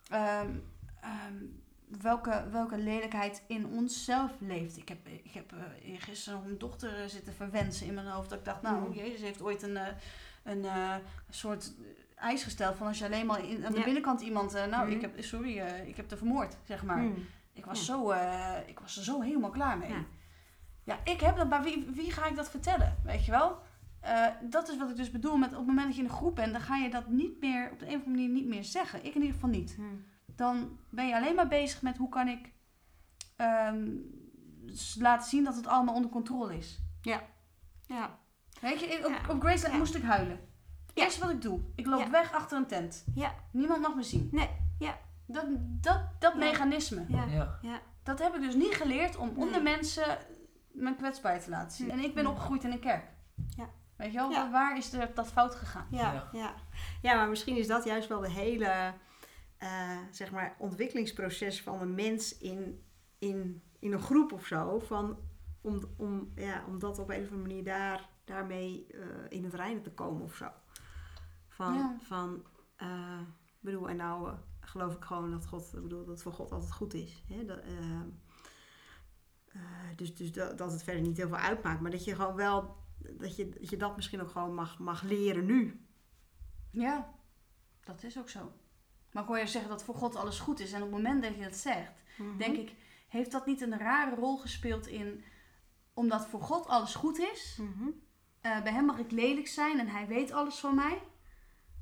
ehm, 0.09 0.49
ehm, 1.01 1.35
welke, 2.01 2.47
welke 2.51 2.77
lelijkheid 2.77 3.43
in 3.47 3.65
onszelf 3.65 4.31
leeft. 4.39 4.77
Ik 4.77 4.89
heb, 4.89 5.07
ik 5.07 5.31
heb 5.31 5.51
eh, 5.51 6.01
gisteren 6.01 6.37
nog 6.37 6.47
mijn 6.47 6.57
dochter 6.57 7.01
eh, 7.01 7.07
zitten 7.07 7.33
verwensen 7.33 7.87
in 7.87 7.93
mijn 7.93 8.07
hoofd. 8.07 8.29
Dat 8.29 8.39
ik 8.39 8.45
dacht, 8.45 8.61
nou, 8.61 8.87
Mm. 8.87 8.93
Jezus 8.93 9.21
heeft 9.21 9.41
ooit 9.41 9.61
een, 9.61 9.77
eh, 9.77 9.87
een 10.43 10.65
soort 11.29 11.73
eis 12.15 12.43
gesteld 12.43 12.75
van 12.75 12.87
als 12.87 12.97
je 12.99 13.05
alleen 13.05 13.25
maar 13.25 13.43
in, 13.49 13.65
aan 13.65 13.71
de 13.71 13.77
Ja. 13.77 13.83
binnenkant 13.83 14.21
iemand, 14.21 14.53
nou, 14.69 14.91
ik 14.91 15.01
heb, 15.01 15.23
sorry, 15.23 15.57
ik 15.85 15.95
heb 15.95 16.11
er 16.11 16.17
vermoord, 16.17 16.57
zeg 16.63 16.83
maar. 16.83 16.97
Mhm. 16.97 17.19
Ik 17.53 17.65
was, 17.65 17.79
Ja. 17.79 17.85
zo, 17.85 18.11
ik 18.67 18.79
was 18.79 18.97
er 18.97 19.03
zo 19.03 19.21
helemaal 19.21 19.49
klaar 19.49 19.77
mee. 19.77 19.89
Ja. 19.89 20.05
Ja, 20.83 20.99
ik 21.03 21.19
heb 21.19 21.35
dat, 21.37 21.49
maar 21.49 21.63
wie, 21.63 21.87
wie 21.93 22.11
ga 22.11 22.25
ik 22.27 22.35
dat 22.35 22.49
vertellen? 22.49 22.95
Weet 23.03 23.25
je 23.25 23.31
wel? 23.31 23.59
Dat 24.41 24.69
is 24.69 24.77
wat 24.77 24.89
ik 24.89 24.95
dus 24.95 25.11
bedoel 25.11 25.37
met 25.37 25.49
op 25.51 25.57
het 25.57 25.67
moment 25.67 25.85
dat 25.87 25.95
je 25.95 26.01
in 26.01 26.07
een 26.09 26.15
groep 26.15 26.35
bent, 26.35 26.51
dan 26.51 26.61
ga 26.61 26.75
je 26.75 26.89
dat 26.89 27.07
niet 27.07 27.39
meer 27.41 27.69
op 27.71 27.79
de 27.79 27.85
een 27.87 27.95
of 27.95 28.05
andere 28.05 28.09
manier 28.15 28.29
niet 28.29 28.47
meer 28.47 28.63
zeggen. 28.63 28.99
Ik 29.05 29.15
in 29.15 29.21
ieder 29.21 29.33
geval 29.33 29.49
niet. 29.49 29.77
Dan 30.35 30.77
ben 30.89 31.07
je 31.07 31.15
alleen 31.15 31.35
maar 31.35 31.47
bezig 31.47 31.81
met 31.81 31.97
hoe 31.97 32.09
kan 32.09 32.27
ik 32.27 32.51
ehm, 33.35 33.87
laten 34.99 35.29
zien 35.29 35.43
dat 35.43 35.55
het 35.55 35.67
allemaal 35.67 35.95
onder 35.95 36.11
controle 36.11 36.57
is. 36.57 36.79
Ja. 37.01 37.21
Weet 38.61 38.79
je, 38.79 39.01
op, 39.05 39.11
Ja. 39.11 39.33
op 39.33 39.41
Graceland 39.41 39.73
Ja. 39.73 39.77
moest 39.77 39.95
ik 39.95 40.03
huilen. 40.03 40.37
Het 40.87 40.97
Ja. 40.97 41.03
eerste 41.03 41.19
wat 41.19 41.29
ik 41.29 41.41
doe, 41.41 41.59
ik 41.75 41.85
loop 41.85 41.99
Ja. 41.99 42.09
weg 42.09 42.33
achter 42.33 42.57
een 42.57 42.67
tent. 42.67 43.05
Ja. 43.15 43.33
Niemand 43.51 43.81
mag 43.81 43.95
me 43.95 44.03
zien. 44.03 44.29
Nee. 44.31 44.49
Ja. 44.79 44.97
Dat, 45.25 45.45
dat, 45.59 46.01
dat 46.19 46.33
Ja. 46.33 46.39
mechanisme. 46.39 47.05
Ja. 47.07 47.23
Ja. 47.25 47.57
Ja. 47.61 47.79
Dat 48.03 48.19
heb 48.19 48.35
ik 48.35 48.41
dus 48.41 48.55
niet 48.55 48.73
geleerd 48.75 49.15
om 49.17 49.27
Nee. 49.27 49.37
onder 49.45 49.61
mensen 49.61 50.17
mijn 50.71 50.95
kwetsbaarheid 50.95 51.43
te 51.43 51.49
laten 51.49 51.71
zien. 51.77 51.91
En 51.91 51.99
ik 51.99 52.13
ben 52.13 52.27
opgegroeid 52.27 52.63
in 52.63 52.71
een 52.71 52.79
kerk. 52.79 53.03
Ja. 53.55 53.69
Weet 53.95 54.11
je 54.11 54.17
wel, 54.17 54.31
Ja. 54.31 54.49
waar 54.51 54.77
is 54.77 54.93
er 54.93 55.11
dat 55.13 55.27
fout 55.31 55.55
gegaan? 55.55 55.87
Ja, 55.91 56.13
Ja. 56.13 56.29
ja. 56.31 56.53
ja, 57.01 57.15
maar 57.15 57.29
misschien 57.29 57.57
is 57.57 57.67
dat 57.67 57.83
juist 57.83 58.07
wel 58.07 58.19
de 58.19 58.29
hele 58.31 58.93
eh, 59.59 59.97
zeg 60.11 60.31
maar, 60.31 60.55
ontwikkelingsproces 60.59 61.61
van 61.61 61.81
een 61.81 61.95
mens 61.95 62.37
in, 62.37 62.83
in, 63.17 63.63
in 63.79 63.93
een 63.93 64.01
groep 64.01 64.31
of 64.31 64.45
zo. 64.45 64.79
Van, 64.79 65.17
om, 65.61 65.79
om, 65.97 66.31
ja, 66.35 66.63
om 66.67 66.79
dat 66.79 66.99
op 66.99 67.09
een 67.09 67.15
of 67.21 67.31
andere 67.31 67.41
manier 67.41 67.63
daar, 67.63 68.09
daarmee 68.23 68.87
eh, 68.87 69.01
in 69.29 69.43
het 69.43 69.53
reinen 69.53 69.83
te 69.83 69.91
komen 69.91 70.21
of 70.21 70.35
zo. 70.35 70.49
Van, 71.47 71.73
Ja. 71.73 71.97
van 72.01 72.45
eh, 72.75 73.21
bedoel, 73.59 73.89
en 73.89 73.95
nou 73.95 74.33
geloof 74.59 74.95
ik 74.95 75.03
gewoon 75.03 75.31
dat 75.31 75.47
God, 75.47 75.73
ik 75.75 75.81
bedoel, 75.81 75.99
dat 75.99 76.07
het 76.07 76.21
voor 76.21 76.33
God 76.33 76.51
altijd 76.51 76.71
goed 76.73 76.93
is. 76.93 77.23
Hè? 77.27 77.45
Dat, 77.45 77.59
dus 79.95 80.15
dus 80.15 80.31
dat, 80.31 80.57
dat 80.57 80.71
het 80.71 80.83
verder 80.83 81.01
niet 81.01 81.17
heel 81.17 81.27
veel 81.27 81.37
uitmaakt. 81.37 81.81
Maar 81.81 81.91
dat 81.91 82.03
je 82.03 82.15
gewoon 82.15 82.35
wel, 82.35 82.75
dat 82.97 83.35
je 83.35 83.49
dat, 83.49 83.69
je 83.69 83.77
dat 83.77 83.95
misschien 83.95 84.21
ook 84.21 84.29
gewoon 84.31 84.53
mag, 84.53 84.79
mag 84.79 85.01
leren 85.01 85.45
nu. 85.45 85.85
Ja, 86.71 87.13
dat 87.83 88.03
is 88.03 88.17
ook 88.17 88.29
zo. 88.29 88.51
Maar 89.11 89.23
ik 89.23 89.29
hoor 89.29 89.37
je 89.39 89.47
zeggen 89.47 89.69
dat 89.69 89.83
voor 89.83 89.95
God 89.95 90.15
alles 90.15 90.39
goed 90.39 90.59
is. 90.59 90.71
En 90.71 90.81
op 90.83 90.91
het 90.91 90.97
moment 91.03 91.23
dat 91.23 91.35
je 91.35 91.41
dat 91.43 91.55
zegt, 91.55 91.91
denk 92.37 92.57
ik, 92.57 92.71
heeft 93.07 93.31
dat 93.31 93.45
niet 93.45 93.61
een 93.61 93.77
rare 93.77 94.15
rol 94.15 94.37
gespeeld 94.37 94.87
in, 94.87 95.23
omdat 95.93 96.27
voor 96.27 96.41
God 96.41 96.67
alles 96.67 96.95
goed 96.95 97.19
is, 97.19 97.57
Mhm. 97.61 97.89
eh, 98.41 98.61
bij 98.61 98.71
hem 98.71 98.85
mag 98.85 98.97
ik 98.97 99.11
lelijk 99.11 99.47
zijn 99.47 99.79
en 99.79 99.87
hij 99.87 100.07
weet 100.07 100.31
alles 100.31 100.55
van 100.59 100.75
mij. 100.75 101.01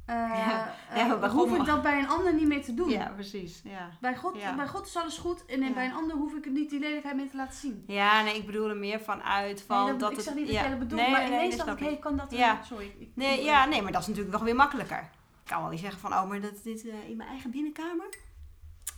Eh, 0.05 0.15
Ja. 0.15 0.75
eh, 0.89 0.97
Ja, 0.97 1.17
bij 1.17 1.29
hoef 1.29 1.55
ik 1.57 1.65
dat 1.65 1.81
bij 1.81 1.99
een 1.99 2.07
ander 2.09 2.33
niet 2.33 2.47
meer 2.47 2.63
te 2.63 2.73
doen. 2.73 2.89
Ja, 2.89 3.07
precies. 3.15 3.61
Ja. 3.63 3.89
Bij, 4.01 4.15
God, 4.15 4.35
Ja. 4.41 4.55
bij 4.55 4.67
God 4.67 4.85
is 4.87 4.95
alles 4.95 5.17
goed 5.17 5.45
en 5.45 5.73
bij 5.73 5.85
een 5.85 5.93
ander 5.93 6.15
hoef 6.17 6.33
ik 6.33 6.43
het 6.43 6.53
niet 6.53 6.69
die 6.69 6.79
lelijkheid 6.79 7.15
meer 7.15 7.29
te 7.29 7.35
laten 7.37 7.59
zien. 7.59 7.83
ja, 7.87 8.21
nee, 8.21 8.35
ik 8.37 8.45
bedoel 8.45 8.69
er 8.69 8.77
meer 8.77 8.99
van 8.99 9.21
uit 9.23 9.61
van 9.61 9.77
Nee, 9.83 9.91
dat, 9.91 9.99
dat 9.99 10.11
ik 10.11 10.19
zeg 10.19 10.33
niet 10.35 10.45
dat 10.45 10.55
jij 10.55 10.69
dat 10.69 10.79
bedoelt, 10.79 11.01
Nee, 11.01 11.11
maar 11.11 11.19
nee, 11.21 11.29
ineens 11.31 11.55
dacht 11.55 11.79
ik, 11.79 11.85
hey, 11.85 11.97
kan 11.97 12.17
dat... 12.17 12.31
Ja. 12.31 12.63
Sorry. 12.63 12.85
Ik, 12.85 12.95
ik- 12.99 13.11
Nee, 13.15 13.43
ja, 13.43 13.65
nee, 13.65 13.81
maar 13.81 13.91
dat 13.91 14.01
is 14.01 14.07
natuurlijk 14.07 14.33
nog 14.35 14.43
weer 14.43 14.55
makkelijker. 14.55 15.09
Ik 15.47 15.53
kan 15.53 15.61
wel 15.61 15.71
weer 15.71 15.79
zeggen 15.79 15.99
van, 15.99 16.13
oh, 16.13 16.27
maar 16.27 16.41
dat 16.41 16.63
dit 16.63 16.87
eh, 16.87 17.09
in 17.09 17.17
mijn 17.17 17.29
eigen 17.29 17.51
binnenkamer 17.51 18.17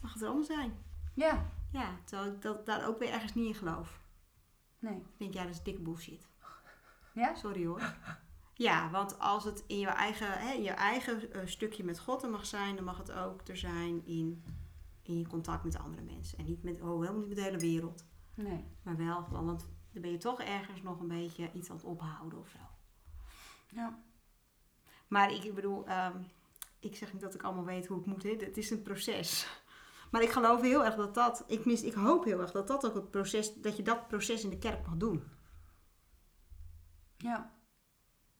mag 0.01 0.13
het 0.13 0.21
er 0.21 0.29
anders 0.29 0.47
zijn. 0.47 0.77
Ja, 1.13 1.51
Ja, 1.71 1.89
terwijl 2.03 2.31
ik 2.33 2.41
dat, 2.41 2.65
daar 2.65 2.88
ook 2.88 2.99
weer 2.99 3.09
ergens 3.09 3.33
niet 3.33 3.47
in 3.47 3.55
geloof. 3.55 3.99
nee. 4.79 4.95
Ik 4.95 5.17
denk, 5.17 5.33
ja, 5.33 5.43
dat 5.43 5.53
is 5.53 5.63
dikke 5.63 5.81
bullshit. 5.81 6.27
Ja? 7.13 7.35
Sorry 7.35 7.65
hoor. 7.65 7.95
Ja, 8.53 8.89
want 8.89 9.19
als 9.19 9.43
het 9.43 9.63
in 9.67 9.79
je 9.79 9.88
eigen, 9.88 10.31
hè, 10.39 10.53
in 10.53 10.63
je 10.63 10.71
eigen 10.71 11.33
eh, 11.33 11.45
stukje 11.45 11.83
met 11.83 11.99
God 11.99 12.23
er 12.23 12.29
mag 12.29 12.45
zijn, 12.45 12.75
dan 12.75 12.85
mag 12.85 12.97
het 12.97 13.12
ook 13.12 13.47
er 13.47 13.57
zijn 13.57 14.05
in, 14.05 14.43
in 15.01 15.17
je 15.17 15.27
contact 15.27 15.63
met 15.63 15.77
andere 15.77 16.03
mensen. 16.03 16.38
En 16.38 16.45
niet 16.45 16.63
met, 16.63 16.81
oh, 16.81 16.99
helemaal 16.99 17.19
niet 17.19 17.27
met 17.27 17.38
de 17.38 17.43
hele 17.43 17.57
wereld. 17.57 18.05
Nee. 18.33 18.65
Maar 18.81 18.97
wel, 18.97 19.23
gewoon, 19.23 19.45
want 19.45 19.67
dan 19.91 20.01
ben 20.01 20.12
je 20.12 20.17
toch 20.17 20.41
ergens 20.41 20.81
nog 20.81 20.99
een 20.99 21.07
beetje 21.07 21.51
iets 21.53 21.69
aan 21.69 21.75
het 21.75 21.85
ophouden 21.85 22.39
of 22.39 22.49
zo. 22.49 22.59
Ja. 23.67 23.99
Maar 25.07 25.31
ik 25.31 25.55
bedoel, 25.55 25.88
ehm, 25.88 26.21
ik 26.79 26.95
zeg 26.95 27.13
niet 27.13 27.21
dat 27.21 27.33
ik 27.33 27.43
allemaal 27.43 27.65
weet 27.65 27.87
hoe 27.87 27.99
ik 27.99 28.05
moet. 28.05 28.23
Hè. 28.23 28.29
Het 28.29 28.57
is 28.57 28.69
een 28.69 28.81
proces. 28.81 29.47
Maar 30.11 30.21
ik 30.21 30.29
geloof 30.29 30.61
heel 30.61 30.85
erg 30.85 30.95
dat 30.95 31.13
dat, 31.13 31.43
ik, 31.47 31.65
mis, 31.65 31.83
ik 31.83 31.93
hoop 31.93 32.23
heel 32.23 32.41
erg 32.41 32.51
dat 32.51 32.67
dat 32.67 32.85
ook 32.85 32.95
het 32.95 33.11
proces, 33.11 33.53
dat 33.53 33.77
je 33.77 33.83
dat 33.83 34.07
proces 34.07 34.43
in 34.43 34.49
de 34.49 34.57
kerk 34.57 34.87
mag 34.87 34.97
doen. 34.97 35.23
Ja. 37.17 37.53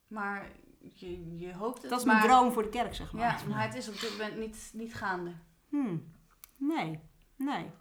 Maar 0.08 0.52
je, 0.80 1.38
je 1.38 1.54
hoopt 1.54 1.82
het. 1.82 1.90
Dat 1.90 2.00
is 2.00 2.06
maar, 2.06 2.16
mijn 2.16 2.28
droom 2.28 2.52
voor 2.52 2.64
de 2.64 2.70
kerk, 2.70 2.96
zeg 2.96 3.14
maar. 3.14 3.22
Ja, 3.22 3.48
maar 3.48 3.64
het 3.64 3.76
is 3.76 3.90
op 3.90 4.00
dit 4.00 4.12
moment 4.12 4.38
niet, 4.38 4.72
niet 4.74 4.94
gaande. 4.94 5.34
Hmm. 5.70 6.14
Nee, 6.58 7.00
nee. 7.36 7.72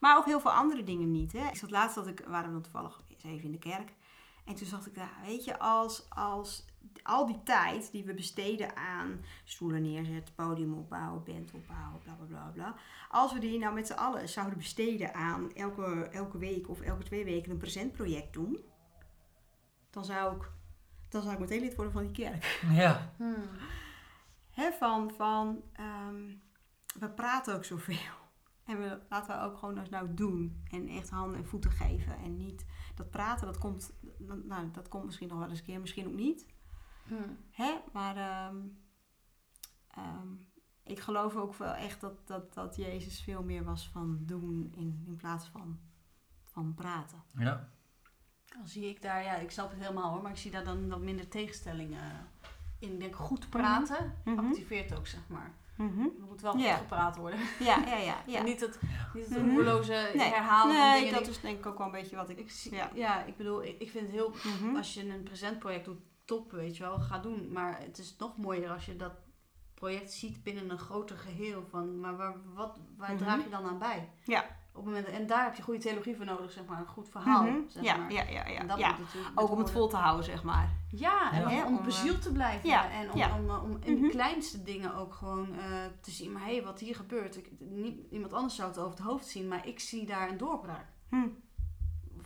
Maar 0.00 0.16
ook 0.16 0.24
heel 0.24 0.40
veel 0.40 0.52
andere 0.52 0.84
dingen 0.84 1.10
niet. 1.10 1.32
Hè. 1.32 1.48
Ik 1.48 1.56
zat 1.56 1.70
laatst, 1.70 1.94
dat 1.94 2.06
ik, 2.06 2.24
waren 2.26 2.46
we 2.46 2.52
dan 2.52 2.62
toevallig 2.62 3.02
eens 3.08 3.22
even 3.22 3.44
in 3.44 3.52
de 3.52 3.58
kerk. 3.58 3.92
En 4.44 4.54
toen 4.54 4.66
zag 4.66 4.86
ik, 4.86 4.94
daar, 4.94 5.18
weet 5.26 5.44
je, 5.44 5.58
als, 5.58 6.10
als 6.10 6.64
al 7.02 7.26
die 7.26 7.42
tijd 7.42 7.92
die 7.92 8.04
we 8.04 8.14
besteden 8.14 8.76
aan 8.76 9.20
stoelen 9.44 9.82
neerzetten, 9.82 10.34
podium 10.34 10.74
opbouwen, 10.74 11.24
band 11.24 11.52
opbouwen, 11.52 12.00
bla 12.02 12.12
bla 12.14 12.26
bla 12.26 12.50
bla. 12.54 12.74
Als 13.08 13.32
we 13.32 13.38
die 13.38 13.58
nou 13.58 13.74
met 13.74 13.86
z'n 13.86 13.92
allen 13.92 14.28
zouden 14.28 14.58
besteden 14.58 15.14
aan 15.14 15.52
elke, 15.52 16.08
elke 16.12 16.38
week 16.38 16.68
of 16.68 16.80
elke 16.80 17.02
twee 17.02 17.24
weken 17.24 17.50
een 17.50 17.56
presentproject 17.56 18.32
doen. 18.32 18.58
Dan 19.90 20.04
zou 20.04 20.36
ik, 20.36 20.50
dan 21.08 21.22
zou 21.22 21.34
ik 21.34 21.40
meteen 21.40 21.60
lid 21.60 21.74
worden 21.74 21.92
van 21.92 22.02
die 22.02 22.12
kerk. 22.12 22.62
Ja, 22.82 23.12
Hmm. 23.16 23.48
Hè, 24.50 24.72
van, 24.72 25.12
van 25.16 25.62
ehm, 25.72 26.34
we 26.98 27.10
praten 27.10 27.54
ook 27.54 27.64
zoveel. 27.64 28.22
En 28.64 28.78
we, 28.78 28.98
laten 29.08 29.38
we 29.38 29.44
ook 29.44 29.58
gewoon 29.58 29.78
eens 29.78 29.88
nou 29.88 30.14
doen. 30.14 30.64
En 30.70 30.88
echt 30.88 31.10
handen 31.10 31.38
en 31.38 31.46
voeten 31.46 31.70
geven. 31.70 32.16
En 32.18 32.36
niet 32.36 32.64
dat 32.94 33.10
praten, 33.10 33.46
dat 33.46 33.58
komt, 33.58 33.92
nou, 34.44 34.70
dat 34.70 34.88
komt 34.88 35.04
misschien 35.04 35.28
nog 35.28 35.38
wel 35.38 35.48
eens 35.48 35.58
een 35.58 35.64
keer, 35.64 35.80
misschien 35.80 36.06
ook 36.06 36.14
niet. 36.14 36.46
Hmm. 37.06 37.36
Hè? 37.50 37.74
Maar 37.92 38.16
ehm, 38.16 38.56
ehm, 39.88 40.28
ik 40.84 41.00
geloof 41.00 41.36
ook 41.36 41.54
wel 41.54 41.72
echt 41.74 42.00
dat, 42.00 42.26
dat, 42.26 42.54
dat 42.54 42.76
Jezus 42.76 43.20
veel 43.22 43.42
meer 43.42 43.64
was 43.64 43.88
van 43.88 44.18
doen 44.20 44.72
in, 44.76 45.02
in 45.06 45.16
plaats 45.16 45.46
van, 45.48 45.80
van 46.44 46.74
praten. 46.74 47.22
ja. 47.34 47.72
Dan 48.54 48.68
zie 48.68 48.88
ik 48.88 49.02
daar, 49.02 49.22
ja, 49.22 49.34
ik 49.34 49.50
snap 49.50 49.70
het 49.70 49.78
helemaal 49.80 50.12
hoor, 50.12 50.22
maar 50.22 50.30
ik 50.30 50.36
zie 50.36 50.50
daar 50.50 50.64
dan 50.64 50.88
wat 50.88 51.00
minder 51.00 51.28
tegenstellingen 51.28 52.28
in. 52.78 52.92
Ik 52.92 53.00
denk 53.00 53.14
goed 53.16 53.48
praten 53.50 54.14
Mhm. 54.24 54.38
activeert 54.46 54.94
ook, 54.94 55.06
zeg 55.06 55.28
maar. 55.28 55.54
Mhm. 55.76 56.00
Er 56.00 56.26
moet 56.28 56.40
wel 56.40 56.52
goed 56.52 56.62
gepraat 56.64 57.16
worden. 57.16 57.38
Ja, 57.58 57.78
ja, 57.86 58.16
ja. 58.26 58.42
niet 58.50 58.60
het, 58.60 58.78
niet 59.14 59.28
het 59.28 59.42
Mhm. 59.42 59.54
roerloze 59.54 60.10
Nee. 60.14 60.28
herhalen 60.32 60.76
nee, 60.76 60.98
dingen. 61.04 61.18
dat 61.18 61.28
is 61.28 61.40
denk 61.40 61.58
ik 61.58 61.66
ook 61.66 61.78
wel 61.78 61.86
een 61.86 61.92
beetje 61.92 62.16
wat 62.16 62.28
ik... 62.28 62.38
ik 62.38 62.50
zie, 62.50 62.74
ja. 62.74 62.90
ja. 62.94 63.22
ik 63.24 63.36
bedoel, 63.36 63.64
ik, 63.64 63.80
ik 63.80 63.90
vind 63.90 64.04
het 64.06 64.12
heel, 64.14 64.34
Mhm. 64.60 64.76
als 64.76 64.94
je 64.94 65.08
een 65.08 65.22
presentproject 65.22 65.84
doet, 65.84 66.00
top, 66.24 66.50
weet 66.50 66.76
je 66.76 66.82
wel, 66.82 66.98
ga 66.98 67.18
doen. 67.18 67.52
Maar 67.52 67.78
het 67.80 67.98
is 67.98 68.16
nog 68.18 68.36
mooier 68.36 68.70
als 68.70 68.86
je 68.86 68.96
dat 68.96 69.12
project 69.74 70.12
ziet 70.12 70.42
binnen 70.42 70.70
een 70.70 70.78
groter 70.78 71.16
geheel. 71.16 71.66
Van, 71.70 72.00
maar 72.00 72.16
waar, 72.16 72.34
wat, 72.54 72.80
waar 72.96 73.16
draag 73.16 73.42
je 73.44 73.50
dan 73.50 73.64
aan 73.64 73.78
bij? 73.78 74.10
Ja. 74.24 74.44
Op 74.76 74.84
het 74.84 74.94
moment, 74.94 75.06
en 75.06 75.26
daar 75.26 75.44
heb 75.44 75.54
je 75.54 75.62
goede 75.62 75.80
theologie 75.80 76.16
voor 76.16 76.24
nodig, 76.24 76.50
zeg 76.52 76.64
maar. 76.64 76.78
Een 76.78 76.86
goed 76.86 77.08
verhaal, 77.08 77.42
Mhm. 77.44 77.56
zeg 77.68 77.82
ja, 77.82 77.96
maar. 77.96 78.12
ja, 78.12 78.22
ja, 78.22 78.46
ja, 78.48 78.58
En 78.60 78.66
dat 78.66 78.78
ja. 78.78 78.88
moet 78.88 78.98
natuurlijk 78.98 79.40
Ook 79.40 79.50
om 79.50 79.58
het 79.58 79.70
vol 79.70 79.88
te 79.88 79.96
houden, 79.96 80.24
zeg 80.24 80.42
maar. 80.42 80.68
Ja, 80.88 81.32
en 81.32 81.48
Ja. 81.50 81.66
om, 81.66 81.76
om 81.78 81.84
bezield 81.84 82.22
te 82.22 82.32
blijven. 82.32 82.68
ja, 82.68 82.90
En 82.90 83.10
om, 83.10 83.18
ja. 83.18 83.38
om, 83.38 83.48
eh, 83.50 83.62
om 83.62 83.76
in 83.80 83.92
Mhm. 83.94 84.02
de 84.02 84.08
kleinste 84.08 84.62
dingen 84.62 84.94
ook 84.94 85.14
gewoon 85.14 85.54
eh, 85.58 85.64
te 86.00 86.10
zien. 86.10 86.32
Maar 86.32 86.44
hé, 86.44 86.54
hey, 86.54 86.64
wat 86.64 86.78
hier 86.80 86.94
gebeurt. 86.96 87.36
Ik, 87.36 87.50
niet, 87.58 88.10
iemand 88.10 88.32
anders 88.32 88.54
zou 88.56 88.68
het 88.68 88.78
over 88.78 88.90
het 88.90 89.06
hoofd 89.06 89.26
zien. 89.26 89.48
Maar 89.48 89.66
ik 89.66 89.80
zie 89.80 90.06
daar 90.06 90.28
een 90.30 90.36
doorbraak. 90.38 90.86
Hm. 91.08 91.28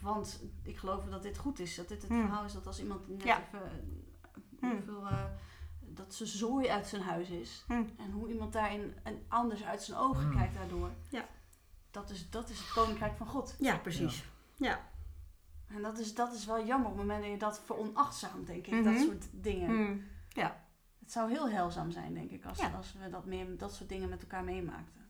Want 0.00 0.42
ik 0.62 0.76
geloof 0.76 1.04
dat 1.04 1.22
dit 1.22 1.38
goed 1.38 1.58
is. 1.58 1.74
Dat 1.76 1.88
dit 1.88 2.02
het 2.02 2.10
Hmm. 2.10 2.20
verhaal 2.20 2.44
is 2.44 2.52
dat 2.52 2.66
als 2.66 2.80
iemand 2.80 3.08
net 3.08 3.22
Ja. 3.22 3.40
even... 3.40 3.62
eh, 4.60 4.70
hoeveel, 4.70 5.06
eh, 5.06 5.24
dat 5.80 6.14
ze 6.14 6.26
zooi 6.26 6.68
uit 6.68 6.86
zijn 6.86 7.02
huis 7.02 7.28
is. 7.30 7.64
Hm. 7.66 7.72
En 7.96 8.10
hoe 8.12 8.28
iemand 8.28 8.52
daarin 8.52 8.94
en 9.02 9.22
anders 9.28 9.64
uit 9.64 9.82
zijn 9.82 9.98
ogen 9.98 10.30
kijkt 10.36 10.54
daardoor. 10.54 10.90
Ja. 11.08 11.24
Dat 11.90 12.10
is, 12.10 12.30
dat 12.30 12.50
is 12.50 12.58
het 12.58 12.72
koninkrijk 12.72 13.16
van 13.16 13.26
God. 13.26 13.56
Ja, 13.58 13.76
precies. 13.76 14.24
Ja. 14.56 14.80
En 15.68 15.82
dat 15.82 15.98
is, 15.98 16.14
dat 16.14 16.32
is 16.32 16.46
wel 16.46 16.66
jammer 16.66 16.90
op 16.90 16.96
het 16.96 17.06
moment 17.06 17.22
dat 17.22 17.30
je 17.30 17.38
dat 17.38 17.60
veronachtzaamt, 17.64 18.46
denk 18.46 18.66
ik. 18.66 18.72
Mhm. 18.72 18.82
Dat 18.82 18.98
soort 18.98 19.26
dingen. 19.32 19.68
Hm. 19.70 19.96
Het 21.08 21.16
zou 21.16 21.30
heel 21.30 21.50
heilzaam 21.50 21.90
zijn, 21.90 22.14
denk 22.14 22.30
ik, 22.30 22.44
als, 22.44 22.58
Ja. 22.58 22.70
als 22.76 22.94
we 23.02 23.10
dat, 23.10 23.24
meer, 23.24 23.58
dat 23.58 23.74
soort 23.74 23.88
dingen 23.88 24.08
met 24.08 24.22
elkaar 24.22 24.44
meemaakten. 24.44 25.08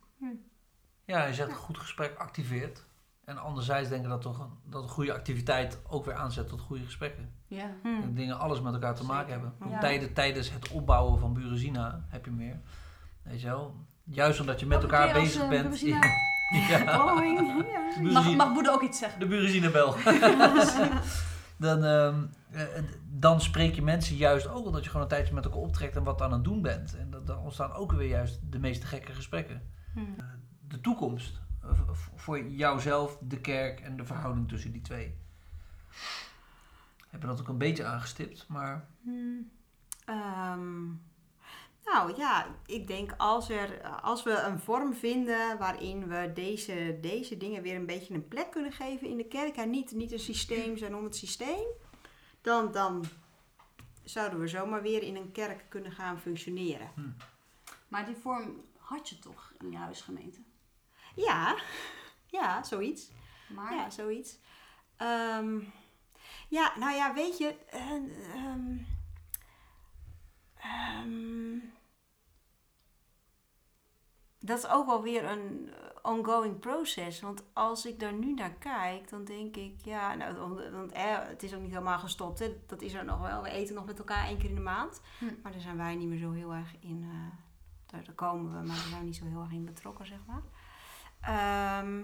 ja 1.04 1.24
je 1.24 1.34
zegt 1.34 1.50
een 1.50 1.56
goed 1.56 1.78
gesprek 1.78 2.16
activeert. 2.16 2.86
En 3.24 3.38
anderzijds 3.38 3.88
denk 3.88 4.02
ik 4.02 4.08
dat, 4.08 4.20
toch 4.20 4.38
een, 4.38 4.50
dat 4.64 4.82
een 4.82 4.88
goede 4.88 5.12
activiteit 5.12 5.78
ook 5.88 6.04
weer 6.04 6.14
aanzet 6.14 6.48
tot 6.48 6.60
goede 6.60 6.84
gesprekken. 6.84 7.32
Ja. 7.46 7.74
Hm. 7.82 8.00
Dat 8.00 8.16
dingen 8.16 8.38
alles 8.38 8.60
met 8.60 8.72
elkaar 8.72 8.94
te 8.94 9.04
maken 9.04 9.32
hebben. 9.32 9.54
Ja. 9.68 9.78
Tijden, 9.78 10.12
tijdens 10.12 10.50
het 10.50 10.70
opbouwen 10.70 11.18
van 11.18 11.32
Burezina 11.32 12.04
heb 12.08 12.24
je 12.24 12.30
meer. 12.30 12.60
Weet 13.22 13.40
je 13.40 13.46
wel? 13.46 13.86
Juist 14.04 14.40
omdat 14.40 14.60
je 14.60 14.66
met 14.66 14.82
elkaar 14.82 15.14
als, 15.14 15.22
bezig 15.22 15.42
eh, 15.42 15.48
bent. 15.48 15.82
Ja, 16.50 17.06
Mag, 18.12 18.34
mag 18.36 18.52
Boede 18.52 18.70
ook 18.70 18.82
iets 18.82 18.98
zeggen? 18.98 19.20
de 19.20 19.26
Burezinabel. 19.26 19.94
dan, 21.56 21.84
ehm, 21.84 22.24
eh, 22.50 22.82
dan 23.10 23.40
spreek 23.40 23.74
je 23.74 23.82
mensen 23.82 24.16
juist 24.16 24.48
ook 24.48 24.66
omdat 24.66 24.82
je 24.84 24.90
gewoon 24.90 25.02
een 25.02 25.08
tijdje 25.12 25.34
met 25.34 25.44
elkaar 25.44 25.60
optrekt 25.60 25.96
en 25.96 26.02
wat 26.02 26.22
aan 26.22 26.32
het 26.32 26.44
doen 26.44 26.62
bent. 26.62 26.96
En 26.96 27.10
dat, 27.10 27.26
dan 27.26 27.38
ontstaan 27.38 27.72
ook 27.72 27.92
weer 27.92 28.08
juist 28.08 28.40
de 28.50 28.58
meeste 28.58 28.86
gekke 28.86 29.12
gesprekken. 29.12 29.62
Hm. 29.94 30.00
De 30.68 30.80
toekomst. 30.80 31.40
eh, 31.62 31.70
voor 32.14 32.42
jouzelf, 32.48 33.18
de 33.20 33.40
kerk 33.40 33.80
en 33.80 33.96
de 33.96 34.04
verhouding 34.04 34.48
tussen 34.48 34.72
die 34.72 34.82
twee. 34.82 35.14
Heb 37.08 37.20
je 37.20 37.26
dat 37.26 37.40
ook 37.40 37.48
een 37.48 37.58
beetje 37.58 37.84
aangestipt, 37.84 38.44
maar 38.48 38.88
Hm. 39.02 39.10
Ehm, 40.04 40.86
nou 41.92 42.16
ja, 42.16 42.46
ik 42.66 42.86
denk 42.86 43.14
als, 43.16 43.48
er, 43.48 43.82
als 44.00 44.22
we 44.22 44.30
een 44.32 44.58
vorm 44.60 44.94
vinden 44.94 45.58
waarin 45.58 46.08
we 46.08 46.32
deze, 46.34 46.98
deze 47.00 47.36
dingen 47.36 47.62
weer 47.62 47.76
een 47.76 47.86
beetje 47.86 48.14
een 48.14 48.28
plek 48.28 48.50
kunnen 48.50 48.72
geven 48.72 49.08
in 49.08 49.16
de 49.16 49.26
kerk 49.28 49.56
en 49.56 49.70
niet, 49.70 49.92
niet 49.92 50.12
een 50.12 50.18
systeem 50.18 50.76
zijn 50.76 50.96
om 50.96 51.04
het 51.04 51.16
systeem, 51.16 51.66
dan, 52.40 52.72
dan 52.72 53.04
zouden 54.04 54.40
we 54.40 54.48
zomaar 54.48 54.82
weer 54.82 55.02
in 55.02 55.16
een 55.16 55.32
kerk 55.32 55.64
kunnen 55.68 55.92
gaan 55.92 56.18
functioneren. 56.20 57.16
Maar 57.88 58.06
die 58.06 58.16
vorm 58.16 58.64
had 58.76 59.08
je 59.08 59.18
toch 59.18 59.52
in 59.60 59.70
je 59.70 59.76
huisgemeente? 59.76 60.38
Ja, 61.14 61.56
ja, 62.26 62.62
zoiets. 62.62 63.10
Maar 63.48 63.74
Ja, 63.74 63.90
zoiets. 63.90 64.38
Ehm, 64.96 65.60
ja, 66.48 66.72
nou 66.78 66.94
ja, 66.94 67.14
weet 67.14 67.38
je. 67.38 67.56
eh, 67.70 67.80
ehm, 68.34 68.76
ehm, 70.56 71.58
dat 74.48 74.58
is 74.58 74.68
ook 74.68 74.86
wel 74.86 75.02
weer 75.02 75.24
een 75.24 75.68
eh, 75.72 75.74
ongoing 76.02 76.58
proces. 76.58 77.20
Want 77.20 77.42
als 77.52 77.86
ik 77.86 78.00
daar 78.00 78.12
nu 78.12 78.34
naar 78.34 78.52
kijk, 78.52 79.08
dan 79.10 79.24
denk 79.24 79.56
ik, 79.56 79.80
ja, 79.84 80.14
nou, 80.14 80.36
want- 80.70 80.92
eh, 80.92 81.18
het 81.18 81.42
is 81.42 81.54
ook 81.54 81.60
niet 81.60 81.70
helemaal 81.70 81.98
gestopt. 81.98 82.38
Hè. 82.38 82.56
Dat 82.66 82.82
is 82.82 82.92
er 82.94 83.04
nog 83.04 83.20
wel. 83.20 83.42
We 83.42 83.50
eten 83.50 83.74
nog 83.74 83.84
met 83.86 83.98
elkaar 83.98 84.26
één 84.26 84.38
keer 84.38 84.48
in 84.48 84.54
de 84.54 84.60
maand. 84.60 85.00
Hm. 85.18 85.24
Maar 85.42 85.52
daar 85.52 85.60
zijn 85.60 85.76
wij 85.76 85.94
niet 85.96 86.08
meer 86.08 86.18
zo 86.18 86.32
heel 86.32 86.54
erg 86.54 86.74
in. 86.80 87.02
eh, 87.10 87.38
daar, 87.86 88.04
daar 88.04 88.14
komen 88.14 88.50
we, 88.52 88.56
maar 88.66 88.76
daar 88.76 88.86
zijn 88.86 89.00
we 89.00 89.06
niet 89.06 89.16
zo 89.16 89.24
heel 89.26 89.40
erg 89.40 89.52
in 89.52 89.64
betrokken, 89.64 90.06
zeg 90.06 90.18
maar. 90.26 90.42
Ehm, 91.20 92.02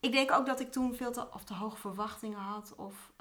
ik 0.00 0.12
denk 0.12 0.30
ook 0.32 0.46
dat 0.46 0.60
ik 0.60 0.72
toen 0.72 0.94
veel 0.94 1.12
te, 1.12 1.32
of 1.32 1.44
te 1.44 1.54
hoge 1.54 1.76
verwachtingen 1.76 2.38
had. 2.38 2.74
Of, 2.76 3.12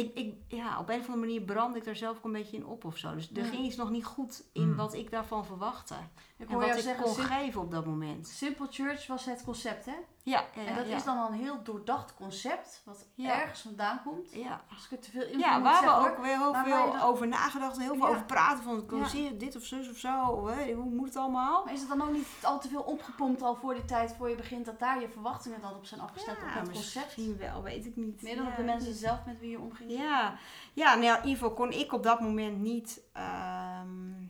ik, 0.00 0.14
ik, 0.14 0.34
ja, 0.48 0.78
op 0.78 0.88
een 0.88 0.94
of 1.00 1.08
andere 1.08 1.26
manier 1.26 1.40
brandde 1.42 1.78
ik 1.78 1.84
daar 1.84 1.96
zelf 1.96 2.16
ook 2.16 2.24
een 2.24 2.32
beetje 2.32 2.56
in 2.56 2.66
op 2.66 2.84
of 2.84 2.96
zo. 2.96 3.14
Dus 3.14 3.30
er 3.34 3.42
Ja. 3.44 3.48
ging 3.48 3.64
iets 3.66 3.76
nog 3.76 3.90
niet 3.90 4.04
goed 4.04 4.42
in 4.52 4.62
Hmm. 4.62 4.76
wat 4.76 4.94
ik 4.94 5.10
daarvan 5.10 5.46
verwachtte. 5.46 5.94
Ik 6.38 6.48
En 6.50 6.58
wat 6.58 6.66
ik 6.76 6.82
zeggen, 6.82 7.04
kon 7.04 7.14
geven 7.14 7.60
op 7.60 7.70
dat 7.70 7.86
moment. 7.86 8.26
Simple 8.28 8.66
Church 8.70 9.06
was 9.06 9.24
het 9.24 9.44
concept, 9.44 9.84
hè? 9.86 9.94
Ja, 10.30 10.44
ja, 10.54 10.66
en 10.66 10.76
dat 10.76 10.88
ja. 10.88 10.96
is 10.96 11.04
dan 11.04 11.18
al 11.18 11.28
een 11.28 11.38
heel 11.38 11.62
doordacht 11.62 12.14
concept, 12.14 12.82
wat 12.84 13.06
ergens 13.16 13.60
vandaan 13.60 14.02
komt. 14.04 14.32
Ja. 14.32 14.60
Als 14.74 14.84
ik 14.84 14.90
er 14.90 14.98
te 14.98 15.10
veel 15.10 15.26
in 15.26 15.38
Ja, 15.38 15.60
waar 15.60 15.80
we 15.80 15.88
zeggen, 15.88 16.10
ook 16.10 16.18
weer 16.18 16.38
heel 16.38 16.54
veel 16.54 17.02
over 17.02 17.28
nagedacht 17.28 17.76
en 17.76 17.82
heel 17.82 17.94
veel 17.94 18.06
over 18.06 18.24
praten. 18.24 18.62
Van, 18.62 19.06
zie 19.08 19.36
dit 19.36 19.56
of 19.56 19.64
zus 19.64 19.90
of 19.90 19.96
zo? 19.96 20.48
Hè? 20.48 20.72
Hoe 20.72 20.90
moet 20.90 21.06
het 21.06 21.16
allemaal? 21.16 21.64
Maar 21.64 21.72
is 21.72 21.80
het 21.80 21.88
dan 21.88 22.02
ook 22.02 22.12
niet 22.12 22.26
al 22.42 22.60
te 22.60 22.68
veel 22.68 22.82
opgepompt 22.82 23.42
al 23.42 23.54
voor 23.54 23.74
die 23.74 23.84
tijd, 23.84 24.14
voor 24.18 24.28
je 24.28 24.36
begint, 24.36 24.64
dat 24.64 24.78
daar 24.78 25.00
je 25.00 25.08
verwachtingen 25.08 25.60
dan 25.60 25.74
op 25.74 25.84
zijn 25.84 26.00
afgesteld 26.00 26.36
op 26.36 26.44
het 26.44 26.70
concept? 26.70 27.04
misschien 27.04 27.38
wel, 27.38 27.62
weet 27.62 27.86
ik 27.86 27.96
niet. 27.96 28.22
Meer 28.22 28.36
dan 28.36 28.46
op 28.46 28.56
de 28.56 28.62
mensen 28.62 28.94
zelf 28.94 29.24
met 29.26 29.40
wie 29.40 29.50
je 29.50 29.60
omging? 29.60 29.90
Ja, 29.90 30.34
ja 30.72 30.94
nou, 30.94 31.28
geval 31.28 31.52
kon 31.52 31.72
ik 31.72 31.92
op 31.92 32.02
dat 32.02 32.20
moment 32.20 32.58
niet... 32.58 33.00
ehm, 33.12 34.28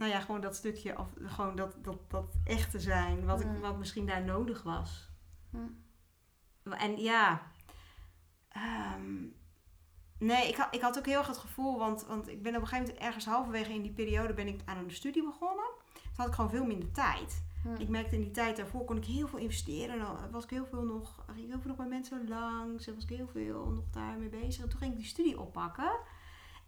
nou 0.00 0.12
ja, 0.12 0.20
gewoon 0.20 0.40
dat 0.40 0.56
stukje, 0.56 0.98
of 0.98 1.08
gewoon 1.24 1.56
dat, 1.56 1.74
dat, 1.82 2.10
dat 2.10 2.34
echte 2.44 2.80
zijn, 2.80 3.24
wat, 3.24 3.40
ik, 3.40 3.46
Mm. 3.46 3.60
wat 3.60 3.78
misschien 3.78 4.06
daar 4.06 4.24
nodig 4.24 4.62
was. 4.62 5.10
Mm. 5.50 5.84
En 6.62 7.00
ja, 7.00 7.42
ehm, 8.48 9.26
nee, 10.18 10.48
ik 10.48 10.56
had, 10.56 10.74
ik 10.74 10.80
had 10.80 10.98
ook 10.98 11.06
heel 11.06 11.18
erg 11.18 11.26
het 11.26 11.36
gevoel, 11.38 11.78
want, 11.78 12.06
want 12.06 12.28
ik 12.28 12.42
ben 12.42 12.56
op 12.56 12.60
een 12.60 12.66
gegeven 12.66 12.86
moment 12.86 13.04
ergens 13.04 13.24
halverwege 13.24 13.72
in 13.72 13.82
die 13.82 13.92
periode 13.92 14.34
ben 14.34 14.48
ik 14.48 14.60
aan 14.64 14.76
een 14.76 14.90
studie 14.90 15.24
begonnen. 15.24 15.70
Toen 15.92 16.12
had 16.16 16.26
ik 16.26 16.34
gewoon 16.34 16.50
veel 16.50 16.66
minder 16.66 16.90
tijd. 16.92 17.44
Hm. 17.62 17.80
Ik 17.80 17.88
merkte 17.88 18.14
in 18.14 18.22
die 18.22 18.30
tijd 18.30 18.56
daarvoor 18.56 18.84
kon 18.84 18.96
ik 18.96 19.04
heel 19.04 19.28
veel 19.28 19.38
investeren. 19.38 19.98
Dan 19.98 20.30
was 20.30 20.44
ik 20.44 20.50
heel 20.50 20.66
veel 20.66 20.82
nog, 20.82 21.24
ging 21.26 21.38
ik 21.38 21.48
heel 21.48 21.60
veel 21.60 21.68
nog 21.68 21.76
bij 21.76 21.86
mensen 21.88 22.28
langs. 22.28 22.86
En 22.86 22.94
was 22.94 23.04
ik 23.04 23.16
heel 23.16 23.28
veel 23.32 23.66
nog 23.66 23.84
daarmee 23.90 24.28
bezig. 24.28 24.62
En 24.62 24.68
toen 24.68 24.78
ging 24.78 24.92
ik 24.92 24.98
die 24.98 25.06
studie 25.06 25.40
oppakken. 25.40 25.90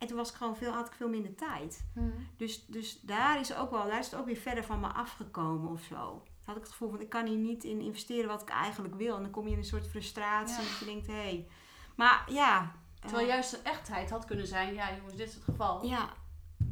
En 0.03 0.09
toen 0.09 0.16
was 0.16 0.30
ik 0.30 0.36
gewoon 0.36 0.57
veel, 0.57 0.72
had 0.72 0.86
ik 0.86 0.92
veel 0.92 1.09
minder 1.09 1.34
tijd. 1.34 1.84
Hm. 1.94 2.00
Dus, 2.36 2.66
dus 2.66 3.00
daar 3.00 3.40
is 3.40 3.55
ook 3.55 3.70
wel, 3.70 3.86
daar 3.86 3.98
is 3.98 4.11
het 4.11 4.20
ook 4.20 4.26
weer 4.26 4.36
verder 4.36 4.64
van 4.64 4.80
me 4.80 4.86
afgekomen 4.86 5.70
of 5.70 5.82
zo. 5.82 5.94
Dan 5.94 6.24
had 6.44 6.57
ik 6.57 6.62
het 6.62 6.70
gevoel 6.70 6.90
van 6.90 7.00
ik 7.00 7.09
kan 7.09 7.26
hier 7.26 7.38
niet 7.38 7.64
in 7.64 7.80
investeren 7.80 8.28
wat 8.28 8.42
ik 8.42 8.48
eigenlijk 8.48 8.94
wil. 8.94 9.16
En 9.16 9.22
dan 9.22 9.30
kom 9.30 9.46
je 9.46 9.53
in 9.53 9.59
een 9.59 9.64
soort 9.64 9.88
frustratie. 9.88 10.62
Ja. 10.62 10.68
Dat 10.68 10.78
je 10.78 10.84
denkt, 10.84 11.07
hé. 11.07 11.12
Hey. 11.12 11.48
Maar 11.96 12.24
ja. 12.26 12.72
Terwijl 13.00 13.22
eh, 13.22 13.28
juist 13.32 13.50
de 13.50 13.59
echtheid 13.62 14.11
had 14.11 14.24
kunnen 14.24 14.46
zijn, 14.46 14.74
ja 14.74 14.94
jongens, 14.96 15.16
dit 15.16 15.28
is 15.28 15.34
het 15.34 15.44
geval. 15.44 15.86
Ja. 15.86 16.09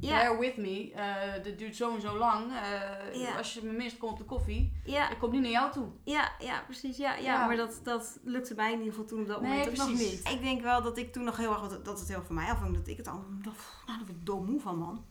Ja. 0.01 0.19
Bear 0.19 0.39
with 0.39 0.57
me, 0.57 0.93
eh, 0.95 1.43
dit 1.43 1.59
duurt 1.59 1.77
zo 1.77 1.95
en 1.95 2.01
zo 2.01 2.17
lang. 2.19 2.53
Eh, 2.53 3.21
Ja. 3.21 3.37
Als 3.37 3.55
je 3.55 3.63
me 3.63 3.73
mist, 3.73 3.99
kom 3.99 4.11
op 4.11 4.19
de 4.19 4.25
koffie. 4.25 4.73
Ja, 4.85 5.11
Ik 5.11 5.19
kom 5.19 5.31
niet 5.31 5.41
naar 5.41 5.51
jou 5.51 5.73
toe. 5.73 5.89
ja, 6.05 6.31
ja, 6.39 6.63
precies. 6.67 6.97
Ja, 6.97 7.15
ja. 7.15 7.23
Ja. 7.23 7.47
maar 7.47 7.57
dat, 7.57 7.81
dat 7.83 8.19
lukte 8.25 8.55
mij 8.55 8.73
in 8.73 8.79
ieder 8.79 8.93
geval 8.93 9.07
toen 9.09 9.21
op 9.21 9.27
dat 9.27 9.41
Nee, 9.41 9.51
moment 9.51 9.69
ook 9.69 9.77
nog 9.77 9.87
precies. 9.97 10.23
niet. 10.25 10.33
Ik 10.33 10.43
denk 10.43 10.63
wel 10.63 10.83
dat 10.83 10.99
ik 10.99 11.13
toen 11.13 11.25
nog 11.25 11.37
heel 11.37 11.53
erg, 11.53 11.83
dat 11.83 11.99
het 11.99 12.09
heel 12.09 12.23
voor 12.23 12.35
mij 12.35 12.51
afhing, 12.51 12.75
dat 12.77 12.87
ik 12.89 12.97
het 12.97 13.09
al, 13.09 13.25
dat, 13.43 13.55
nou, 13.87 13.99
daar 13.99 14.07
werd 14.07 14.19
ik 14.19 14.27
doodmoe 14.27 14.61
van, 14.61 14.79
man. 14.79 15.05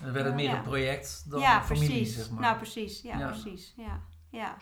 Dan 0.00 0.12
werd 0.12 0.24
het 0.26 0.34
meer 0.34 0.44
Ja. 0.50 0.56
een 0.56 0.62
project 0.62 1.30
dan 1.30 1.40
ja, 1.40 1.56
een 1.58 1.64
familie, 1.64 1.88
precies. 1.88 2.14
zeg 2.14 2.30
maar. 2.30 2.40
Nou, 2.40 2.56
precies. 2.56 3.00
Ja, 3.02 3.18
Ja. 3.18 3.26
precies. 3.28 3.74
Ja, 3.76 4.00
ja. 4.30 4.56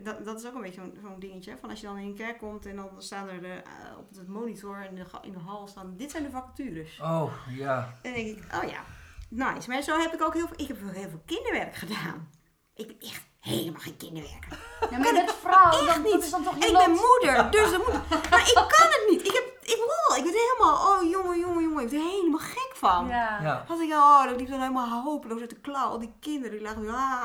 Dat, 0.00 0.24
dat 0.24 0.38
is 0.38 0.46
ook 0.46 0.54
een 0.54 0.60
beetje 0.60 0.80
zo'n 0.80 0.98
zo'n 1.02 1.18
dingetje. 1.18 1.56
Van 1.60 1.70
als 1.70 1.80
je 1.80 1.86
dan 1.86 1.98
in 1.98 2.06
een 2.06 2.14
kerk 2.14 2.38
komt 2.38 2.66
en 2.66 2.76
dan 2.76 2.88
staan 2.98 3.28
er 3.28 3.40
de, 3.40 3.48
eh, 3.52 3.98
op 3.98 4.08
het 4.14 4.28
monitor 4.28 4.84
in 4.84 4.94
de, 4.94 5.04
in 5.22 5.32
de 5.32 5.38
hal 5.38 5.66
staan, 5.66 5.96
dit 5.96 6.10
zijn 6.10 6.22
de 6.22 6.30
vacatures. 6.30 7.00
Oh, 7.00 7.32
ja. 7.50 7.98
En 8.02 8.12
dan 8.12 8.24
denk 8.24 8.38
ik, 8.38 8.44
oh 8.62 8.70
ja, 8.70 8.84
nice. 9.28 9.68
Maar 9.68 9.82
zo 9.82 9.98
heb 9.98 10.12
ik 10.12 10.22
ook 10.22 10.34
heel 10.34 10.46
veel, 10.46 10.60
ik 10.60 10.68
heb 10.68 10.76
heel 10.80 11.08
veel 11.08 11.22
kinderwerk 11.26 11.74
gedaan. 11.74 12.30
Ik 12.74 12.86
ben 12.86 12.96
echt 13.00 13.22
helemaal 13.40 13.80
geen 13.80 13.96
kinderwerker. 13.96 14.58
Ja, 14.90 14.98
maar 14.98 15.06
je 15.06 15.12
bent 15.12 15.32
vrouw, 15.32 15.70
Echt 15.70 15.86
dan, 15.86 16.02
dat 16.02 16.12
niet. 16.12 16.22
is 16.22 16.30
dan 16.30 16.42
toch 16.42 16.54
En 16.58 16.68
ik 16.68 16.76
ben 16.76 16.90
moeder, 16.90 17.50
dus 17.50 17.70
dan 17.70 17.80
moet 17.80 18.08
Maar 18.30 18.48
ik 18.48 18.54
kan 18.54 18.88
het 18.96 19.06
niet. 19.10 19.20
Ik, 19.20 19.32
heb, 19.32 19.46
ik, 19.62 19.76
wow, 19.76 20.16
ik 20.18 20.24
ben 20.24 20.32
helemaal, 20.32 20.76
oh 20.88 21.10
jongen, 21.10 21.38
jongen, 21.38 21.61
jongen. 21.72 21.84
Ik 21.84 21.90
ben 21.90 22.00
er 22.00 22.16
helemaal 22.16 22.38
gek 22.38 22.72
van. 22.74 23.08
Ja. 23.08 23.38
Ja. 23.42 23.64
Had 23.66 23.80
ik, 23.80 23.90
oh, 23.90 24.24
dat 24.24 24.40
liep 24.40 24.48
dan 24.48 24.60
helemaal 24.60 25.02
hopeloos 25.02 25.40
uit 25.40 25.50
de 25.50 25.60
klauw. 25.60 25.88
Al 25.88 25.98
die 25.98 26.12
kinderen, 26.20 26.50
die 26.50 26.60
lagen, 26.66 26.88
ah. 26.88 27.22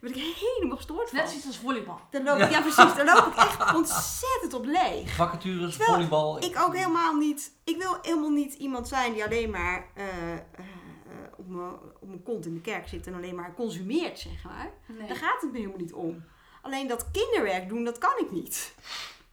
Daar 0.00 0.10
ben 0.10 0.10
ik 0.10 0.36
helemaal 0.36 0.76
gestoord 0.76 1.08
van. 1.08 1.18
Net 1.18 1.28
zoiets 1.28 1.46
als 1.46 1.58
volleybal. 1.58 2.00
Dan 2.10 2.22
loop 2.22 2.38
ik, 2.38 2.50
ja. 2.50 2.60
precies, 2.60 2.94
dan 2.94 3.04
loop 3.04 3.26
ik 3.26 3.36
echt 3.36 3.74
ontzettend 3.74 4.54
op 4.54 4.64
leeg. 4.64 5.14
Vacatures, 5.14 5.76
Terwijl 5.76 5.92
volleybal. 5.92 6.44
Ik 6.44 6.62
ook 6.62 6.76
helemaal 6.76 7.14
niet, 7.14 7.52
ik 7.64 7.76
wil 7.76 7.98
helemaal 8.02 8.30
niet 8.30 8.54
iemand 8.54 8.88
zijn 8.88 9.12
die 9.12 9.24
alleen 9.24 9.50
maar 9.50 9.86
eh, 9.94 10.32
eh, 10.32 10.38
eh, 10.38 11.14
op 11.36 11.48
mijn 11.48 11.72
op 12.00 12.08
mijn 12.08 12.22
kont 12.22 12.46
in 12.46 12.54
de 12.54 12.60
kerk 12.60 12.88
zit 12.88 13.06
en 13.06 13.14
alleen 13.14 13.34
maar 13.34 13.54
consumeert, 13.54 14.18
zeg 14.18 14.44
maar. 14.44 14.70
Nee. 14.86 15.08
Daar 15.08 15.16
gaat 15.16 15.40
het 15.40 15.52
me 15.52 15.58
helemaal 15.58 15.78
niet 15.78 15.92
om. 15.92 16.24
Alleen 16.62 16.86
dat 16.86 17.10
kinderwerk 17.10 17.68
doen, 17.68 17.84
dat 17.84 17.98
kan 17.98 18.18
ik 18.18 18.30
niet. 18.30 18.74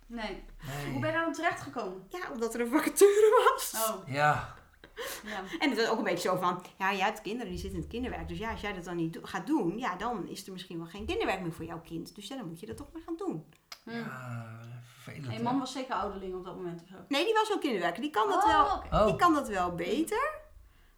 Nee. 0.07 0.43
Nee. 0.65 0.91
Hoe 0.91 0.99
ben 1.01 1.09
je 1.09 1.15
daar 1.15 1.23
dan 1.25 1.33
terecht 1.33 1.61
gekomen? 1.61 2.07
Ja, 2.09 2.31
omdat 2.31 2.53
er 2.53 2.59
een 2.61 2.67
vacature 2.67 3.51
was. 3.53 3.73
Oh, 3.89 4.07
Ja. 4.07 4.55
ja. 5.23 5.41
En 5.59 5.69
het 5.69 5.79
is 5.79 5.87
ook 5.89 5.97
een 5.97 6.03
beetje 6.03 6.29
zo 6.29 6.35
van, 6.35 6.63
ja, 6.77 6.93
jij 6.93 7.05
hebt 7.05 7.21
kinderen 7.21 7.51
die 7.51 7.59
zitten 7.59 7.77
in 7.77 7.83
het 7.83 7.93
kinderwerk. 7.93 8.27
Dus 8.27 8.37
ja, 8.37 8.51
als 8.51 8.61
jij 8.61 8.73
dat 8.73 8.83
dan 8.83 8.95
niet 8.95 9.13
do- 9.13 9.19
gaat 9.23 9.47
doen, 9.47 9.77
ja, 9.77 9.95
dan 9.95 10.27
is 10.27 10.45
er 10.47 10.51
misschien 10.53 10.77
wel 10.77 10.87
geen 10.87 11.05
kinderwerk 11.05 11.41
meer 11.41 11.51
voor 11.53 11.65
jouw 11.65 11.81
kind. 11.81 12.15
Dus 12.15 12.27
ja, 12.27 12.35
dan 12.35 12.47
moet 12.47 12.59
je 12.59 12.65
dat 12.65 12.77
toch 12.77 12.91
maar 12.93 13.01
gaan 13.05 13.17
doen. 13.17 13.45
Hm. 13.83 13.89
Ja, 13.91 14.59
vervelend. 14.93 15.25
En 15.25 15.31
je 15.31 15.37
hè? 15.37 15.43
man 15.43 15.59
was 15.59 15.71
zeker 15.71 15.95
ouderling 15.95 16.35
op 16.35 16.43
dat 16.45 16.55
moment 16.55 16.81
of 16.81 16.87
zo. 16.87 16.95
Nee, 17.07 17.23
die 17.25 17.33
was 17.33 17.51
ook 17.53 17.61
kinderwerker. 17.61 18.01
Die 18.01 18.11
kan 18.11 18.27
dat, 18.29 18.43
Oh, 18.43 18.49
wel. 18.91 18.99
Oh, 19.01 19.05
die 19.05 19.15
kan 19.15 19.33
dat 19.33 19.47
wel 19.47 19.75
beter. 19.75 20.45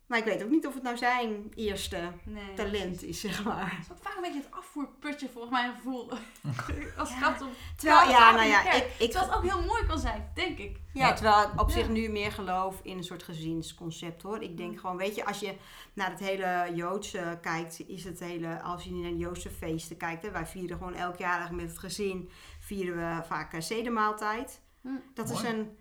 Maar 0.09 0.17
ik 0.19 0.23
weet 0.25 0.43
ook 0.43 0.49
niet 0.49 0.67
of 0.67 0.73
het 0.73 0.83
nou 0.83 0.97
zijn 0.97 1.51
eerste 1.55 2.11
Nee, 2.23 2.53
talent 2.53 3.03
is, 3.03 3.19
zeg 3.19 3.43
maar. 3.43 3.71
Het 3.75 3.85
is 3.85 3.91
ook 3.91 3.97
vaak 4.01 4.15
een 4.15 4.21
beetje 4.21 4.39
het 4.39 4.51
afvoerputje, 4.51 5.29
volgens 5.29 5.53
mijn 5.53 5.75
gevoel. 5.75 6.09
Als 6.97 7.09
het 7.09 7.23
gaat 7.23 7.41
om... 7.41 7.49
Terwijl, 7.77 8.09
ja, 8.09 8.31
nou 8.31 8.47
ja, 8.47 8.71
ik, 8.73 8.83
ik, 8.83 9.11
Terwijl 9.11 9.25
het 9.31 9.35
ook 9.37 9.43
heel 9.51 9.65
mooi 9.65 9.85
kan 9.85 9.99
zijn, 9.99 10.31
denk 10.33 10.57
ik. 10.57 10.79
ja, 10.93 11.13
terwijl 11.13 11.43
ik 11.47 11.61
op 11.61 11.67
Ja. 11.69 11.73
zich 11.75 11.89
nu 11.89 12.09
meer 12.09 12.31
geloof 12.31 12.79
in 12.83 12.97
een 12.97 13.03
soort 13.03 13.23
gezinsconcept 13.23 14.21
hoor. 14.21 14.41
Ik 14.41 14.57
denk 14.57 14.79
gewoon, 14.79 14.97
weet 14.97 15.15
je, 15.15 15.25
als 15.25 15.39
je 15.39 15.55
naar 15.93 16.09
het 16.09 16.19
hele 16.19 16.71
Joodse 16.75 17.37
kijkt, 17.41 17.79
is 17.87 18.03
het 18.03 18.19
hele, 18.19 18.61
als 18.61 18.83
je 18.83 18.91
naar 18.91 19.11
de 19.11 19.17
Joodse 19.17 19.49
feesten 19.49 19.97
kijkt, 19.97 20.21
hè, 20.23 20.31
wij 20.31 20.45
vieren 20.45 20.77
gewoon 20.77 20.95
elk 20.95 21.17
jaar 21.17 21.53
met 21.53 21.69
het 21.69 21.79
gezin, 21.79 22.29
vieren 22.59 22.95
we 22.95 23.23
vaak 23.23 23.53
uh, 23.53 23.61
zedemaaltijd. 23.61 24.61
Hm. 24.81 24.89
Dat 25.13 25.29
is 25.29 25.41
een, 25.41 25.77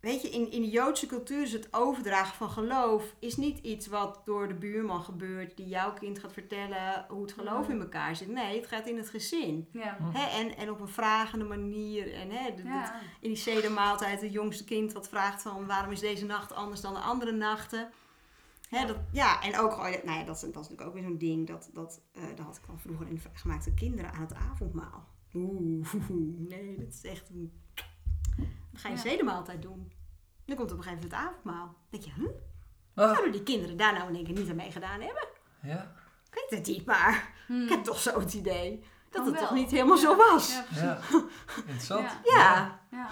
weet 0.00 0.22
je, 0.22 0.28
in, 0.28 0.50
in 0.50 0.60
de 0.62 0.68
Joodse 0.68 1.06
cultuur 1.06 1.42
is 1.42 1.52
het 1.52 1.68
overdragen 1.70 2.36
van 2.36 2.50
geloof, 2.50 3.14
is 3.18 3.36
niet 3.36 3.58
iets 3.58 3.86
wat 3.86 4.20
door 4.24 4.48
de 4.48 4.54
buurman 4.54 5.02
gebeurt, 5.02 5.56
die 5.56 5.66
jouw 5.68 5.92
kind 5.92 6.18
gaat 6.18 6.32
vertellen 6.32 7.04
hoe 7.08 7.22
het 7.22 7.32
geloof 7.32 7.62
Mhm. 7.62 7.70
in 7.70 7.80
elkaar 7.80 8.16
zit. 8.16 8.28
Nee, 8.28 8.56
het 8.56 8.66
gaat 8.66 8.86
in 8.86 8.96
het 8.96 9.08
gezin. 9.10 9.68
Ja. 9.72 9.96
Hm. 10.00 10.10
Hè, 10.16 10.40
en, 10.40 10.56
en 10.56 10.70
op 10.70 10.80
een 10.80 10.88
vragende 10.88 11.44
manier. 11.44 12.14
En 12.14 12.30
hè, 12.30 12.54
de- 12.54 12.62
de- 12.62 12.68
Ja. 12.68 13.00
in 13.20 13.28
die 13.28 13.36
zedemaaltijd 13.38 14.20
het 14.20 14.32
jongste 14.32 14.64
kind 14.64 14.92
wat 14.92 15.08
vraagt 15.08 15.42
van 15.42 15.66
waarom 15.66 15.92
is 15.92 16.00
deze 16.00 16.26
nacht 16.26 16.52
anders 16.52 16.80
dan 16.80 16.94
de 16.94 17.00
andere 17.00 17.32
nachten. 17.32 17.90
Hè, 18.68 18.78
Ja. 18.78 18.86
dat, 18.86 18.96
ja, 19.12 19.42
en 19.42 19.58
ook, 19.58 19.72
gewoon, 19.72 19.90
nou 20.04 20.18
ja, 20.18 20.24
dat, 20.24 20.34
is, 20.36 20.40
dat 20.40 20.48
is 20.50 20.54
natuurlijk 20.54 20.82
ook 20.88 20.94
weer 20.94 21.02
zo'n 21.02 21.18
ding. 21.18 21.46
Dat, 21.46 21.70
dat, 21.72 22.00
eh, 22.12 22.22
dat 22.36 22.46
had 22.46 22.56
ik 22.56 22.66
dan 22.66 22.78
vroeger 22.80 23.08
in 23.08 23.14
de 23.14 23.20
gemaakte 23.32 23.74
kinderen 23.74 24.12
aan 24.12 24.20
het 24.20 24.34
avondmaal. 24.34 25.06
Oeh, 25.34 25.92
nee, 26.48 26.76
dat 26.78 26.88
is 26.88 27.02
echt 27.02 27.30
een... 27.30 27.52
Ga 28.78 28.88
je 28.88 28.94
Ja. 28.94 29.00
zedemaaltijd 29.00 29.62
doen. 29.62 29.92
Dan 30.44 30.56
komt 30.56 30.72
op 30.72 30.76
een 30.78 30.82
gegeven 30.84 31.04
moment 31.08 31.20
het 31.22 31.30
avondmaal. 31.30 31.66
Dan 31.66 32.00
denk 32.00 32.02
je, 32.04 32.10
huh? 32.14 32.28
Ah, 32.94 33.10
Zouden 33.12 33.32
die 33.32 33.42
kinderen 33.42 33.76
daar 33.76 33.92
nou 33.92 34.08
in 34.08 34.14
één 34.14 34.24
keer 34.24 34.34
niet 34.34 34.48
aan 34.50 34.56
meegedaan 34.56 35.00
hebben? 35.00 35.28
ja. 35.62 35.92
Ik 36.30 36.34
weet 36.50 36.58
het 36.58 36.76
niet, 36.76 36.86
maar 36.86 37.34
Hm. 37.46 37.52
ik 37.62 37.68
heb 37.68 37.84
toch 37.84 37.98
zo 38.00 38.20
het 38.20 38.34
idee 38.34 38.84
dat 39.10 39.22
Kan 39.22 39.32
het 39.32 39.38
toch 39.40 39.50
niet 39.54 39.70
helemaal 39.70 39.96
Ja. 39.96 40.02
zo 40.02 40.16
was. 40.16 40.54
Ja, 40.54 40.62
precies. 40.62 40.82
ja. 40.82 41.00
Interessant. 41.56 42.02
Ja. 42.02 42.20
ja. 42.24 42.80
Ja. 42.90 43.08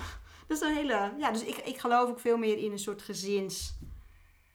Dat 0.47 0.57
is 0.63 0.69
een 0.69 0.75
hele. 0.75 1.13
Ja, 1.19 1.31
dus 1.33 1.45
ik, 1.45 1.57
ik 1.57 1.79
geloof 1.79 2.09
ook 2.11 2.21
veel 2.21 2.37
meer 2.37 2.59
in 2.59 2.73
een 2.73 2.79
soort 2.79 3.03
gezins. 3.03 3.79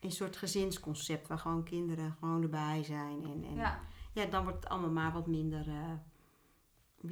Een 0.00 0.10
soort 0.12 0.36
gezinsconcept 0.36 1.28
waar 1.28 1.38
gewoon 1.38 1.64
kinderen 1.64 2.16
gewoon 2.18 2.42
erbij 2.42 2.82
zijn. 2.84 3.24
En, 3.24 3.44
en 3.48 3.54
ja. 3.56 3.80
Ja. 4.12 4.24
dan 4.26 4.42
wordt 4.44 4.58
het 4.62 4.68
allemaal 4.72 4.90
maar 4.90 5.12
wat 5.12 5.26
minder. 5.26 5.68
eh, 5.68 5.92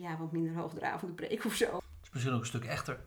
ja, 0.01 0.16
wat 0.16 0.32
minder 0.32 0.55
hoogdravende 0.55 1.14
preek 1.14 1.44
of 1.44 1.55
zo. 1.55 1.64
Het 1.74 1.82
is 2.03 2.11
misschien 2.12 2.32
ook 2.34 2.40
een 2.40 2.46
stuk 2.46 2.64
echter. 2.64 3.01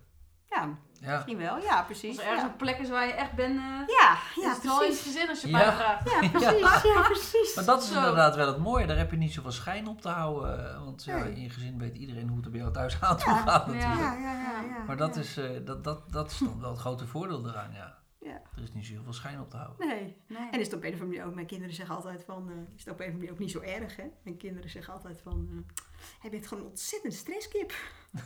Ja, 0.56 0.78
Ja. 1.00 1.12
misschien 1.14 1.38
wel. 1.38 1.58
Ja, 1.62 1.82
precies. 1.84 2.10
Als 2.10 2.18
er 2.18 2.24
ergens 2.24 2.44
Ja, 2.44 2.50
een 2.52 2.56
plek 2.58 2.78
is 2.78 2.90
waar 2.90 3.08
je 3.08 3.14
echt 3.14 3.34
bent, 3.34 3.58
eh 3.58 3.64
ja, 4.00 4.18
is 4.36 4.44
ja 4.44 4.50
het 4.54 4.64
wel 4.64 4.84
in 4.84 4.94
gezin 4.94 5.30
als 5.30 5.42
je 5.42 5.48
Ja. 5.48 5.58
mij 5.58 5.72
vraagt. 5.72 6.10
Ja, 6.10 6.30
precies. 6.30 6.84
Ja, 6.94 7.02
precies. 7.02 7.56
Maar 7.56 7.66
dat 7.66 7.82
is 7.84 7.88
Zo. 7.92 7.98
inderdaad 7.98 8.36
wel 8.36 8.48
het 8.48 8.58
mooie. 8.58 8.86
Daar 8.88 8.98
heb 8.98 9.12
je 9.12 9.18
niet 9.18 9.34
zoveel 9.34 9.52
schijn 9.52 9.88
op 9.88 10.02
te 10.02 10.10
houden. 10.10 10.70
eh, 10.74 10.84
Want 10.84 11.04
ja, 11.04 11.18
Nee. 11.18 11.34
in 11.36 11.42
je 11.42 11.50
gezin 11.50 11.78
weet 11.80 11.96
iedereen 11.96 12.28
hoe 12.28 12.36
het 12.38 12.46
er 12.46 12.52
bij 12.52 12.60
jou 12.60 12.74
thuis 12.74 13.02
aan 13.02 13.18
toe 13.18 13.30
Ja. 13.34 13.38
gaat 13.48 13.66
Ja. 13.66 13.72
natuurlijk. 13.74 14.00
Ja, 14.02 14.14
ja, 14.14 14.34
ja, 14.42 14.62
ja. 14.62 14.84
Maar 14.88 14.98
dat 14.98 15.16
ja. 15.16 15.22
is, 15.22 15.38
eh, 15.38 15.50
dat, 15.66 15.84
dat, 15.84 16.12
dat 16.12 16.32
is 16.32 16.38
dan 16.38 16.60
wel 16.60 16.70
het 16.72 16.80
grote 16.80 17.08
voordeel 17.08 17.48
eraan, 17.50 17.72
ja. 17.74 17.98
Ja. 18.20 18.42
Er 18.56 18.64
is 18.64 18.74
niet 18.74 18.86
zo 18.86 18.94
heel 18.94 19.04
veel 19.04 19.14
schijn 19.14 19.40
op 19.40 19.50
te 19.50 19.58
houden. 19.58 19.88
Nee. 19.88 20.22
Nee. 20.28 20.50
En 20.52 20.60
is 20.60 20.66
het 20.66 20.76
op 20.76 20.84
een 20.84 20.94
of 20.94 21.00
andere 21.00 21.06
manier 21.10 21.26
ook, 21.26 21.36
mijn 21.36 21.48
kinderen 21.48 21.76
zeggen 21.76 21.96
altijd 21.96 22.24
van, 22.24 22.50
eh, 22.50 22.76
is 22.76 22.84
het 22.86 22.94
op 22.94 23.00
een 23.00 23.06
of 23.06 23.12
andere 23.14 23.18
manier 23.18 23.32
ook 23.32 23.40
niet 23.40 23.52
zo 23.52 23.60
erg, 23.60 23.96
hè? 23.96 24.04
Mijn 24.24 24.38
kinderen 24.38 24.70
zeggen 24.70 24.94
altijd 24.94 25.22
van, 25.22 25.48
eh 25.52 25.76
hij 26.22 26.30
bent 26.30 26.48
gewoon 26.48 26.64
een 26.64 26.70
ontzettend 26.70 27.14
stresskip. 27.14 27.74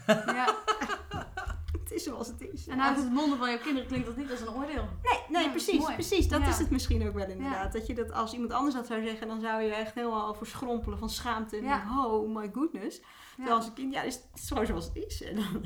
Ja. 0.07 0.55
Het 1.87 1.95
is 1.97 2.03
zoals 2.03 2.27
het 2.27 2.41
is. 2.41 2.67
En 2.67 2.81
uit 2.81 2.97
het 2.97 3.11
monden 3.11 3.37
van 3.37 3.49
jouw 3.49 3.57
kinderen 3.59 3.87
klinkt 3.87 4.05
dat 4.07 4.15
niet 4.17 4.31
als 4.31 4.39
een 4.41 4.49
oordeel. 4.49 4.87
Nee, 5.03 5.19
nee, 5.29 5.43
Ja. 5.43 5.49
precies. 5.49 5.51
precies, 5.65 5.79
mooi. 5.79 5.93
precies. 5.93 6.27
Dat 6.27 6.41
Ja. 6.41 6.47
is 6.47 6.57
het 6.57 6.69
misschien 6.69 7.07
ook 7.07 7.13
wel 7.13 7.27
inderdaad. 7.29 7.73
Dat 7.73 7.87
je 7.87 7.93
dat 7.93 8.11
als 8.11 8.33
iemand 8.33 8.51
anders 8.51 8.75
dat 8.75 8.87
zou 8.87 9.03
zeggen, 9.03 9.27
dan 9.27 9.41
zou 9.41 9.61
je 9.61 9.73
echt 9.73 9.93
helemaal 9.93 10.33
verschrompelen 10.33 10.97
van 10.97 11.09
schaamte. 11.09 11.57
En 11.57 11.81
oh 11.97 12.35
my 12.35 12.49
goodness. 12.53 13.01
Terwijl 13.35 13.55
als 13.55 13.65
een 13.67 13.73
kind, 13.73 13.93
ja, 13.93 14.01
is 14.01 14.15
het 14.15 14.27
is 14.33 14.47
gewoon 14.47 14.65
zoals 14.65 14.85
het 14.85 14.95
is. 14.95 15.23
En 15.23 15.35
dan, 15.35 15.63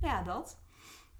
ja, 0.00 0.22
dat. 0.22 0.58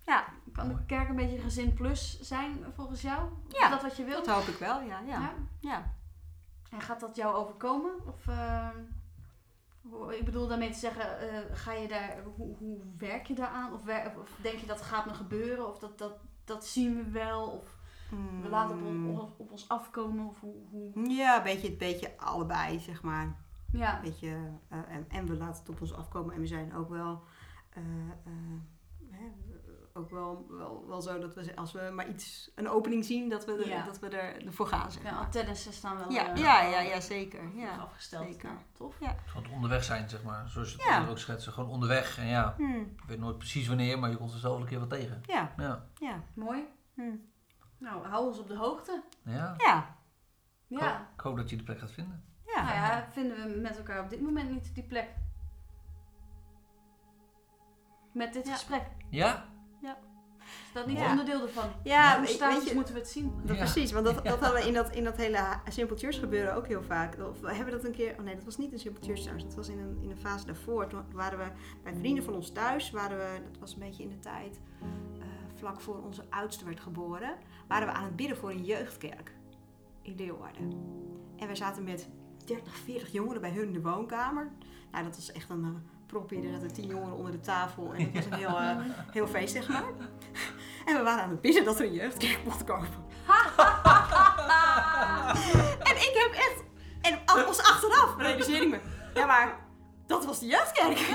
Ja, 0.03 0.24
Kan 0.53 0.68
de 0.68 0.84
kerk 0.86 1.09
een 1.09 1.16
beetje 1.16 1.38
gezin 1.38 1.74
plus 1.74 2.20
zijn 2.20 2.64
volgens 2.74 3.03
jou? 3.03 3.28
Ja, 3.49 3.64
Is 3.64 3.70
dat 3.70 3.82
wat 3.82 3.97
je 3.97 4.05
wilt? 4.05 4.24
dat 4.24 4.34
hoop 4.34 4.47
ik 4.47 4.59
wel, 4.59 4.80
ja. 4.80 5.01
ja. 5.07 5.20
Ja. 5.20 5.32
ja. 5.61 5.94
En 6.70 6.80
gaat 6.80 7.01
dat 7.01 7.16
jou 7.16 7.34
overkomen? 7.34 7.92
Of, 8.07 8.26
eh, 8.28 8.68
ik 10.18 10.24
bedoel 10.24 10.47
daarmee 10.49 10.70
te 10.70 10.78
zeggen, 10.78 11.18
eh, 11.30 11.39
ga 11.57 11.72
je 11.72 11.89
daar, 11.89 12.16
hoe, 12.37 12.57
hoe 12.57 12.78
werk 12.99 13.26
je 13.26 13.34
daaraan? 13.34 13.72
Of, 13.72 13.84
wer- 13.84 14.12
of 14.20 14.39
denk 14.43 14.59
je 14.59 14.66
dat 14.66 14.82
gaat 14.82 15.07
me 15.07 15.14
gebeuren? 15.14 15.68
Of 15.68 15.78
dat, 15.78 15.99
dat, 15.99 16.18
dat 16.45 16.66
zien 16.66 16.97
we 16.97 17.11
wel? 17.11 17.47
Of 17.51 17.76
we 18.43 18.49
laten 18.49 18.78
het 18.78 19.16
op, 19.16 19.20
op, 19.20 19.41
op 19.41 19.51
ons 19.51 19.68
afkomen? 19.68 20.26
Of 20.26 20.41
hoe, 20.41 20.55
hoe... 20.70 21.11
Ja, 21.11 21.37
een 21.37 21.43
beetje, 21.43 21.68
een 21.70 21.78
beetje 21.78 22.18
allebei, 22.18 22.78
zeg 22.80 23.03
maar. 23.03 23.37
Ja, 23.72 23.97
Een 23.97 24.03
beetje, 24.03 24.28
eh, 24.68 24.78
en, 24.89 25.05
en 25.09 25.26
we 25.26 25.34
laten 25.37 25.61
het 25.61 25.68
op 25.68 25.80
ons 25.80 25.95
afkomen. 25.95 26.34
En 26.34 26.41
we 26.41 26.47
zijn 26.47 26.74
ook 26.74 26.89
wel, 26.89 27.22
eh, 27.70 27.82
ook 29.97 30.11
wel, 30.11 30.47
wel, 30.49 30.84
wel 30.86 31.01
zo 31.03 31.18
dat 31.18 31.34
we, 31.34 31.57
als 31.57 31.72
we 31.72 31.90
maar 31.94 32.09
iets, 32.09 32.51
een 32.55 32.68
opening 32.68 33.05
zien, 33.05 33.28
dat 33.28 33.44
we, 33.44 33.62
Ja. 33.66 33.84
dat 33.84 33.99
we 33.99 34.09
er, 34.09 34.47
ervoor 34.47 34.66
gaan, 34.66 34.92
zeg 34.92 35.03
ja 35.03 35.11
maar. 35.11 35.20
antennes 35.24 35.68
staan 35.76 35.99
wel 35.99 36.11
Ja, 36.11 36.28
eh, 36.30 36.36
ja, 36.36 36.62
ja, 36.62 36.80
ja, 36.80 37.01
zeker. 37.01 37.57
Ja. 37.57 37.76
afgesteld. 37.76 38.24
zeker. 38.26 38.49
Nou, 38.49 38.61
tof. 38.72 38.97
Van 39.26 39.42
het 39.42 39.53
onderweg 39.53 39.84
zijn, 39.84 40.09
zeg 40.09 40.22
maar. 40.22 40.49
Zoals 40.49 40.70
je 40.70 40.76
het 40.76 40.86
Ja. 40.86 41.09
ook 41.09 41.18
schetsen. 41.18 41.53
Gewoon 41.53 41.70
onderweg. 41.70 42.18
En 42.18 42.26
ja, 42.26 42.55
Hmm. 42.57 42.80
ik 42.80 43.05
weet 43.07 43.18
nooit 43.18 43.38
precies 43.38 43.68
wanneer, 43.68 43.99
maar 43.99 44.11
je 44.11 44.16
komt 44.16 44.32
er 44.32 44.38
zo 44.38 44.51
wel 44.51 44.61
een 44.61 44.66
keer 44.66 44.78
wat 44.80 44.90
tegen. 44.90 45.20
Ja, 45.26 45.53
Ja. 45.57 45.86
ja. 46.01 46.22
Mooi. 46.34 46.64
Hmm. 46.94 47.30
Nou, 47.78 48.07
hou 48.07 48.26
ons 48.26 48.38
op 48.38 48.49
de 48.49 48.57
hoogte. 48.57 49.03
Ja. 49.24 49.55
Ja, 49.59 49.94
Ik 50.68 50.78
Ja. 50.80 50.88
hoop- 50.99 51.07
Ik 51.14 51.20
hoop 51.20 51.36
dat 51.36 51.51
je 51.51 51.57
de 51.57 51.62
plek 51.62 51.78
gaat 51.78 51.92
vinden. 51.92 52.24
ja. 52.47 52.62
Nou 52.62 52.74
ja, 52.74 53.09
vinden 53.12 53.36
we 53.55 53.61
met 53.61 53.76
elkaar 53.76 54.03
op 54.03 54.11
dit 54.11 54.20
moment 54.20 54.51
niet 54.51 54.74
die 54.74 54.84
plek. 54.84 55.09
Met 58.12 58.32
dit 58.32 58.47
Ja. 58.47 58.53
gesprek. 58.53 58.82
Ja? 59.11 59.44
Is 60.77 60.83
dat 60.83 60.91
niet 60.91 60.99
Ja. 61.03 61.11
onderdeel 61.11 61.43
ervan? 61.43 61.64
Ja, 61.83 62.16
Hoe 62.16 62.20
weet- 62.27 62.35
staat 62.35 62.49
weet 62.51 62.59
het, 62.61 62.68
je- 62.68 62.74
moeten 62.74 62.95
we 62.95 63.01
het 63.01 63.09
zien. 63.09 63.33
Dat, 63.45 63.57
Ja. 63.57 63.62
Precies, 63.62 63.93
want 63.93 64.05
dat, 64.05 64.14
dat 64.24 64.41
hadden 64.41 64.61
we 64.62 64.66
in 64.68 64.74
dat, 64.74 64.95
in 64.95 65.05
dat 65.05 65.16
hele 65.16 65.39
Simple 65.68 65.97
Church 65.97 66.18
gebeuren 66.18 66.55
ook 66.55 66.66
heel 66.66 66.83
vaak. 66.83 67.16
Of 67.31 67.41
we 67.41 67.55
hebben 67.55 67.74
dat 67.74 67.85
een 67.85 67.93
keer, 67.93 68.14
oh 68.18 68.24
nee, 68.24 68.35
dat 68.35 68.45
was 68.45 68.57
niet 68.57 68.72
een 68.72 68.79
Simple 68.79 69.05
Church 69.05 69.18
trouwens, 69.20 69.45
dat 69.47 69.55
was 69.55 69.68
in 69.68 69.79
een, 69.79 69.99
in 70.03 70.11
een 70.11 70.18
fase 70.18 70.47
daarvoor. 70.47 70.87
Toen 70.87 71.01
waren 71.12 71.39
we 71.39 71.45
bij 71.83 71.95
vrienden 71.95 72.24
van 72.24 72.35
ons 72.35 72.51
thuis, 72.51 72.91
waren 72.91 73.18
we, 73.18 73.41
dat 73.51 73.61
was 73.61 73.72
een 73.72 73.79
beetje 73.79 74.03
in 74.03 74.09
de 74.09 74.18
tijd, 74.18 74.61
eh, 75.18 75.24
vlak 75.55 75.81
voor 75.81 76.03
onze 76.05 76.24
oudste 76.31 76.64
werd 76.64 76.81
geboren, 76.81 77.35
waren 77.68 77.87
we 77.87 77.93
aan 77.95 78.05
het 78.05 78.16
bidden 78.16 78.37
voor 78.37 78.51
een 78.51 78.64
jeugdkerk 78.64 79.33
in 80.03 80.14
Leeuwarden. 80.16 80.72
En 81.37 81.49
we 81.49 81.55
zaten 81.57 81.85
met 81.85 82.09
30, 82.45 82.74
40 82.77 83.12
jongeren 83.12 83.41
bij 83.41 83.51
hun 83.51 83.66
in 83.66 83.72
de 83.72 83.81
woonkamer. 83.81 84.51
Nou, 84.93 85.05
dat 85.05 85.16
was 85.16 85.33
echt 85.33 85.51
een 85.51 85.83
propje, 86.07 86.37
er 86.37 86.53
zaten 86.53 86.73
10 86.73 86.87
jongeren 86.87 87.17
onder 87.17 87.33
de 87.33 87.41
tafel 87.41 87.95
en 87.95 88.05
het 88.05 88.15
was 88.15 88.25
een 88.25 88.33
heel, 88.33 88.61
eh, 88.61 88.77
heel 89.13 89.27
feest, 89.27 89.53
zeg 89.53 89.69
maar. 89.69 89.85
En 90.87 90.97
we 90.97 91.03
waren 91.03 91.23
aan 91.23 91.31
het 91.31 91.41
bidden 91.41 91.65
dat 91.65 91.79
er 91.79 91.87
een 91.87 91.93
jeugdkerk 91.93 92.45
mocht 92.45 92.65
komen. 92.65 92.89
en 95.91 95.97
ik 95.97 96.13
heb 96.15 96.33
echt... 96.33 96.65
En 97.01 97.19
pas 97.25 97.59
achteraf 97.59 98.17
realiseerde 98.19 98.65
ik 98.65 98.71
me... 98.71 98.81
Ja, 99.15 99.27
maar 99.27 99.66
dat 100.07 100.25
was 100.25 100.39
de 100.41 100.47
jeugdkerk. 100.47 100.99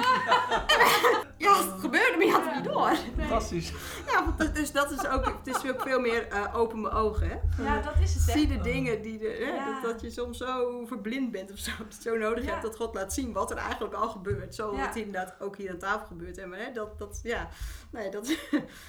ja, 1.38 1.58
het 1.58 1.80
gebeurde, 1.80 2.18
maar 2.18 2.26
je 2.26 2.32
had 2.32 2.46
het 2.46 2.56
niet 2.56 2.64
door. 2.74 2.96
Fantastisch. 3.18 3.74
Ja, 4.08 4.26
want 4.26 4.40
het- 4.40 4.56
dus 4.56 4.72
dat 4.72 4.92
is 4.92 5.08
ook... 5.08 5.26
Het 5.26 5.48
is 5.56 5.70
ook 5.72 5.82
veel 5.82 6.00
meer 6.00 6.28
eh, 6.28 6.56
open 6.56 6.82
mijn 6.82 6.94
ogen, 6.94 7.28
hè. 7.30 7.64
Ja, 7.64 7.82
dat 7.82 7.94
is 8.02 8.14
het? 8.14 8.24
Zie 8.24 8.48
de 8.48 8.62
dingen 8.62 9.02
die... 9.02 9.18
De, 9.18 9.38
hè, 9.40 9.56
Ja. 9.56 9.66
dat, 9.82 9.92
dat 9.92 10.02
je 10.02 10.10
soms 10.10 10.38
zo 10.38 10.86
verblind 10.86 11.32
bent 11.32 11.52
of 11.52 11.58
zo. 11.58 11.72
Dat 11.78 11.96
je 12.04 12.10
zo 12.10 12.18
nodig 12.18 12.44
Ja. 12.44 12.50
hebt 12.50 12.62
dat 12.62 12.76
God 12.76 12.94
laat 12.94 13.14
zien 13.14 13.34
wat 13.34 13.52
er 13.52 13.58
eigenlijk 13.58 13.94
al 13.94 14.10
gebeurt. 14.10 14.56
Zoals 14.56 14.78
Ja. 14.78 14.86
het 14.86 14.96
inderdaad 14.96 15.36
ook 15.40 15.58
hier 15.58 15.72
aan 15.72 15.78
tafel 15.78 16.06
gebeurt. 16.08 16.38
En, 16.38 16.52
hè, 16.52 16.72
dat, 16.74 17.00
dat, 17.00 17.20
ja... 17.24 17.48
Nee, 17.92 18.10
dat... 18.10 18.32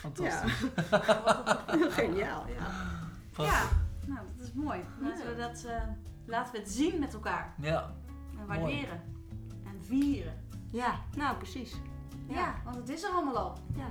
Fantastisch. 0.00 0.52
Geniaal, 1.98 2.44
ja. 2.46 2.66
Ja, 3.44 3.62
nou, 4.06 4.20
dat 4.36 4.46
is 4.46 4.52
mooi. 4.52 4.84
Laten 5.00 5.26
we, 5.26 5.36
dat, 5.36 5.64
eh, 5.66 5.82
laten 6.26 6.52
we 6.52 6.58
het 6.58 6.70
zien 6.70 6.98
met 7.00 7.12
elkaar. 7.14 7.54
Ja. 7.60 7.94
En 8.40 8.46
waarderen. 8.46 8.90
En 8.90 9.21
vieren. 10.00 10.34
Ja, 10.70 11.00
nou 11.16 11.36
precies. 11.36 11.74
Ja. 12.28 12.54
want 12.64 12.76
het 12.76 12.88
is 12.88 13.02
er 13.02 13.10
allemaal 13.10 13.38
al. 13.38 13.58
Ja. 13.76 13.86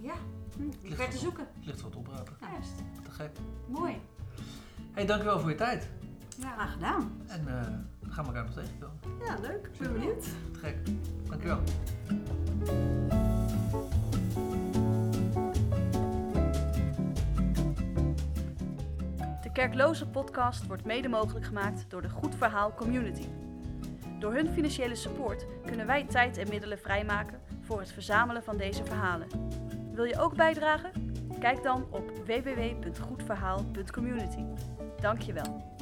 Ja, 0.00 0.14
Hm. 0.56 0.94
ver 0.94 1.10
te 1.10 1.18
zoeken. 1.18 1.46
Het 1.54 1.66
ligt 1.66 1.80
wat 1.80 1.96
oprapen. 1.96 2.36
Juist. 2.52 2.72
Te 3.04 3.10
gek. 3.10 3.30
Mooi. 3.66 4.00
hey, 4.92 5.06
dankjewel 5.06 5.40
voor 5.40 5.50
je 5.50 5.56
tijd. 5.56 5.88
Ja. 6.38 6.52
Graag 6.52 6.72
gedaan. 6.72 7.12
En 7.26 7.48
eh, 7.48 7.66
we 8.00 8.10
gaan 8.10 8.26
elkaar 8.26 8.44
nog 8.44 8.52
tegenkomen. 8.54 8.98
Ja, 9.24 9.36
leuk. 9.40 9.66
Ik 9.72 9.78
ben 9.78 9.92
benieuwd. 9.92 10.22
Te 10.52 10.58
gek. 10.58 10.76
Dankjewel. 11.28 11.60
De 19.42 19.52
Kerkloze 19.52 20.06
podcast 20.08 20.66
wordt 20.66 20.84
mede 20.84 21.08
mogelijk 21.08 21.46
gemaakt 21.46 21.84
door 21.88 22.02
de 22.02 22.08
Goed 22.08 22.34
Verhaal 22.34 22.74
Community. 22.74 23.26
Door 24.18 24.34
hun 24.34 24.48
financiële 24.48 24.94
support 24.94 25.46
kunnen 25.66 25.86
wij 25.86 26.04
tijd 26.04 26.36
en 26.36 26.48
middelen 26.48 26.78
vrijmaken 26.78 27.40
voor 27.60 27.80
het 27.80 27.92
verzamelen 27.92 28.42
van 28.42 28.56
deze 28.56 28.84
verhalen. 28.84 29.28
Wil 29.92 30.04
je 30.04 30.18
ook 30.18 30.36
bijdragen? 30.36 30.90
Kijk 31.40 31.62
dan 31.62 31.86
op 31.90 32.10
www.goedverhaal.community. 32.26 34.44
Dank 35.00 35.20
je 35.20 35.32
wel. 35.32 35.76